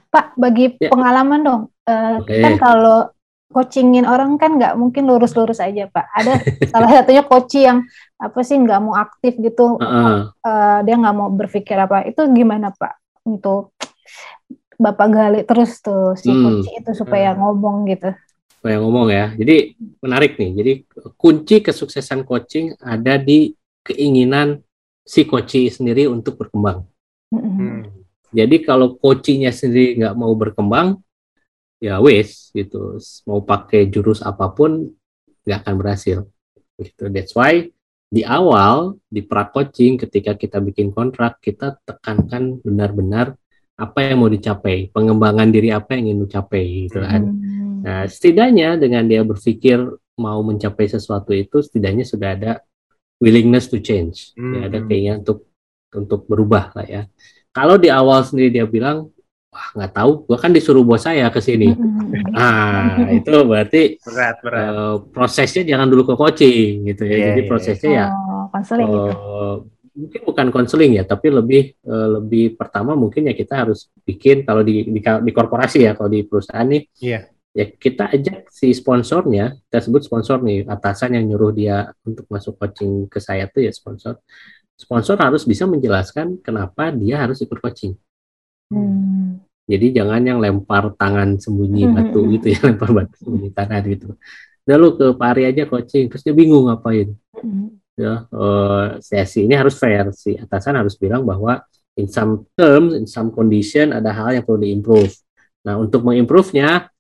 Pak, 0.09 0.33
bagi 0.35 0.81
Ya. 0.81 0.89
pengalaman 0.89 1.41
dong. 1.43 1.63
Eh, 1.85 2.17
Oke. 2.17 2.41
Kan 2.41 2.57
kalau 2.57 3.13
coachingin 3.53 4.09
orang 4.09 4.37
kan 4.41 4.57
nggak 4.57 4.75
mungkin 4.79 5.05
lurus-lurus 5.09 5.61
aja, 5.61 5.87
Pak. 5.89 6.07
Ada 6.15 6.33
salah 6.73 6.91
satunya 6.91 7.23
coach 7.27 7.55
yang 7.61 7.85
apa 8.17 8.41
sih 8.41 8.57
nggak 8.57 8.81
mau 8.81 8.95
aktif 8.97 9.37
gitu, 9.37 9.77
Heeh. 9.79 10.17
eh, 10.31 10.79
dia 10.87 10.95
nggak 10.97 11.15
mau 11.17 11.29
berpikir 11.31 11.77
apa. 11.77 12.07
Itu 12.09 12.27
gimana, 12.33 12.73
Pak? 12.73 13.25
Untuk 13.25 13.75
Bapak 14.75 15.07
gali 15.07 15.41
terus 15.47 15.79
tuh 15.79 16.19
si 16.19 16.35
Hmm. 16.35 16.43
coach 16.61 16.67
itu 16.75 16.91
supaya 16.99 17.31
ngomong 17.39 17.87
gitu. 17.87 18.11
Yang 18.67 18.81
ngomong 18.83 19.07
ya. 19.07 19.31
Jadi 19.39 19.79
menarik 20.03 20.35
nih. 20.35 20.51
Jadi 20.51 20.73
kunci 21.15 21.63
kesuksesan 21.63 22.27
coaching 22.27 22.75
ada 22.83 23.15
di 23.15 23.55
keinginan 23.87 24.59
si 25.07 25.23
coachee 25.29 25.71
sendiri 25.71 26.11
untuk 26.11 26.41
berkembang. 26.41 26.83
Hmm. 27.31 27.87
Jadi 28.35 28.67
kalau 28.67 28.99
coachingnya 28.99 29.55
sendiri 29.55 29.95
nggak 30.03 30.15
mau 30.19 30.35
berkembang, 30.35 30.99
ya 31.85 32.01
wes 32.01 32.49
gitu. 32.57 32.97
Mau 33.29 33.45
pakai 33.45 33.93
jurus 33.93 34.25
apa 34.25 34.49
pun 34.57 34.89
nggak 35.45 35.59
akan 35.61 35.75
berhasil. 35.77 36.19
Gitu. 36.81 37.13
That's 37.13 37.37
why 37.37 37.69
di 38.09 38.23
awal 38.25 38.97
di 39.11 39.21
pra 39.21 39.51
coaching 39.53 40.01
ketika 40.01 40.33
kita 40.39 40.63
bikin 40.65 40.95
kontrak 40.95 41.43
kita 41.45 41.77
tekankan 41.85 42.63
benar-benar 42.65 43.37
apa 43.75 44.07
yang 44.07 44.23
mau 44.23 44.31
dicapai, 44.31 44.89
pengembangan 44.95 45.51
diri 45.51 45.75
apa 45.75 45.99
yang 45.99 46.15
ingin 46.15 46.31
dicapai 46.31 46.87
gitu 46.87 47.03
kan. 47.03 47.23
Hmm. 47.27 47.83
Nah, 47.83 48.03
setidaknya 48.07 48.79
dengan 48.79 49.03
dia 49.03 49.27
berpikir 49.27 49.83
mau 50.15 50.39
mencapai 50.47 50.87
sesuatu 50.87 51.35
itu, 51.35 51.59
setidaknya 51.59 52.07
sudah 52.07 52.39
ada 52.39 52.53
willingness 53.19 53.67
to 53.67 53.83
change, 53.83 54.31
ya, 54.39 54.71
ada 54.71 54.79
Hmm. 54.79 54.87
keinginan 54.87 55.19
untuk 55.27 55.51
untuk 55.91 56.21
berubah 56.31 56.71
lah 56.75 56.87
ya. 56.87 57.03
Kalau 57.51 57.75
di 57.75 57.91
awal 57.91 58.23
sendiri 58.23 58.63
dia 58.63 58.67
bilang, 58.67 59.11
wah 59.55 59.69
nggak 59.71 59.93
tahu, 59.95 60.11
gua 60.27 60.35
kan 60.37 60.51
disuruh 60.51 60.83
bos 60.83 60.99
saya 61.01 61.31
ke 61.31 61.39
sini. 61.39 61.71
Ah, 62.35 63.07
itu 63.23 63.31
berarti 63.47 64.03
Berat 64.03 64.37
berat. 64.43 64.67
eh, 64.67 64.97
prosesnya 65.15 65.63
jangan 65.63 65.87
dulu 65.87 66.03
ke 66.11 66.15
coaching 66.19 66.91
gitu 66.91 67.03
ya. 67.07 67.15
Iya, 67.15 67.25
Jadi 67.31 67.41
iya. 67.41 67.49
prosesnya 67.49 67.91
ya 67.95 68.07
Oh, 68.11 68.45
konseling 68.51 68.91
gitu. 68.91 69.11
eh, 69.15 69.57
mungkin 69.95 70.21
bukan 70.27 70.47
konseling 70.51 70.93
ya, 70.99 71.05
tapi 71.07 71.31
lebih 71.31 71.63
eh, 71.79 72.09
lebih 72.19 72.59
pertama 72.59 72.99
mungkin 72.99 73.31
ya 73.31 73.35
kita 73.35 73.55
harus 73.63 73.87
bikin 74.03 74.43
kalau 74.43 74.67
di 74.67 74.91
di, 74.91 74.99
di 74.99 75.31
korporasi 75.33 75.87
ya, 75.87 75.95
kalau 75.95 76.11
di 76.11 76.27
perusahaan 76.27 76.67
nih 76.67 76.83
Iya. 76.99 77.21
ya 77.55 77.65
kita 77.71 78.11
ajak 78.11 78.51
si 78.51 78.75
sponsornya, 78.75 79.55
kita 79.71 79.79
sebut 79.79 80.03
sponsor 80.03 80.43
nih, 80.43 80.67
atasan 80.67 81.15
yang 81.15 81.31
nyuruh 81.31 81.55
dia 81.55 81.87
untuk 82.03 82.27
masuk 82.27 82.59
coaching 82.59 83.07
ke 83.07 83.23
saya 83.23 83.47
tuh 83.47 83.63
ya 83.63 83.71
sponsor. 83.71 84.19
Sponsor 84.75 85.15
harus 85.23 85.47
bisa 85.47 85.71
menjelaskan 85.71 86.43
kenapa 86.43 86.91
dia 86.91 87.23
harus 87.23 87.39
ikut 87.39 87.63
coaching. 87.63 87.95
Hmm. 88.75 89.39
Jadi 89.65 89.97
jangan 89.97 90.21
yang 90.21 90.39
lempar 90.45 90.93
tangan 90.99 91.41
sembunyi 91.41 91.89
Mhm. 91.89 91.93
batu 91.97 92.21
gitu 92.37 92.47
ya, 92.55 92.59
lempar 92.69 92.91
batu 92.93 93.15
sembunyi 93.23 93.49
tangan 93.55 93.83
gitu. 93.89 94.07
Udah 94.65 94.77
lu 94.77 94.89
ke 94.97 95.07
Pak 95.17 95.29
Ari 95.37 95.43
aja 95.49 95.63
coaching, 95.65 96.09
terus 96.09 96.21
dia 96.25 96.35
bingung 96.37 96.69
ngapain. 96.69 97.13
Mm-mm. 97.41 97.77
Ya, 97.95 98.27
eh, 98.27 98.87
sesi 99.01 99.47
ini 99.47 99.55
harus 99.55 99.79
fair, 99.79 100.11
si 100.11 100.35
atasan 100.35 100.75
harus 100.75 100.99
bilang 100.99 101.23
bahwa 101.23 101.63
in 101.95 102.11
some 102.11 102.43
terms, 102.59 102.91
in 102.93 103.07
some 103.07 103.31
condition 103.31 103.95
ada 103.95 104.11
hal 104.11 104.35
yang 104.35 104.43
perlu 104.43 104.67
diimprove. 104.67 105.15
Nah 105.63 105.79
untuk 105.79 106.03
mengimprove-nya, 106.03 106.91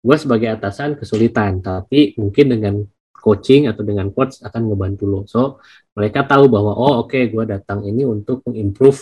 gue 0.00 0.16
sebagai 0.18 0.50
atasan 0.50 0.98
kesulitan, 0.98 1.62
tapi 1.62 2.18
mungkin 2.18 2.46
dengan 2.50 2.74
coaching 3.14 3.68
atau 3.68 3.84
dengan 3.84 4.08
coach 4.10 4.40
akan 4.42 4.72
ngebantu 4.72 5.04
lo. 5.06 5.20
So 5.28 5.60
mereka 5.94 6.24
tahu 6.26 6.48
bahwa 6.50 6.72
oh 6.74 7.04
oke 7.04 7.20
gue 7.30 7.44
datang 7.46 7.84
ini 7.84 8.02
untuk 8.02 8.40
mengimprove 8.48 8.98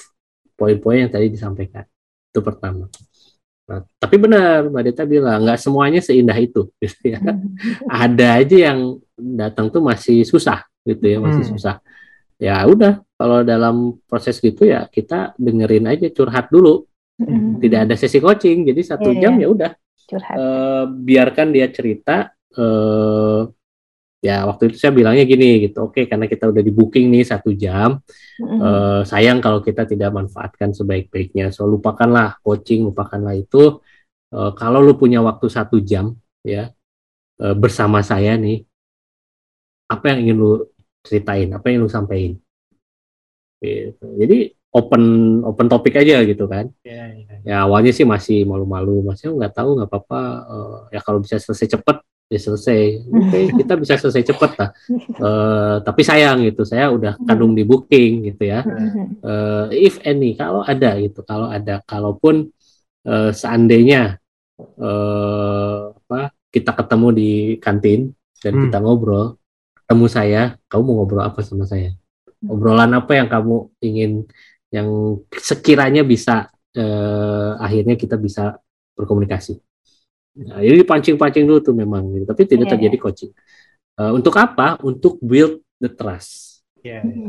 poin-poin 0.58 1.06
yang 1.06 1.10
tadi 1.10 1.30
disampaikan. 1.30 1.86
Itu 2.32 2.40
pertama. 2.44 2.86
Nah, 3.68 3.84
tapi 4.00 4.16
benar 4.16 4.64
Mbak 4.72 4.82
Deta 4.88 5.04
bilang 5.04 5.44
nggak 5.44 5.60
semuanya 5.60 6.00
seindah 6.00 6.36
itu. 6.40 6.68
Gitu 6.82 7.12
ya. 7.16 7.20
Ada 7.88 8.40
aja 8.40 8.56
yang 8.72 8.80
datang 9.16 9.68
tuh 9.68 9.82
masih 9.84 10.24
susah 10.24 10.64
gitu 10.88 11.04
ya, 11.04 11.18
masih 11.20 11.44
Hmm. 11.44 11.52
susah. 11.56 11.74
Ya 12.38 12.62
udah 12.64 13.02
kalau 13.18 13.42
dalam 13.42 13.98
proses 14.06 14.38
gitu 14.38 14.62
ya 14.64 14.86
kita 14.88 15.34
dengerin 15.36 15.84
aja 15.90 16.06
curhat 16.14 16.48
dulu. 16.48 16.86
Mm-mm. 17.18 17.58
Tidak 17.58 17.80
ada 17.90 17.94
sesi 17.98 18.22
coaching, 18.22 18.62
jadi 18.70 18.80
satu 18.94 19.10
Iya, 19.10 19.20
jam 19.26 19.34
ya 19.42 19.48
udah 19.50 19.70
curhat. 20.06 20.36
eh, 20.38 20.84
biarkan 20.86 21.48
dia 21.50 21.66
cerita 21.74 22.30
eh 22.54 23.40
ya 24.18 24.42
waktu 24.50 24.74
itu 24.74 24.76
saya 24.82 24.92
bilangnya 24.98 25.22
gini 25.22 25.70
gitu 25.70 25.78
oke 25.90 26.00
karena 26.10 26.26
kita 26.26 26.50
udah 26.50 26.62
di 26.66 26.72
booking 26.74 27.06
nih 27.14 27.22
satu 27.22 27.54
jam 27.54 28.02
Mm-mm. 28.42 28.58
eh, 28.62 29.00
sayang 29.06 29.38
kalau 29.38 29.62
kita 29.62 29.86
tidak 29.86 30.10
manfaatkan 30.10 30.74
sebaik-baiknya 30.74 31.54
so 31.54 31.66
lupakanlah 31.70 32.34
coaching 32.42 32.86
lupakanlah 32.88 33.34
itu 33.38 33.78
Eh, 34.28 34.52
kalau 34.60 34.84
lu 34.84 34.92
punya 35.00 35.24
waktu 35.24 35.48
satu 35.48 35.80
jam 35.80 36.12
ya 36.44 36.68
eh, 37.42 37.56
bersama 37.62 38.00
saya 38.04 38.36
nih 38.36 38.64
apa 39.94 40.04
yang 40.12 40.18
ingin 40.24 40.36
lu 40.42 40.50
ceritain 41.04 41.48
apa 41.56 41.66
yang 41.72 41.84
lu 41.84 41.90
sampaikan 41.90 42.36
gitu. 43.62 44.04
jadi 44.20 44.36
open 44.70 45.02
open 45.42 45.66
topik 45.66 45.94
aja 45.98 46.22
gitu 46.22 46.44
kan 46.46 46.70
Iya, 46.86 47.04
iya. 47.18 47.34
ya 47.42 47.56
awalnya 47.66 47.90
sih 47.90 48.06
masih 48.06 48.44
malu-malu 48.46 49.02
masih 49.02 49.34
nggak 49.34 49.52
tahu 49.56 49.68
nggak 49.80 49.88
apa-apa 49.90 50.20
eh, 50.52 50.76
ya 50.94 51.00
kalau 51.02 51.18
bisa 51.24 51.36
selesai 51.40 51.78
cepet 51.78 51.96
ya 52.28 52.38
selesai. 52.38 52.80
Oke 53.08 53.38
kita 53.64 53.74
bisa 53.80 53.96
selesai 53.96 54.22
cepet 54.32 54.50
lah. 54.60 54.70
Eh, 55.18 55.76
tapi 55.84 56.00
sayang 56.04 56.44
gitu 56.44 56.62
saya 56.68 56.92
udah 56.92 57.16
kadung 57.24 57.52
di 57.56 57.64
booking 57.64 58.28
gitu 58.32 58.48
ya. 58.48 58.60
Eh, 59.24 59.66
if 59.88 59.98
any 60.04 60.36
kalau 60.36 60.60
ada 60.62 60.96
gitu 61.00 61.24
kalau 61.24 61.48
ada. 61.48 61.80
Kalaupun 61.84 62.48
eh, 63.08 63.30
seandainya 63.32 64.20
eh, 64.60 65.78
apa 65.92 66.20
kita 66.48 66.72
ketemu 66.76 67.08
di 67.12 67.30
kantin 67.60 68.00
dan 68.38 68.52
Hmm. 68.54 68.62
kita 68.70 68.78
ngobrol 68.80 69.34
ketemu 69.84 70.06
saya 70.06 70.42
kamu 70.70 70.82
mau 70.84 70.94
ngobrol 71.02 71.24
apa 71.26 71.40
sama 71.42 71.64
saya? 71.66 71.90
Obrolan 72.46 72.94
apa 72.94 73.18
yang 73.18 73.26
kamu 73.26 73.56
ingin 73.82 74.12
yang 74.70 74.88
sekiranya 75.34 76.04
bisa 76.06 76.46
eh, 76.76 77.50
akhirnya 77.58 77.98
kita 77.98 78.14
bisa 78.14 78.60
berkomunikasi 78.94 79.58
nah, 80.38 80.60
jadi 80.62 80.82
pancing-pancing 80.86 81.44
dulu 81.46 81.58
tuh 81.58 81.74
memang 81.74 82.02
gitu. 82.14 82.24
tapi 82.28 82.42
tidak 82.46 82.66
Iya, 82.70 82.72
terjadi 82.78 82.96
coaching 82.98 83.32
Eh, 83.98 84.12
untuk 84.14 84.30
apa 84.38 84.78
untuk 84.86 85.18
build 85.18 85.58
the 85.82 85.90
trust 85.90 86.62
Iya, 86.86 87.02
iya. 87.02 87.26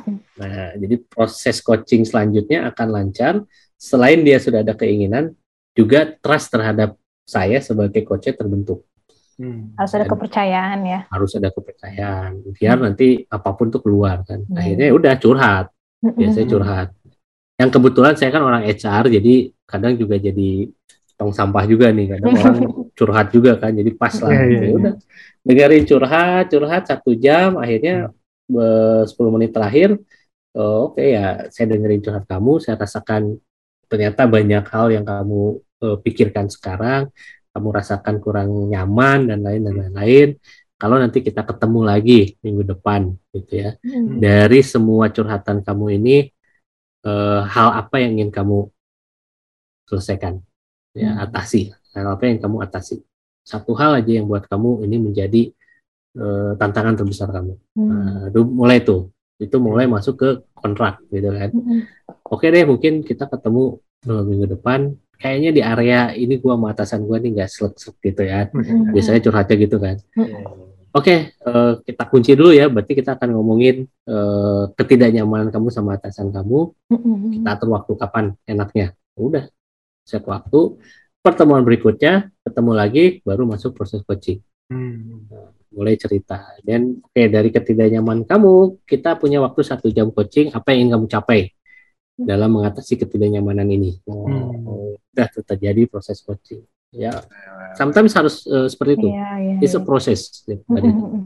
Nah, 0.40 0.72
jadi 0.80 0.96
proses 1.04 1.60
coaching 1.60 2.08
selanjutnya 2.08 2.72
akan 2.72 2.88
lancar 2.88 3.44
selain 3.76 4.24
dia 4.24 4.40
sudah 4.40 4.64
ada 4.64 4.72
keinginan, 4.72 5.36
juga 5.76 6.08
trust 6.24 6.48
terhadap 6.48 6.96
saya 7.28 7.60
sebagai 7.60 8.00
coachnya 8.08 8.32
terbentuk. 8.32 8.88
Hmm. 9.36 9.76
Harus 9.76 9.92
ada 10.00 10.08
kepercayaan 10.08 10.80
ya. 10.88 11.00
Harus 11.12 11.36
ada 11.36 11.52
kepercayaan, 11.52 12.40
biar 12.56 12.80
nanti 12.80 13.28
apa 13.28 13.52
pun 13.52 13.68
tuh 13.68 13.84
keluar 13.84 14.24
kan. 14.24 14.40
Hmm. 14.48 14.56
Akhirnya 14.56 14.88
ya 14.88 14.94
udah 14.96 15.14
curhat, 15.20 15.66
biasanya 16.00 16.46
curhat. 16.48 16.88
Yang 17.60 17.70
kebetulan 17.76 18.14
saya 18.16 18.30
kan 18.32 18.42
orang 18.48 18.64
HR, 18.64 19.12
jadi 19.12 19.34
kadang 19.68 20.00
juga 20.00 20.16
jadi 20.16 20.72
tong 21.18 21.32
sampah 21.34 21.64
juga 21.68 21.86
nih. 21.96 22.06
Kadang 22.16 22.32
orang 22.40 22.56
curhat 22.96 23.26
juga 23.34 23.52
kan, 23.62 23.72
jadi 23.72 23.90
pas 23.96 24.14
lah. 24.24 24.30
Iya, 24.32 24.42
iya, 24.46 24.58
Ya 24.60 24.68
iya. 24.68 24.76
udah, 24.78 24.94
dengerin 25.46 25.84
curhat, 25.90 26.44
curhat 26.52 26.82
satu 26.90 27.10
jam, 27.16 27.48
akhirnya 27.62 27.94
eh, 28.52 29.02
10 29.08 29.30
menit 29.34 29.50
terakhir 29.56 29.90
Oh, 30.56 30.88
Oke 30.90 31.12
ya, 31.12 31.46
saya 31.52 31.66
dengerin 31.76 32.00
curhat 32.00 32.24
kamu, 32.24 32.64
saya 32.64 32.80
rasakan 32.80 33.36
ternyata 33.92 34.24
banyak 34.24 34.64
hal 34.72 34.86
yang 34.88 35.04
kamu 35.04 35.60
eh, 35.84 35.96
pikirkan 36.00 36.48
sekarang, 36.48 37.12
kamu 37.52 37.68
rasakan 37.76 38.16
kurang 38.24 38.50
nyaman 38.72 39.28
dan 39.28 39.44
lain 39.44 39.60
dan 39.68 39.74
lain-lain. 39.80 40.28
Kalau 40.80 40.96
nanti 41.00 41.20
kita 41.24 41.44
ketemu 41.44 41.80
lagi 41.84 42.20
minggu 42.44 42.64
depan, 42.72 43.02
gitu 43.36 43.52
ya, 43.68 43.70
Mm. 43.84 44.20
dari 44.20 44.60
semua 44.64 45.08
curhatan 45.12 45.60
kamu 45.64 45.84
ini, 46.00 46.16
eh, 47.06 47.40
hal 47.54 47.68
apa 47.80 47.96
yang 48.02 48.16
ingin 48.20 48.30
kamu 48.32 48.68
selesaikan, 49.86 50.42
ya 50.96 51.12
Hmm. 51.12 51.24
atasi, 51.28 51.70
hal 51.92 52.16
apa 52.16 52.24
yang 52.24 52.40
kamu 52.40 52.56
atasi. 52.64 53.04
Satu 53.44 53.76
hal 53.78 54.00
aja 54.02 54.12
yang 54.16 54.26
buat 54.26 54.48
kamu 54.48 54.88
ini 54.88 54.96
menjadi 54.98 55.42
eh, 56.16 56.52
tantangan 56.56 56.96
terbesar 56.96 57.28
kamu. 57.28 57.54
Mm. 57.76 57.86
Nah, 57.86 58.20
itu 58.32 58.40
mulai 58.42 58.80
tuh, 58.80 59.12
itu 59.36 59.56
mulai 59.60 59.84
masuk 59.84 60.14
ke 60.16 60.28
kontrak 60.56 61.04
gitu 61.12 61.28
kan. 61.28 61.52
Mm-mm. 61.52 61.84
Oke 62.32 62.48
deh, 62.48 62.64
mungkin 62.64 63.04
kita 63.04 63.28
ketemu 63.28 63.76
eh, 64.08 64.22
minggu 64.24 64.46
depan. 64.56 64.96
kayaknya 65.16 65.50
di 65.56 65.62
area 65.64 66.12
ini 66.12 66.36
gua 66.36 66.60
sama 66.60 66.76
atasan 66.76 67.00
gua 67.08 67.16
nih 67.16 67.30
nggak 67.40 67.48
selek 67.48 67.72
gitu 68.04 68.22
ya. 68.24 68.48
Mm-mm. 68.52 68.92
Biasanya 68.92 69.20
curhatnya 69.24 69.56
gitu 69.64 69.76
kan. 69.80 69.96
Mm-mm. 70.12 70.44
Oke, 70.96 71.32
eh, 71.32 71.72
kita 71.84 72.04
kunci 72.08 72.32
dulu 72.36 72.52
ya. 72.56 72.68
Berarti 72.72 72.92
kita 72.96 73.16
akan 73.20 73.28
ngomongin 73.36 73.84
eh, 73.84 74.64
ketidaknyamanan 74.76 75.48
kamu 75.52 75.68
sama 75.72 75.96
atasan 76.00 76.32
kamu. 76.32 76.72
Mm-mm. 76.92 77.32
Kita 77.40 77.48
atur 77.56 77.68
waktu 77.76 77.92
kapan 77.96 78.24
enaknya. 78.48 78.92
Udah, 79.16 79.48
set 80.06 80.22
waktu. 80.22 80.78
Pertemuan 81.18 81.66
berikutnya 81.66 82.30
ketemu 82.46 82.72
lagi, 82.78 83.04
baru 83.26 83.42
masuk 83.50 83.74
proses 83.74 84.06
coaching. 84.06 84.38
Hmm. 84.70 85.26
Mulai 85.74 85.98
cerita. 85.98 86.54
Dan 86.62 87.02
oke 87.02 87.22
dari 87.26 87.50
ketidaknyamanan 87.50 88.22
kamu, 88.22 88.86
kita 88.86 89.18
punya 89.18 89.42
waktu 89.42 89.66
satu 89.66 89.90
jam 89.90 90.14
coaching. 90.14 90.54
Apa 90.54 90.70
yang 90.70 90.86
ingin 90.86 90.92
kamu 90.94 91.06
capai 91.10 91.40
dalam 92.14 92.54
mengatasi 92.54 93.02
ketidaknyamanan 93.02 93.66
ini? 93.66 93.98
Oh, 94.06 94.22
Hmm. 94.24 94.70
oh, 94.70 94.94
udah 94.94 95.28
terjadi 95.42 95.90
proses 95.90 96.22
coaching. 96.22 96.62
Ya, 96.94 97.12
sometimes 97.74 98.14
harus 98.14 98.46
eh, 98.46 98.70
seperti 98.70 98.92
itu. 99.02 99.08
Iya, 99.10 99.30
iya. 99.42 99.56
It's 99.60 99.74
a 99.74 99.82
iya. 99.82 100.56
Tadi. 100.62 100.88
Mm-mm. 100.88 101.22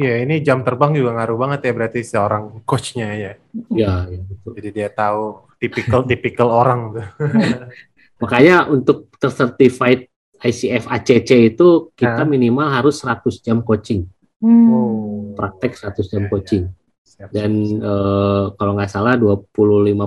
Ya 0.00 0.16
ini 0.24 0.40
jam 0.40 0.64
terbang 0.64 0.96
juga 0.96 1.12
ngaruh 1.12 1.36
banget 1.36 1.60
ya 1.68 1.72
berarti 1.76 2.00
seorang 2.00 2.64
coachnya 2.64 3.12
ya. 3.12 3.32
Ya, 3.68 4.08
ya, 4.08 4.20
betul. 4.24 4.56
Jadi 4.56 4.68
dia 4.72 4.88
tahu 4.88 5.49
tipikal 5.60 6.00
tipikal 6.02 6.48
orang 6.48 6.80
tuh. 6.92 7.06
Makanya 8.22 8.66
untuk 8.66 9.12
tercertified 9.16 10.08
ICF 10.36 10.88
ACC 10.88 11.30
itu 11.52 11.92
kita 11.92 12.24
Nah. 12.24 12.28
minimal 12.28 12.66
harus 12.66 12.98
100 12.98 13.38
jam 13.38 13.60
coaching, 13.60 14.08
Hmm. 14.40 14.72
Oh. 14.72 15.36
praktek 15.36 15.76
100 15.76 16.08
jam 16.08 16.24
Ya, 16.24 16.26
ya. 16.26 16.30
coaching. 16.30 16.64
Siap, 17.02 17.28
Dan 17.28 17.50
siap, 17.60 17.84
eh, 17.84 18.44
kalau 18.56 18.72
nggak 18.72 18.88
salah 18.88 19.14
25 19.14 19.52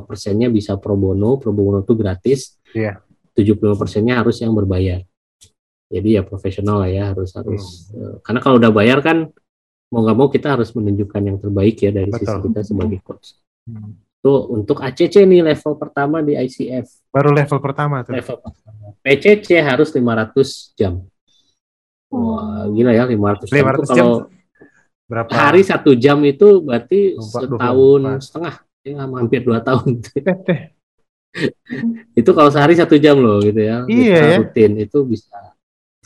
persennya 0.01 0.49
bisa 0.49 0.77
pro 0.77 0.97
bono, 0.97 1.37
pro 1.37 1.53
bono 1.53 1.81
itu 1.81 1.93
gratis. 1.93 2.57
Iya. 2.73 2.97
75 3.31 3.77
persennya 3.77 4.17
harus 4.17 4.41
yang 4.41 4.53
berbayar. 4.53 5.05
Jadi 5.87 6.09
ya 6.11 6.25
profesional 6.25 6.81
lah 6.81 6.89
ya 6.89 7.13
harus 7.13 7.29
harus. 7.33 7.93
Hmm. 7.93 8.01
eh, 8.01 8.15
karena 8.25 8.39
kalau 8.41 8.57
udah 8.57 8.73
bayar 8.73 9.05
kan 9.05 9.29
mau 9.89 10.01
nggak 10.01 10.17
mau 10.17 10.27
kita 10.27 10.57
harus 10.57 10.73
menunjukkan 10.73 11.21
yang 11.21 11.37
terbaik 11.37 11.77
ya 11.77 11.93
dari 11.93 12.09
sisi 12.09 12.25
Betul. 12.25 12.41
kita 12.49 12.59
sebagai 12.65 12.99
coach. 13.05 13.37
Hmm. 13.69 14.01
Tuh 14.23 14.39
untuk 14.49 14.79
ACC 14.79 15.27
nih 15.27 15.43
level 15.43 15.75
pertama 15.75 16.23
di 16.23 16.31
ICF. 16.33 16.87
Baru 17.11 17.35
level 17.35 17.59
pertama 17.59 17.99
tuh. 18.01 18.15
level 18.15 18.39
pertama. 18.39 18.95
PCC 19.03 19.59
harus 19.59 19.91
500 19.91 20.71
jam. 20.73 21.03
Wah, 22.07 22.63
Oh. 22.63 22.71
gila 22.71 22.95
ya 22.95 23.03
500 23.03 23.51
jam. 23.51 23.57
500 23.59 23.83
Itu 23.83 23.91
jam 23.91 24.05
kalau 24.05 24.17
berapa? 25.03 25.29
hari 25.29 25.61
satu 25.61 25.91
jam 25.93 26.23
itu 26.23 26.63
berarti 26.63 27.19
24. 27.19 27.51
setahun 27.51 28.01
setengah, 28.23 28.55
ya 28.81 28.93
hampir 29.03 29.41
dua 29.43 29.59
tahun. 29.59 29.99
Eh, 29.99 30.61
itu 32.19 32.31
kalau 32.31 32.47
sehari 32.47 32.79
satu 32.79 32.95
jam 32.95 33.19
loh 33.19 33.43
gitu 33.43 33.59
ya. 33.59 33.83
Iya 33.85 34.15
Bisa 34.15 34.23
ya. 34.23 34.37
rutin 34.39 34.71
itu 34.79 34.97
bisa 35.03 35.35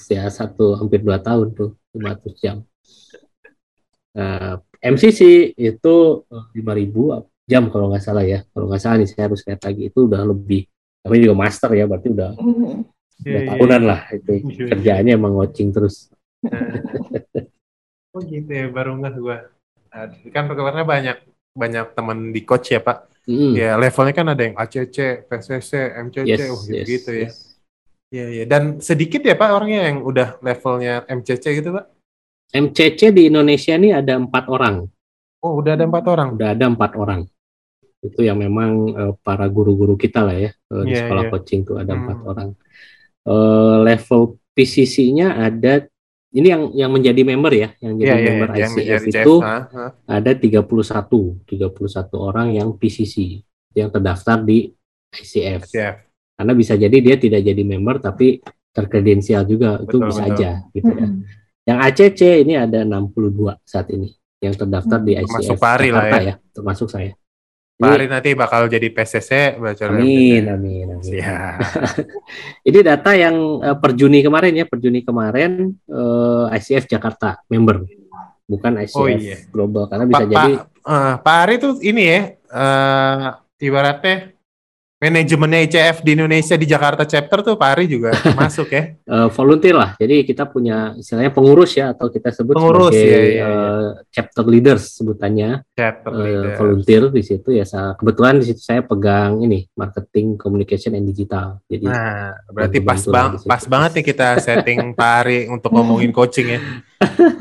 ya 0.09 0.25
satu 0.31 0.73
hampir 0.73 1.05
dua 1.05 1.21
tahun 1.21 1.53
tuh 1.53 1.77
500 1.93 2.33
jam. 2.41 2.57
Nah, 4.17 4.57
MCC 4.81 5.53
itu 5.53 5.95
eh, 6.33 6.45
5000 6.57 7.29
jam 7.47 7.71
kalau 7.71 7.87
nggak 7.89 8.03
salah 8.03 8.23
ya. 8.27 8.43
Kalau 8.51 8.67
nggak 8.67 8.81
salah 8.83 8.97
nih 8.99 9.07
saya 9.07 9.23
harus 9.31 9.41
lihat 9.47 9.61
lagi 9.63 9.81
itu 9.87 9.99
udah 10.03 10.21
lebih. 10.27 10.67
Kami 11.01 11.15
juga 11.23 11.35
master 11.39 11.71
ya, 11.71 11.87
berarti 11.87 12.07
udah 12.11 12.31
Mm-mm. 12.35 12.83
Iya, 13.17 13.31
udah 13.31 13.41
iya, 13.41 13.49
tahunan 13.49 13.81
iya. 13.81 13.89
lah 13.89 13.99
itu 14.13 14.29
Iya, 14.29 14.39
iya. 14.43 14.65
kerjaannya 14.75 15.13
emang 15.15 15.33
coaching 15.33 15.69
terus. 15.71 15.95
Oh 18.15 18.21
gitu 18.25 18.49
ya, 18.49 18.65
baru 18.73 18.97
nggak 18.97 19.13
gua. 19.21 19.37
Nah, 19.93 20.09
Kan 20.33 20.49
karena 20.49 20.81
banyak 20.81 21.17
banyak 21.53 21.85
teman 21.93 22.33
di 22.33 22.41
coach 22.41 22.73
ya 22.73 22.81
Pak. 22.81 23.13
Mm. 23.29 23.53
Ya 23.53 23.69
levelnya 23.77 24.13
kan 24.15 24.27
ada 24.33 24.41
yang 24.41 24.55
ACC, 24.57 25.27
PCC, 25.27 25.71
MCC, 26.01 26.25
Yes, 26.25 26.49
oh, 26.49 26.61
yes, 26.65 26.85
gitu 26.87 27.11
ya. 27.13 27.21
yes. 27.29 27.35
Iya 28.07 28.25
iya. 28.31 28.43
Dan 28.47 28.79
sedikit 28.79 29.21
ya 29.21 29.35
Pak 29.35 29.49
orangnya 29.53 29.91
yang 29.91 30.01
udah 30.01 30.39
levelnya 30.41 31.03
MCC 31.05 31.61
gitu 31.61 31.75
Pak. 31.75 31.85
MCC 32.55 33.11
di 33.11 33.27
Indonesia 33.27 33.75
ini 33.75 33.91
ada 33.91 34.15
empat 34.15 34.47
orang, 34.47 34.87
Oh 35.43 35.59
udah 35.59 35.75
ada 35.75 35.83
empat 35.85 36.05
orang. 36.07 36.33
udah 36.39 36.49
ada 36.55 36.65
empat 36.65 36.91
orang. 36.95 37.21
Itu 37.97 38.21
yang 38.21 38.37
memang 38.37 38.71
eh, 38.93 39.13
para 39.19 39.45
guru-guru 39.47 39.95
kita 39.95 40.21
lah 40.21 40.37
ya 40.37 40.51
eh, 40.51 40.83
di 40.85 40.93
Iya, 40.93 41.05
sekolah 41.05 41.23
iya. 41.25 41.31
coaching 41.31 41.61
tuh 41.65 41.75
ada 41.81 41.93
empat 41.93 42.17
Hmm. 42.17 42.29
orang. 42.29 42.49
Eh, 43.27 43.77
level 43.83 44.21
PCC-nya 44.53 45.27
ada, 45.37 45.85
ini 46.31 46.47
yang 46.47 46.63
yang 46.73 46.89
menjadi 46.89 47.21
member 47.21 47.53
ya, 47.53 47.69
yang 47.77 47.93
jadi 47.95 48.07
Iya 48.07 48.15
iya. 48.17 48.27
member 48.31 48.49
yang 48.53 48.71
ICF 48.71 48.77
menjadi 48.77 49.21
itu 49.21 49.33
CF. 49.37 49.45
Ah, 49.45 49.61
ah. 49.69 49.91
ada 50.07 50.31
31, 50.33 51.41
31 51.45 52.17
orang 52.17 52.47
yang 52.53 52.69
PCC 52.73 53.41
yang 53.73 53.89
terdaftar 53.89 54.41
di 54.41 54.71
ICF. 55.11 55.61
CF. 55.65 55.95
Karena 56.33 56.53
bisa 56.53 56.73
jadi 56.73 56.97
dia 56.97 57.17
tidak 57.17 57.41
jadi 57.41 57.61
member 57.61 57.97
tapi 57.97 58.41
terkredensial 58.69 59.41
juga 59.43 59.81
itu 59.81 59.97
Betul, 59.97 60.01
bisa 60.05 60.21
betul. 60.21 60.33
aja 60.37 60.49
gitu 60.69 60.91
ya. 60.91 61.07
Mm-mm. 61.09 61.25
Yang 61.67 61.77
ACC 61.83 62.21
ini 62.45 62.53
ada 62.55 62.79
62 62.85 63.57
saat 63.65 63.89
ini 63.89 64.07
yang 64.37 64.53
terdaftar 64.53 64.99
di 65.01 65.13
ICF 65.17 65.27
Termasuk 65.27 65.57
Pak 65.57 65.71
Ari 65.75 65.89
lah 65.89 66.03
ya. 66.07 66.19
ya, 66.21 66.33
termasuk 66.53 66.87
saya. 66.87 67.11
Pak 67.77 67.93
Ari 67.93 68.09
nanti 68.09 68.33
bakal 68.33 68.65
jadi 68.65 68.89
PCC 68.89 69.53
baca 69.61 69.85
amin, 69.93 70.49
amin, 70.49 70.85
amin. 70.97 71.05
Siap. 71.05 71.57
Ini 72.73 72.79
data 72.81 73.13
yang 73.13 73.61
eh, 73.61 73.77
per 73.77 73.93
Juni 73.93 74.25
kemarin 74.25 74.57
ya, 74.57 74.65
per 74.65 74.81
Juni 74.81 75.05
kemarin 75.05 75.77
eh, 75.85 76.45
ICF 76.57 76.89
Jakarta 76.89 77.37
member, 77.45 77.85
bukan 78.49 78.81
ICF 78.81 78.97
Oh, 78.97 79.05
iya. 79.05 79.37
global 79.53 79.85
karena 79.85 80.09
bisa 80.09 80.25
Pak, 80.25 80.29
jadi 80.33 80.53
Pak, 80.57 80.89
eh, 80.89 81.15
Pak 81.21 81.37
Ari 81.45 81.55
tuh 81.61 81.73
ini 81.85 82.03
ya, 82.09 82.21
eh, 82.33 83.25
ibaratnya 83.61 84.15
manajemennya 84.97 85.61
ICF 85.63 86.01
di 86.01 86.11
Indonesia 86.11 86.57
di 86.57 86.65
Jakarta 86.65 87.05
chapter 87.05 87.45
tuh 87.45 87.53
Pak 87.53 87.69
Ari 87.69 87.85
juga 87.85 88.09
masuk 88.39 88.65
ya. 88.67 88.97
eh, 88.97 89.27
volunteer 89.29 89.77
lah. 89.77 89.93
Jadi 89.93 90.25
kita 90.25 90.45
punya 90.45 90.93
istilahnya 90.93 91.29
pengurus 91.29 91.71
ya 91.71 91.93
atau 91.93 92.09
kita 92.09 92.33
sebut 92.33 92.57
Pengurus, 92.57 92.91
sebagai 92.91 93.05
iya, 93.05 93.21
iya, 93.21 93.45
iya. 93.45 93.45
eh, 93.45 93.87
chapter 94.09 94.43
leaders 94.43 94.83
sebutannya. 94.91 95.61
Chapter 95.71 96.11
eh, 96.11 96.21
leader. 96.23 96.53
volunteer 96.57 97.03
di 97.07 97.21
situ 97.21 97.49
ya 97.51 97.61
sa- 97.61 97.93
kebetulan 97.93 98.41
di 98.41 98.45
situ 98.47 98.57
saya 98.59 98.81
pegang 98.81 99.37
ini 99.39 99.69
marketing 99.71 100.33
communication 100.35 100.93
and 100.93 101.05
digital 101.05 101.61
jadi 101.63 101.85
Nah, 101.87 102.33
berarti 102.49 102.81
pas 102.81 102.97
bang, 102.99 103.37
pas 103.39 103.63
banget 103.63 103.91
nih 104.01 104.05
kita 104.07 104.27
setting 104.39 104.79
Pak 104.97 105.11
Ari 105.21 105.45
untuk 105.45 105.71
ngomongin 105.71 106.09
coaching 106.09 106.57
ya. 106.57 106.59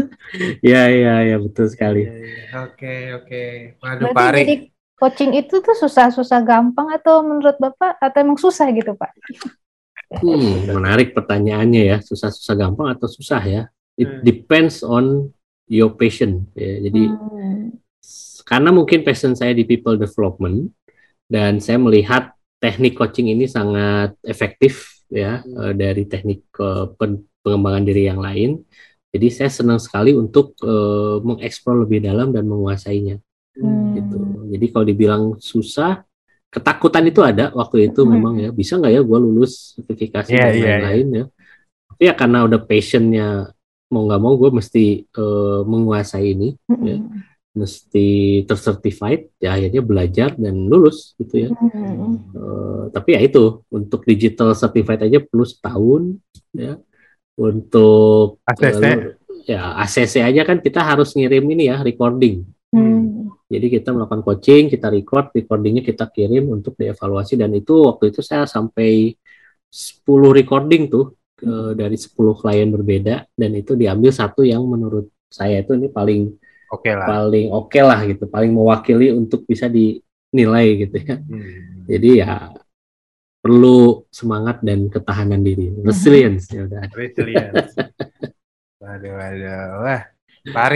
ya 0.62 0.82
ya 0.86 1.14
ya 1.24 1.36
betul 1.38 1.64
sekali 1.66 2.04
Oke, 2.52 3.16
oke. 3.16 3.42
Waduh, 3.80 4.12
Pak 4.12 4.26
Ari. 4.28 4.42
jadi 4.44 4.56
coaching 4.96 5.36
itu 5.36 5.60
tuh 5.60 5.76
susah-susah 5.76 6.40
gampang 6.42 6.88
atau 6.96 7.20
menurut 7.20 7.56
Bapak 7.60 8.00
atau 8.00 8.18
emang 8.24 8.38
susah 8.40 8.68
gitu 8.72 8.96
Pak? 8.96 9.12
hmm, 10.22 10.70
menarik 10.72 11.12
pertanyaannya 11.12 11.82
ya 11.82 11.96
susah-susah 12.00 12.54
gampang 12.56 12.94
atau 12.96 13.08
susah 13.10 13.42
ya 13.42 13.62
it 13.96 14.08
Hmm. 14.08 14.20
depends 14.22 14.80
on 14.84 15.32
your 15.66 15.92
passion 15.92 16.46
ya 16.54 16.78
jadi 16.88 17.02
Hmm. 17.10 17.74
karena 18.46 18.70
mungkin 18.70 19.02
passion 19.02 19.34
saya 19.34 19.52
di 19.56 19.66
people 19.66 19.98
development 19.98 20.70
dan 21.26 21.58
saya 21.58 21.76
melihat 21.82 22.30
teknik 22.62 22.94
coaching 22.94 23.28
ini 23.34 23.50
sangat 23.50 24.14
efektif 24.22 25.02
ya 25.10 25.42
eh, 25.42 25.72
dari 25.74 26.06
teknik 26.06 26.46
eh, 26.56 26.86
pen- 26.94 27.26
pengembangan 27.42 27.84
diri 27.86 28.06
yang 28.10 28.18
lain. 28.22 28.62
Jadi 29.10 29.26
saya 29.32 29.50
senang 29.50 29.80
sekali 29.82 30.14
untuk 30.14 30.54
eh, 30.62 31.16
mengeksplor 31.22 31.82
lebih 31.86 32.06
dalam 32.06 32.30
dan 32.30 32.46
menguasainya 32.46 33.18
Hmm. 33.18 33.25
Gitu. 34.06 34.16
Jadi 34.46 34.66
kalau 34.70 34.86
dibilang 34.86 35.22
susah, 35.36 36.06
ketakutan 36.46 37.04
itu 37.04 37.20
ada 37.20 37.50
waktu 37.52 37.90
itu 37.90 38.00
Hmm. 38.00 38.10
memang 38.14 38.34
ya 38.38 38.50
bisa 38.50 38.78
nggak 38.78 38.92
ya 38.94 39.00
gue 39.02 39.18
lulus 39.18 39.74
sertifikasi 39.74 40.30
Iya, 40.30 40.40
dan 40.40 40.52
iya, 40.54 40.62
lain-lain 40.78 41.06
ya. 41.10 41.24
Tapi 41.90 42.02
ya 42.06 42.14
karena 42.14 42.38
udah 42.46 42.60
passionnya 42.62 43.26
mau 43.86 44.02
nggak 44.04 44.20
mau 44.20 44.34
gue 44.34 44.50
mesti 44.52 44.84
eh, 45.04 45.60
menguasai 45.64 46.26
ini 46.32 46.48
Ya. 46.82 46.96
Hmm. 46.96 47.22
mesti 47.56 48.06
tercertified 48.44 49.32
ya 49.40 49.56
akhirnya 49.56 49.80
belajar 49.80 50.36
dan 50.36 50.68
lulus 50.68 51.16
gitu 51.16 51.48
ya 51.48 51.50
Hmm. 51.56 52.20
Eh, 52.36 52.84
tapi 52.92 53.16
ya 53.16 53.20
itu 53.20 53.64
untuk 53.68 54.04
digital 54.04 54.52
certified 54.52 55.00
aja 55.02 55.18
perlu 55.20 55.44
setahun 55.44 56.02
ya 56.52 56.76
untuk 57.36 58.40
ACC. 58.44 58.82
eh, 58.84 58.96
ya 59.46 59.76
ACC 59.76 60.14
aja 60.20 60.42
kan 60.42 60.58
kita 60.60 60.80
harus 60.80 61.12
ngirim 61.12 61.44
ini 61.48 61.68
ya 61.68 61.80
recording 61.80 62.44
Hmm. 62.74 63.30
jadi 63.46 63.78
kita 63.78 63.94
melakukan 63.94 64.26
coaching 64.26 64.66
kita 64.66 64.90
record 64.90 65.30
recordingnya 65.32 65.86
kita 65.86 66.10
kirim 66.10 66.50
untuk 66.50 66.74
dievaluasi 66.74 67.38
dan 67.38 67.54
itu 67.54 67.86
waktu 67.86 68.10
itu 68.10 68.20
saya 68.20 68.44
sampai 68.44 69.14
10 69.70 70.34
recording 70.34 70.90
tuh 70.90 71.14
eh, 71.40 71.72
dari 71.78 71.94
10 71.94 72.34
klien 72.36 72.68
berbeda 72.68 73.28
dan 73.38 73.50
itu 73.54 73.78
diambil 73.78 74.10
satu 74.10 74.42
yang 74.42 74.66
menurut 74.66 75.08
saya 75.30 75.62
itu 75.62 75.78
ini 75.78 75.88
paling 75.90 76.34
Oke 76.66 76.90
lah. 76.90 77.06
paling 77.06 77.46
oke 77.54 77.78
lah 77.78 78.00
gitu, 78.10 78.26
paling 78.26 78.50
mewakili 78.50 79.14
untuk 79.14 79.46
bisa 79.46 79.70
dinilai 79.70 80.66
gitu 80.82 80.96
ya. 80.98 81.16
Hmm. 81.22 81.86
Jadi 81.86 82.10
ya 82.18 82.50
perlu 83.38 84.02
semangat 84.10 84.58
dan 84.66 84.90
ketahanan 84.90 85.46
diri, 85.46 85.70
resilience 85.86 86.50
ya 86.50 86.66
udah. 86.66 86.90
Resilience. 86.90 87.70
Waduh, 88.82 89.12
waduh. 89.14 89.62
Wah, 89.86 90.02
Pak 90.50 90.66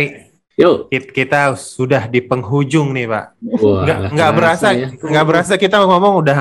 Yuk. 0.57 0.89
Kit- 0.89 1.13
Kita 1.13 1.55
sudah 1.55 2.05
di 2.05 2.21
penghujung 2.21 2.91
nih, 2.91 3.07
Pak. 3.07 3.27
Wah, 3.61 3.83
Nggak, 3.83 3.99
nggak 4.13 4.31
berasa, 4.33 4.69
ya. 4.71 4.89
nggak 4.91 5.27
berasa 5.27 5.53
kita 5.55 5.77
ngomong 5.81 6.21
udah 6.21 6.37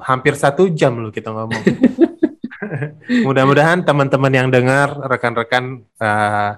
hampir 0.00 0.34
satu 0.34 0.68
jam 0.68 0.94
loh 0.96 1.10
kita 1.10 1.28
ngomong. 1.28 1.58
Mudah-mudahan 3.26 3.84
teman-teman 3.84 4.32
yang 4.32 4.48
dengar, 4.48 4.96
rekan-rekan 5.04 5.84
eh, 5.94 6.50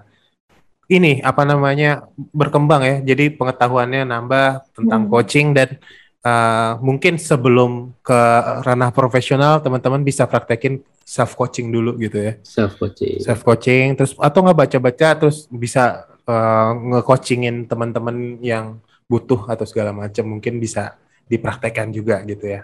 ini 0.89 1.19
apa 1.21 1.43
namanya 1.43 2.07
berkembang 2.31 2.83
ya. 2.83 2.97
Jadi 3.05 3.35
pengetahuannya 3.35 4.07
nambah 4.07 4.47
tentang 4.73 5.07
Hmm. 5.07 5.11
coaching 5.11 5.49
dan 5.53 5.79
eh, 6.23 6.73
mungkin 6.79 7.19
sebelum 7.19 7.95
ke 7.99 8.21
ranah 8.63 8.91
profesional, 8.91 9.59
teman-teman 9.59 10.03
bisa 10.03 10.27
praktekin 10.27 10.79
self 11.03 11.35
coaching 11.35 11.71
dulu 11.71 11.95
gitu 11.97 12.19
ya. 12.21 12.33
Self 12.43 12.79
coaching. 12.79 13.19
Self 13.19 13.41
coaching, 13.43 13.95
terus 13.95 14.15
atau 14.15 14.43
nggak 14.43 14.59
baca-baca, 14.61 15.09
terus 15.17 15.47
bisa 15.47 16.07
eh, 16.27 16.71
nge-coachingin 16.75 17.65
teman-teman 17.65 18.43
yang 18.43 18.83
butuh 19.07 19.47
atau 19.47 19.63
segala 19.63 19.95
macam 19.95 20.27
mungkin 20.27 20.59
bisa 20.59 20.99
dipraktekkan 21.27 21.91
juga 21.91 22.23
gitu 22.23 22.47
ya. 22.47 22.63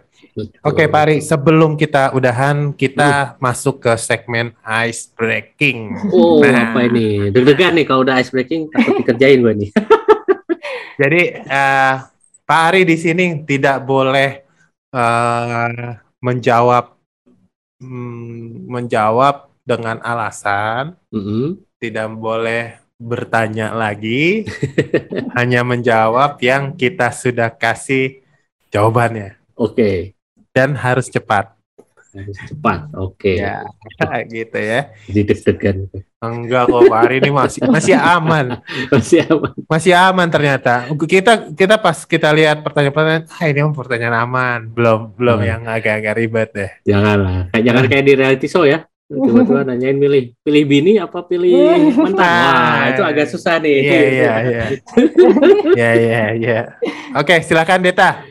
Oke 0.63 0.87
Pak 0.87 1.03
Ari, 1.03 1.17
sebelum 1.19 1.75
kita 1.75 2.15
udahan, 2.15 2.71
kita 2.71 3.35
masuk 3.43 3.83
ke 3.83 3.93
segmen 3.99 4.55
ice 4.63 5.11
breaking. 5.11 5.99
Oh, 6.15 6.39
Nah. 6.39 6.71
apa 6.71 6.87
ini? 6.87 7.31
Deg-degan 7.35 7.75
nih 7.75 7.87
kalau 7.87 8.07
udah 8.07 8.23
ice 8.23 8.31
breaking 8.31 8.71
takut 8.71 9.03
dikerjain 9.03 9.43
gue 9.43 9.55
nih. 9.67 9.71
Jadi 11.03 11.21
eh, 11.43 11.95
Pak 12.47 12.61
Ari 12.71 12.87
di 12.87 12.95
sini 12.95 13.43
tidak 13.43 13.83
boleh 13.83 14.47
eh, 14.95 15.91
menjawab 16.23 16.95
mm, 17.83 18.71
menjawab 18.71 19.51
dengan 19.67 19.99
alasan, 20.03 20.95
Mm-mm. 21.11 21.59
tidak 21.83 22.15
boleh 22.15 22.82
bertanya 23.03 23.75
lagi, 23.75 24.47
hanya 25.39 25.61
menjawab 25.63 26.39
yang 26.39 26.73
kita 26.73 27.11
sudah 27.11 27.51
kasih 27.51 28.23
jawabannya 28.71 29.35
Oke, 29.55 30.15
dan 30.51 30.73
harus 30.75 31.11
cepat. 31.11 31.53
harus 32.13 32.37
cepat. 32.45 32.93
Oke, 32.93 33.41
Ya, 33.41 33.65
gitu 34.29 34.61
ya. 34.61 34.93
jadi 35.09 35.33
deg-degan. 35.33 35.89
Enggak 36.23 36.69
kok 36.71 36.87
Pak 36.87 37.01
Ari 37.03 37.19
ini 37.19 37.31
masih 37.33 37.65
masih 37.67 37.97
aman. 37.99 38.61
Masih 38.95 39.27
apa? 39.27 39.49
Masih 39.67 39.91
aman 39.97 40.29
ternyata. 40.31 40.87
Kita 40.95 41.51
kita 41.51 41.81
pas 41.81 42.05
kita 42.07 42.31
lihat 42.31 42.63
pertanyaan-pertanyaan, 42.63 43.27
ah 43.27 43.47
ini 43.49 43.59
pertanyaan 43.75 44.17
aman. 44.23 44.59
Belum 44.71 45.11
belum 45.19 45.39
Hmm. 45.43 45.49
yang 45.51 45.63
agak-agak 45.67 46.15
ribet 46.15 46.49
deh. 46.55 46.71
Janganlah. 46.87 47.51
Jangan 47.57 47.85
kayak 47.91 48.05
di 48.07 48.15
reality 48.15 48.47
show 48.47 48.63
ya. 48.63 48.87
Tiba-tiba 49.13 49.61
nanyain 49.69 49.99
milih 50.01 50.33
pilih 50.41 50.65
bini 50.65 50.93
apa 50.97 51.21
pilih 51.29 51.53
mantan. 52.05 52.17
Wah, 52.17 52.81
itu 52.89 53.03
agak 53.05 53.27
susah 53.29 53.61
nih. 53.61 53.79
Iya 53.85 54.01
iya 54.01 54.33
iya. 54.49 54.65
Iya 55.77 55.91
iya 56.01 56.23
iya. 56.33 56.61
Oke, 57.17 57.45
silakan 57.45 57.85
Deta. 57.85 58.25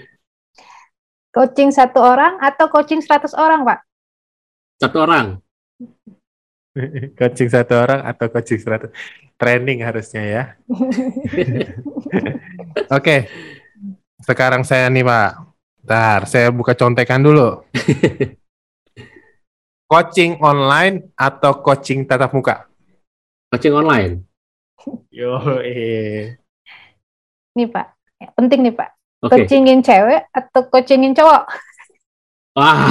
Coaching 1.31 1.71
satu 1.71 2.03
orang 2.03 2.41
atau 2.43 2.67
coaching 2.67 2.99
100 2.99 3.31
orang, 3.39 3.63
Pak? 3.63 3.79
Satu 4.81 4.97
orang. 5.05 5.39
coaching 7.19 7.51
satu 7.51 7.83
orang 7.83 8.03
atau 8.07 8.31
coaching 8.31 8.59
100 8.59 8.91
training 9.39 9.79
harusnya 9.83 10.23
ya. 10.23 10.43
Oke. 12.91 13.31
Sekarang 14.19 14.67
saya 14.67 14.91
nih, 14.91 15.07
Pak. 15.07 15.31
Bentar, 15.81 16.19
saya 16.27 16.51
buka 16.51 16.75
contekan 16.75 17.23
dulu. 17.23 17.63
Coaching 19.91 20.39
online 20.39 21.11
atau 21.19 21.59
coaching 21.59 22.07
tatap 22.07 22.31
muka? 22.31 22.63
Coaching 23.51 23.75
online. 23.75 24.23
Yo, 25.11 25.35
eh. 25.59 26.39
Nih, 27.59 27.67
Pak. 27.67 27.87
Ya, 28.15 28.31
penting 28.31 28.63
nih, 28.63 28.71
Pak. 28.71 28.87
Oke. 29.27 29.43
Coachingin 29.43 29.83
cewek 29.83 30.31
atau 30.31 30.63
coachingin 30.71 31.11
cowok? 31.11 31.43
Wah. 32.55 32.87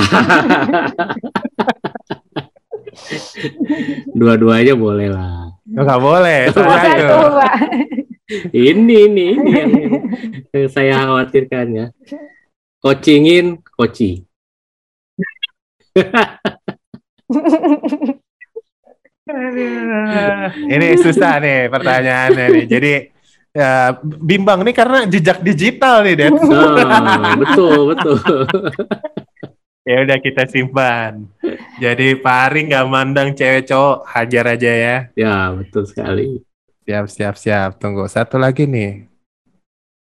Dua-duanya 4.13 4.77
boleh 4.77 5.09
lah. 5.09 5.57
Nggak 5.65 6.01
boleh. 6.05 6.53
Satu. 6.53 6.69
Pak. 7.41 7.55
Ini 8.53 8.71
ini 9.11 9.27
ini 9.35 9.51
yang, 9.51 9.73
yang 10.55 10.69
saya 10.71 11.03
khawatirkan 11.03 11.67
ya. 11.73 11.87
Coachingin 12.79 13.59
coaching. 13.75 14.23
Ini 20.75 20.87
susah 20.99 21.39
nih 21.39 21.71
pertanyaannya 21.71 22.47
nih. 22.51 22.67
Jadi 22.67 22.93
ya, 23.55 23.95
bimbang 24.03 24.67
nih 24.67 24.75
karena 24.75 25.07
jejak 25.07 25.39
digital 25.43 26.03
nih, 26.03 26.15
Det. 26.19 26.29
Ah, 26.35 27.39
betul 27.39 27.95
betul. 27.95 28.19
ya 29.91 29.97
udah 30.03 30.19
kita 30.19 30.43
simpan. 30.51 31.31
Jadi 31.79 32.19
Ari 32.21 32.61
nggak 32.71 32.87
mandang 32.91 33.31
cewek 33.37 33.71
cowok, 33.71 34.07
hajar 34.11 34.45
aja 34.59 34.73
ya. 34.73 34.97
Ya 35.15 35.55
betul 35.55 35.87
sekali. 35.87 36.43
Siap, 36.89 37.07
siap, 37.07 37.35
siap. 37.39 37.71
Tunggu 37.79 38.11
satu 38.11 38.35
lagi 38.41 38.67
nih. 38.67 39.07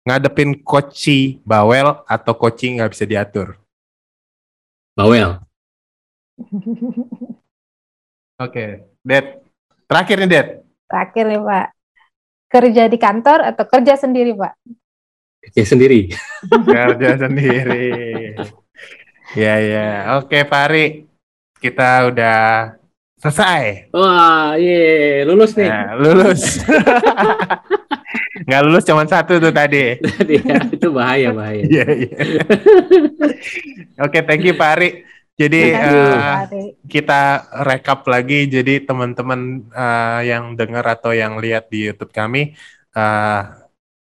Ngadepin 0.03 0.57
koci 0.65 1.39
bawel 1.45 2.01
atau 2.09 2.33
coaching 2.35 2.81
nggak 2.81 2.91
bisa 2.91 3.05
diatur. 3.05 3.55
Bawel. 4.97 5.42
Oke, 8.39 8.65
Det. 8.99 9.21
Terakhir 9.85 10.15
nih, 10.25 10.29
Det. 10.29 10.43
Terakhir 10.89 11.25
nih, 11.29 11.41
Pak. 11.41 11.67
Kerja 12.49 12.83
di 12.85 12.97
kantor 12.97 13.39
atau 13.53 13.65
kerja 13.65 13.93
sendiri, 13.97 14.33
Pak? 14.33 14.53
Kerja 15.49 15.63
sendiri. 15.65 16.09
Kerja 16.49 17.09
sendiri. 17.25 17.87
Ya, 19.33 19.55
ya. 19.61 19.87
Oke, 20.21 20.45
Pak 20.45 20.61
Ari. 20.69 20.85
Kita 21.57 22.11
udah 22.11 22.73
selesai. 23.23 23.87
Wah, 23.95 24.59
ye, 24.59 25.23
lulus 25.23 25.55
nih. 25.55 25.69
Nah, 25.71 25.95
lulus. 25.95 26.59
Nggak 28.43 28.61
lulus 28.67 28.83
cuma 28.83 29.07
satu 29.07 29.39
tuh 29.39 29.53
tadi. 29.55 29.95
Tadi 29.95 30.35
ya, 30.43 30.59
itu 30.67 30.87
bahaya 30.91 31.31
bahaya. 31.31 31.63
Iya, 31.63 31.85
iya. 31.95 32.17
Oke, 34.03 34.19
thank 34.27 34.43
you 34.43 34.59
Pak 34.59 34.69
Ari. 34.75 34.89
Jadi 35.33 35.73
eh, 35.73 36.45
Ari. 36.45 36.63
kita 36.85 37.49
rekap 37.65 38.05
lagi. 38.05 38.45
Jadi 38.45 38.85
teman-teman 38.85 39.65
eh, 39.73 40.19
yang 40.29 40.53
dengar 40.53 40.85
atau 40.85 41.09
yang 41.09 41.41
lihat 41.41 41.73
di 41.73 41.89
YouTube 41.89 42.13
kami 42.13 42.53
eh, 42.93 43.41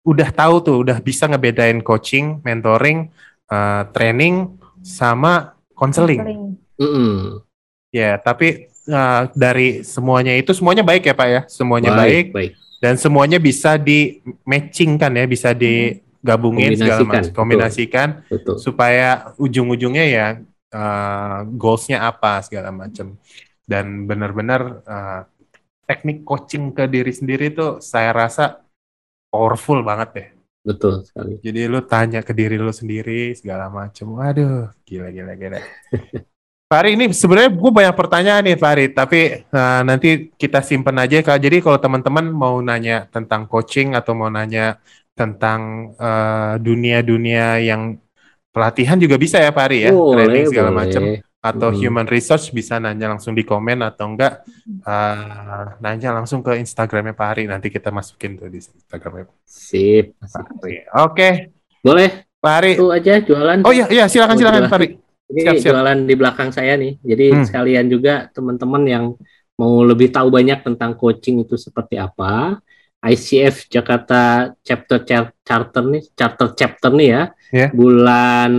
udah 0.06 0.28
tahu 0.30 0.54
tuh, 0.62 0.76
udah 0.86 1.00
bisa 1.02 1.26
ngebedain 1.26 1.80
coaching, 1.82 2.44
mentoring, 2.44 3.08
eh, 3.48 3.82
training, 3.96 4.60
sama 4.84 5.56
konseling. 5.74 6.20
Paling. 6.22 6.42
Mm-mm. 6.78 7.40
Ya, 7.90 8.20
tapi 8.20 8.68
eh, 8.70 9.22
dari 9.32 9.82
semuanya 9.82 10.36
itu 10.36 10.52
semuanya 10.52 10.84
baik 10.84 11.08
ya 11.08 11.14
Pak 11.16 11.28
ya, 11.32 11.40
semuanya 11.48 11.96
baik, 11.96 12.30
baik. 12.36 12.52
dan 12.78 13.00
semuanya 13.00 13.40
bisa 13.40 13.80
di 13.80 14.20
matching 14.44 15.00
kan 15.00 15.16
ya, 15.16 15.24
bisa 15.24 15.56
digabungin 15.56 16.76
segala 16.76 17.00
Kombinasikan, 17.00 17.08
macam, 17.08 17.24
betul. 17.24 17.34
kombinasikan 17.34 18.08
Betul. 18.28 18.56
supaya 18.60 19.32
ujung-ujungnya 19.40 20.04
ya 20.06 20.26
uh, 20.72 21.46
goalsnya 21.54 22.06
apa 22.06 22.42
segala 22.42 22.72
macam 22.74 23.18
dan 23.66 24.06
benar-benar 24.06 24.82
uh, 24.86 25.20
teknik 25.86 26.26
coaching 26.26 26.74
ke 26.74 26.90
diri 26.90 27.12
sendiri 27.14 27.54
tuh 27.54 27.78
saya 27.78 28.10
rasa 28.10 28.62
powerful 29.30 29.82
banget 29.86 30.08
deh. 30.14 30.28
Betul 30.66 31.06
sekali. 31.06 31.38
Jadi 31.38 31.60
lu 31.70 31.78
tanya 31.86 32.26
ke 32.26 32.34
diri 32.34 32.58
lu 32.58 32.74
sendiri 32.74 33.30
segala 33.38 33.70
macam. 33.70 34.18
Waduh, 34.18 34.74
gila 34.82 35.14
gila 35.14 35.32
gila. 35.38 35.62
Fari 36.66 36.98
ini 36.98 37.14
sebenarnya 37.14 37.54
gue 37.54 37.70
banyak 37.70 37.94
pertanyaan 37.94 38.42
nih 38.42 38.58
Fari, 38.58 38.90
tapi 38.90 39.46
uh, 39.54 39.86
nanti 39.86 40.34
kita 40.34 40.58
simpen 40.66 40.98
aja 40.98 41.22
kak. 41.22 41.38
Jadi 41.38 41.62
kalau 41.62 41.78
teman-teman 41.78 42.26
mau 42.26 42.58
nanya 42.58 43.06
tentang 43.06 43.46
coaching 43.46 43.94
atau 43.94 44.18
mau 44.18 44.26
nanya 44.26 44.82
tentang 45.14 45.94
uh, 45.94 46.58
dunia-dunia 46.58 47.62
yang 47.62 48.02
pelatihan 48.56 48.96
juga 48.96 49.20
bisa 49.20 49.36
ya 49.36 49.52
Fari 49.52 49.84
ya, 49.84 49.92
training 49.92 50.48
segala 50.48 50.70
boleh. 50.70 50.80
macam 50.80 51.02
atau 51.38 51.68
Hmm. 51.68 51.78
human 51.78 52.06
research 52.08 52.50
bisa 52.50 52.80
nanya 52.80 53.06
langsung 53.06 53.30
di 53.30 53.44
komen 53.44 53.78
atau 53.78 54.08
enggak 54.08 54.42
uh, 54.82 55.78
nanya 55.78 56.10
langsung 56.12 56.40
ke 56.40 56.56
Instagramnya 56.56 57.12
Pak 57.12 57.28
Ari 57.28 57.44
nanti 57.44 57.68
kita 57.68 57.90
masukin 57.90 58.34
tuh 58.34 58.48
di 58.48 58.58
Instagramnya 58.58 59.28
Sip. 59.44 60.16
Pak 60.18 60.58
Ari. 60.58 60.74
Oke, 60.98 61.28
Boleh 61.78 62.26
Pak 62.36 62.54
Ari. 62.56 62.72
itu 62.74 62.86
aja 62.88 63.12
jualan. 63.20 63.58
Oh 63.62 63.70
iya 63.70 63.86
iya 63.86 64.04
silakan 64.06 64.34
Oh, 64.34 64.40
silakan 64.40 64.58
jualan. 64.58 64.72
Pak 64.72 64.80
Ari. 64.80 64.88
Ini 65.26 65.40
siap, 65.42 65.54
siap. 65.58 65.70
jualan 65.74 65.98
di 66.02 66.14
belakang 66.14 66.50
saya 66.50 66.74
nih. 66.74 66.92
Jadi 66.98 67.24
Hmm. 67.30 67.44
sekalian 67.44 67.86
juga 67.86 68.14
teman-teman 68.30 68.82
yang 68.82 69.04
mau 69.54 69.82
lebih 69.82 70.08
tahu 70.08 70.28
banyak 70.28 70.62
tentang 70.62 70.94
coaching 70.94 71.42
itu 71.42 71.54
seperti 71.54 71.94
apa. 71.96 72.58
ICF 73.06 73.70
Jakarta 73.70 74.50
Chapter 74.60 75.06
Char- 75.06 75.34
Charter 75.46 75.84
nih, 75.86 76.02
Charter 76.12 76.48
Chapter 76.58 76.90
nih 76.90 77.08
ya. 77.08 77.22
Ya. 77.54 77.66
Bulan 77.70 78.50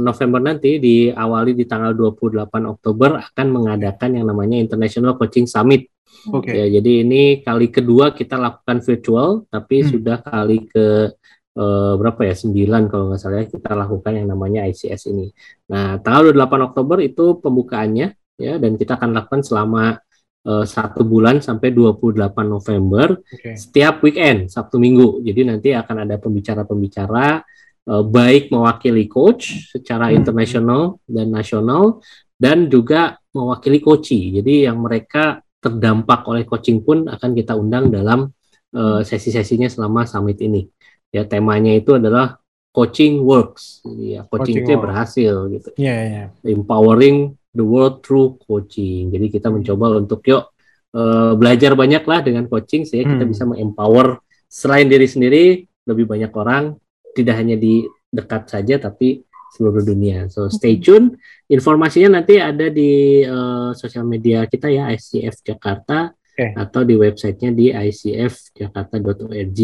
November 0.00 0.40
nanti 0.40 0.80
diawali 0.80 1.52
di 1.52 1.68
tanggal 1.68 1.92
28 1.92 2.64
Oktober 2.64 3.20
akan 3.20 3.46
mengadakan 3.52 4.16
yang 4.16 4.26
namanya 4.26 4.56
International 4.56 5.20
Coaching 5.20 5.44
Summit. 5.44 5.92
Oke. 6.32 6.52
Ya, 6.52 6.80
jadi 6.80 7.04
ini 7.04 7.40
kali 7.40 7.68
kedua 7.68 8.12
kita 8.12 8.36
lakukan 8.36 8.80
virtual, 8.80 9.44
tapi 9.48 9.84
Hmm. 9.84 9.88
sudah 9.92 10.16
kali 10.20 10.64
ke 10.66 11.12
eh, 11.50 11.94
berapa 11.98 12.22
ya? 12.24 12.34
9 12.38 12.86
kalau 12.86 13.10
nggak 13.10 13.20
salah 13.20 13.42
ya, 13.42 13.46
kita 13.50 13.74
lakukan 13.74 14.14
yang 14.14 14.30
namanya 14.30 14.64
ICS 14.70 15.10
ini. 15.10 15.34
Nah, 15.66 15.98
tanggal 15.98 16.30
28 16.30 16.62
Oktober 16.62 17.02
itu 17.02 17.42
pembukaannya 17.42 18.14
ya 18.38 18.56
dan 18.56 18.78
kita 18.78 18.94
akan 18.96 19.10
lakukan 19.12 19.42
selama 19.42 19.98
satu 20.40 21.04
bulan 21.04 21.38
sampai 21.38 21.68
28 21.68 22.16
November 22.44 23.20
Oke. 23.20 23.52
setiap 23.54 24.00
weekend 24.00 24.48
Sabtu 24.48 24.80
Minggu. 24.80 25.20
Jadi 25.20 25.40
nanti 25.44 25.68
akan 25.72 26.08
ada 26.08 26.16
pembicara-pembicara 26.16 27.44
eh, 27.80 28.04
baik 28.04 28.48
mewakili 28.48 29.04
coach 29.04 29.68
secara 29.68 30.08
Hmm. 30.08 30.16
internasional 30.16 30.82
dan 31.04 31.28
nasional 31.28 32.00
dan 32.36 32.66
juga 32.66 33.20
mewakili 33.30 33.78
coaching. 33.78 34.40
Jadi 34.40 34.64
yang 34.64 34.80
mereka 34.80 35.38
terdampak 35.60 36.24
oleh 36.24 36.48
coaching 36.48 36.80
pun 36.80 37.04
akan 37.04 37.30
kita 37.32 37.52
undang 37.52 37.88
dalam 37.88 38.32
eh, 38.70 39.00
sesi-sesinya 39.02 39.66
selama 39.66 40.06
summit 40.06 40.40
ini. 40.40 40.64
Ya 41.10 41.26
temanya 41.26 41.74
itu 41.74 41.98
adalah 41.98 42.38
coaching 42.70 43.20
works. 43.20 43.82
Jadi 43.82 44.14
ya 44.14 44.22
Coaching 44.24 44.56
coaching, 44.56 44.56
itu 44.62 44.70
works. 44.72 44.84
berhasil 44.86 45.34
gitu 45.50 45.68
Iya, 45.76 45.96
iya. 46.00 46.24
empowering 46.46 47.34
the 47.54 47.64
world 47.64 48.02
through 48.02 48.38
coaching. 48.42 49.10
Jadi 49.10 49.26
kita 49.28 49.50
mencoba 49.50 49.98
untuk 49.98 50.22
yuk 50.26 50.50
eh, 50.90 51.32
belajar 51.38 51.78
banyak 51.78 52.02
lah 52.02 52.20
dengan 52.22 52.50
coaching 52.50 52.82
sehingga 52.82 53.14
kita 53.14 53.24
Hmm. 53.24 53.30
bisa 53.30 53.44
empower 53.58 54.18
selain 54.50 54.90
diri 54.90 55.06
sendiri 55.06 55.44
lebih 55.86 56.06
banyak 56.06 56.30
orang 56.34 56.74
tidak 57.14 57.38
hanya 57.38 57.54
di 57.54 57.86
dekat 58.10 58.50
saja 58.50 58.78
tapi 58.78 59.22
seluruh 59.54 59.82
dunia. 59.82 60.26
So 60.30 60.46
stay 60.46 60.78
tune. 60.78 61.18
Informasinya 61.46 62.22
nanti 62.22 62.38
ada 62.38 62.70
di 62.70 63.22
eh, 63.22 63.70
sosial 63.74 64.06
media 64.06 64.46
kita 64.46 64.66
ya 64.66 64.90
ICF 64.90 65.42
Jakarta 65.42 66.10
Oke. 66.14 66.54
atau 66.54 66.82
di 66.86 66.94
websitenya 66.94 67.50
di 67.50 67.66
icfjakarta.org. 67.70 69.60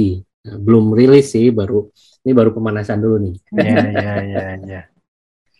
Nah, 0.46 0.56
belum 0.62 0.94
rilis 0.94 1.34
sih 1.34 1.50
baru 1.50 1.90
ini 2.22 2.32
baru 2.34 2.50
pemanasan 2.54 3.02
dulu 3.02 3.16
nih. 3.18 3.34
Iya, 3.54 3.78
iya, 4.22 4.44
iya. 4.62 4.80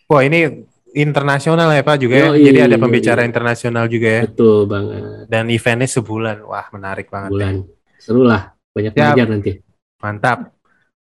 Wah, 0.06 0.22
ini 0.22 0.62
internasional 0.96 1.68
ya 1.76 1.84
Pak 1.84 1.96
juga 2.00 2.14
ya. 2.16 2.26
Yoi, 2.32 2.48
Jadi 2.48 2.58
ada 2.72 2.76
pembicara 2.80 3.20
yoi. 3.20 3.28
internasional 3.28 3.84
juga 3.86 4.08
ya. 4.08 4.22
Betul 4.24 4.64
banget. 4.64 5.00
Dan 5.28 5.52
eventnya 5.52 5.88
sebulan. 5.92 6.36
Wah, 6.48 6.66
menarik 6.72 7.12
banget. 7.12 7.30
ya. 7.30 7.32
bulan. 7.36 7.54
Seru 8.00 8.22
lah, 8.24 8.56
banyak 8.72 8.92
Siap. 8.96 9.00
belajar 9.12 9.26
nanti. 9.28 9.52
Mantap. 10.00 10.38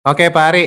Oke 0.06 0.30
Pak 0.30 0.44
Ari, 0.52 0.64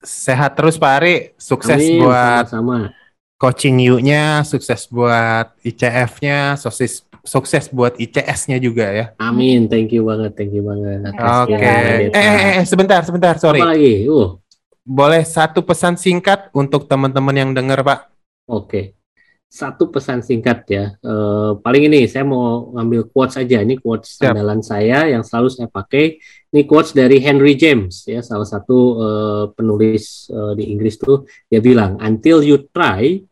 sehat 0.00 0.56
terus 0.56 0.78
Pak 0.78 0.92
Ari. 1.02 1.14
Sukses 1.36 1.76
Amin, 1.76 2.00
buat 2.06 2.48
sama-sama. 2.48 2.94
coaching 3.36 3.76
you-nya, 3.82 4.42
sukses 4.46 4.88
buat 4.88 5.52
ICF-nya, 5.60 6.56
sukses 6.56 7.04
sukses 7.28 7.68
buat 7.68 7.92
ICS-nya 8.00 8.56
juga 8.56 8.88
ya. 8.88 9.06
Amin, 9.20 9.68
thank 9.68 9.92
you 9.92 10.08
banget, 10.08 10.32
thank 10.32 10.52
you 10.56 10.64
banget. 10.64 11.04
Oke. 11.12 11.52
Oke. 11.52 11.60
Eh, 11.60 12.08
eh, 12.16 12.40
eh, 12.58 12.64
sebentar, 12.64 13.04
sebentar, 13.04 13.36
sorry. 13.36 13.60
Apa 13.60 13.76
lagi? 13.76 14.08
Uh, 14.08 14.40
Boleh 14.88 15.20
satu 15.28 15.60
pesan 15.60 16.00
singkat 16.00 16.48
untuk 16.56 16.88
teman-teman 16.88 17.36
yang 17.36 17.50
dengar 17.52 17.84
Pak? 17.84 18.08
Oke. 18.48 18.98
Satu 19.48 19.88
pesan 19.88 20.20
singkat 20.20 20.68
ya. 20.68 20.92
Eh, 21.00 21.52
paling 21.64 21.88
ini 21.88 22.04
saya 22.04 22.20
mau 22.20 22.68
ngambil 22.76 23.08
quotes 23.08 23.40
aja. 23.40 23.64
Ini 23.64 23.80
quotes 23.80 24.20
Siap. 24.20 24.36
andalan 24.36 24.60
saya 24.60 25.08
yang 25.08 25.24
selalu 25.24 25.48
saya 25.48 25.68
pakai. 25.72 26.20
Ini 26.52 26.68
quotes 26.68 26.92
dari 26.92 27.16
Henry 27.24 27.56
James 27.56 28.04
ya, 28.04 28.20
salah 28.20 28.44
satu 28.44 28.78
eh, 29.00 29.44
penulis 29.56 30.28
eh, 30.28 30.52
di 30.52 30.64
Inggris 30.68 31.00
tuh 31.00 31.24
dia 31.48 31.64
bilang, 31.64 31.96
"Until 31.96 32.44
you 32.44 32.68
try, 32.68 33.24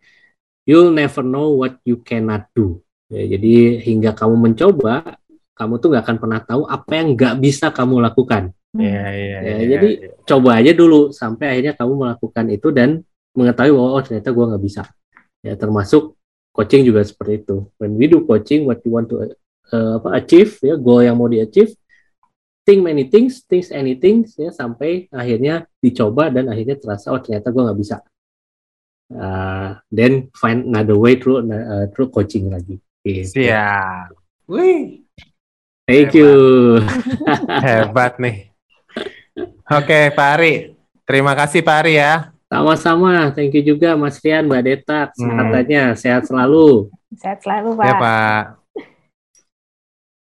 you'll 0.65 0.93
never 0.93 1.21
know 1.21 1.53
what 1.61 1.77
you 1.85 2.01
cannot 2.01 2.49
do." 2.57 2.81
Ya, 3.13 3.37
jadi 3.37 3.85
hingga 3.85 4.17
kamu 4.17 4.35
mencoba, 4.51 5.21
kamu 5.53 5.73
tuh 5.85 5.89
nggak 5.93 6.05
akan 6.05 6.17
pernah 6.17 6.41
tahu 6.41 6.63
apa 6.65 6.91
yang 6.97 7.13
nggak 7.13 7.35
bisa 7.45 7.69
kamu 7.71 8.01
lakukan. 8.01 8.57
Iya, 8.77 9.05
iya, 9.13 9.37
Ya, 9.41 9.57
jadi 9.77 9.89
coba 10.25 10.61
aja 10.61 10.73
dulu 10.73 11.13
sampai 11.13 11.57
akhirnya 11.57 11.77
kamu 11.77 11.93
melakukan 11.93 12.45
itu 12.53 12.69
dan 12.73 13.05
mengetahui 13.37 13.73
bahwa 13.73 13.91
oh 13.97 14.03
ternyata 14.05 14.29
gua 14.33 14.45
nggak 14.53 14.65
bisa. 14.65 14.83
Ya 15.47 15.55
termasuk 15.55 16.19
coaching 16.51 16.83
juga 16.83 17.07
seperti 17.07 17.47
itu. 17.47 17.71
When 17.79 17.95
we 17.95 18.11
do 18.11 18.27
coaching, 18.27 18.67
what 18.67 18.83
you 18.83 18.91
want 18.91 19.07
to 19.15 19.31
uh, 19.71 20.03
apa, 20.03 20.19
achieve, 20.19 20.59
ya 20.59 20.75
goal 20.75 21.07
yang 21.07 21.15
mau 21.15 21.31
di 21.31 21.39
achieve, 21.39 21.79
think 22.67 22.83
many 22.83 23.07
things, 23.07 23.47
think 23.47 23.71
anything, 23.71 24.27
ya 24.35 24.51
sampai 24.51 25.07
akhirnya 25.15 25.71
dicoba 25.79 26.35
dan 26.35 26.51
akhirnya 26.51 26.75
terasa 26.75 27.15
oh 27.15 27.21
ternyata 27.23 27.55
gua 27.55 27.71
nggak 27.71 27.79
bisa. 27.79 27.97
Uh, 29.07 29.79
then 29.95 30.27
find 30.35 30.67
another 30.67 30.99
way 30.99 31.15
through 31.15 31.47
uh, 31.47 31.87
through 31.95 32.11
coaching 32.11 32.51
lagi. 32.51 32.83
Gitu. 33.07 33.39
siap. 33.39 34.11
Wih, 34.51 35.07
Thank 35.87 36.19
you. 36.19 36.83
hebat 37.63 38.19
nih. 38.19 38.51
Oke, 39.71 40.11
Pak 40.11 40.29
Ari. 40.35 40.75
Terima 41.07 41.39
kasih 41.39 41.63
Pak 41.63 41.87
Ari 41.87 42.03
ya. 42.03 42.36
Sama-sama. 42.47 43.35
Thank 43.35 43.59
you 43.59 43.75
juga 43.75 43.99
Mas 43.99 44.23
Rian, 44.23 44.47
Mbak 44.47 44.63
Deta, 44.63 45.11
kesehatannya 45.11 45.83
sehat 45.99 46.23
selalu. 46.31 46.91
Sehat 47.19 47.43
selalu, 47.43 47.75
Pak. 47.75 47.87
Ya 47.87 47.95
Pak. 47.99 48.43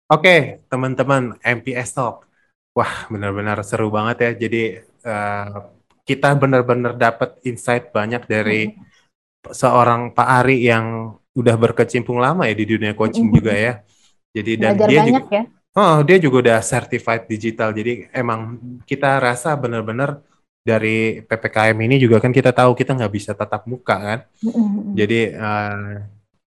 Oke, 0.09 0.35
teman-teman 0.67 1.37
MPS 1.39 1.95
Talk. 1.95 2.27
Wah, 2.75 3.07
benar-benar 3.07 3.61
seru 3.63 3.87
banget 3.87 4.17
ya. 4.19 4.31
Jadi 4.35 4.63
eh, 4.83 5.55
kita 6.03 6.33
benar-benar 6.35 6.97
dapat 6.97 7.37
insight 7.45 7.93
banyak 7.93 8.25
dari 8.25 8.73
seorang 9.47 10.11
Pak 10.11 10.27
Ari 10.43 10.65
yang 10.65 11.15
udah 11.37 11.55
berkecimpung 11.55 12.19
lama 12.19 12.43
ya 12.49 12.55
di 12.57 12.65
dunia 12.65 12.97
coaching 12.97 13.29
juga 13.31 13.53
ya. 13.53 13.73
Jadi 14.33 14.51
dan 14.59 14.75
Belajar 14.75 14.89
dia 14.89 14.99
banyak 15.05 15.25
juga, 15.25 15.37
ya. 15.37 15.43
oh 15.77 15.97
dia 16.03 16.17
juga 16.17 16.37
udah 16.49 16.59
certified 16.65 17.23
digital. 17.29 17.69
Jadi 17.71 18.09
emang 18.11 18.57
kita 18.83 19.21
rasa 19.21 19.55
benar-benar 19.55 20.25
dari 20.69 21.25
ppkm 21.25 21.77
ini 21.89 21.97
juga 21.97 22.21
kan 22.21 22.29
kita 22.29 22.53
tahu 22.53 22.77
kita 22.77 22.93
nggak 22.93 23.13
bisa 23.13 23.31
tatap 23.33 23.65
muka 23.65 23.97
kan. 23.97 24.19
Jadi 24.93 25.33
eh, 25.33 25.95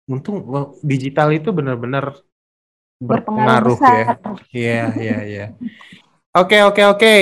untung 0.07 0.47
digital 0.87 1.35
itu 1.35 1.51
benar-benar 1.51 2.23
Berpengaruh 3.03 3.79
ya. 3.83 4.07
Iya, 4.55 4.85
iya, 5.03 5.19
iya. 5.27 5.47
Oke, 6.39 6.63
oke, 6.63 6.83
oke. 6.87 7.15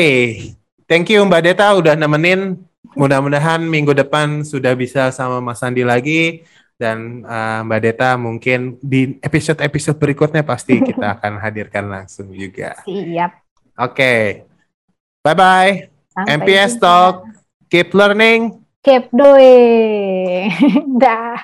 Thank 0.84 1.08
you 1.08 1.24
Mbak 1.24 1.42
Deta 1.42 1.72
udah 1.72 1.96
nemenin. 1.96 2.60
Mudah-mudahan 2.92 3.62
minggu 3.64 3.94
depan 3.96 4.42
sudah 4.42 4.74
bisa 4.74 5.14
sama 5.14 5.38
Mas 5.40 5.62
Andi 5.64 5.86
lagi 5.86 6.44
dan 6.76 7.24
eh, 7.24 7.60
Mbak 7.64 7.80
Deta 7.80 8.20
mungkin 8.20 8.76
di 8.84 9.16
episode-episode 9.24 9.96
berikutnya 9.96 10.44
pasti 10.44 10.84
kita 10.84 11.06
akan 11.16 11.40
hadirkan 11.40 11.88
langsung 11.88 12.28
juga. 12.36 12.76
Siap. 12.84 13.32
Oke. 13.80 14.44
Bye-bye. 15.24 15.89
Sampai 16.10 16.42
MPS. 16.42 16.72
Talk. 16.82 17.26
Keep 17.70 17.94
learning. 17.94 18.66
Keep 18.82 19.14
doing. 19.14 20.50
Dah. 21.02 21.38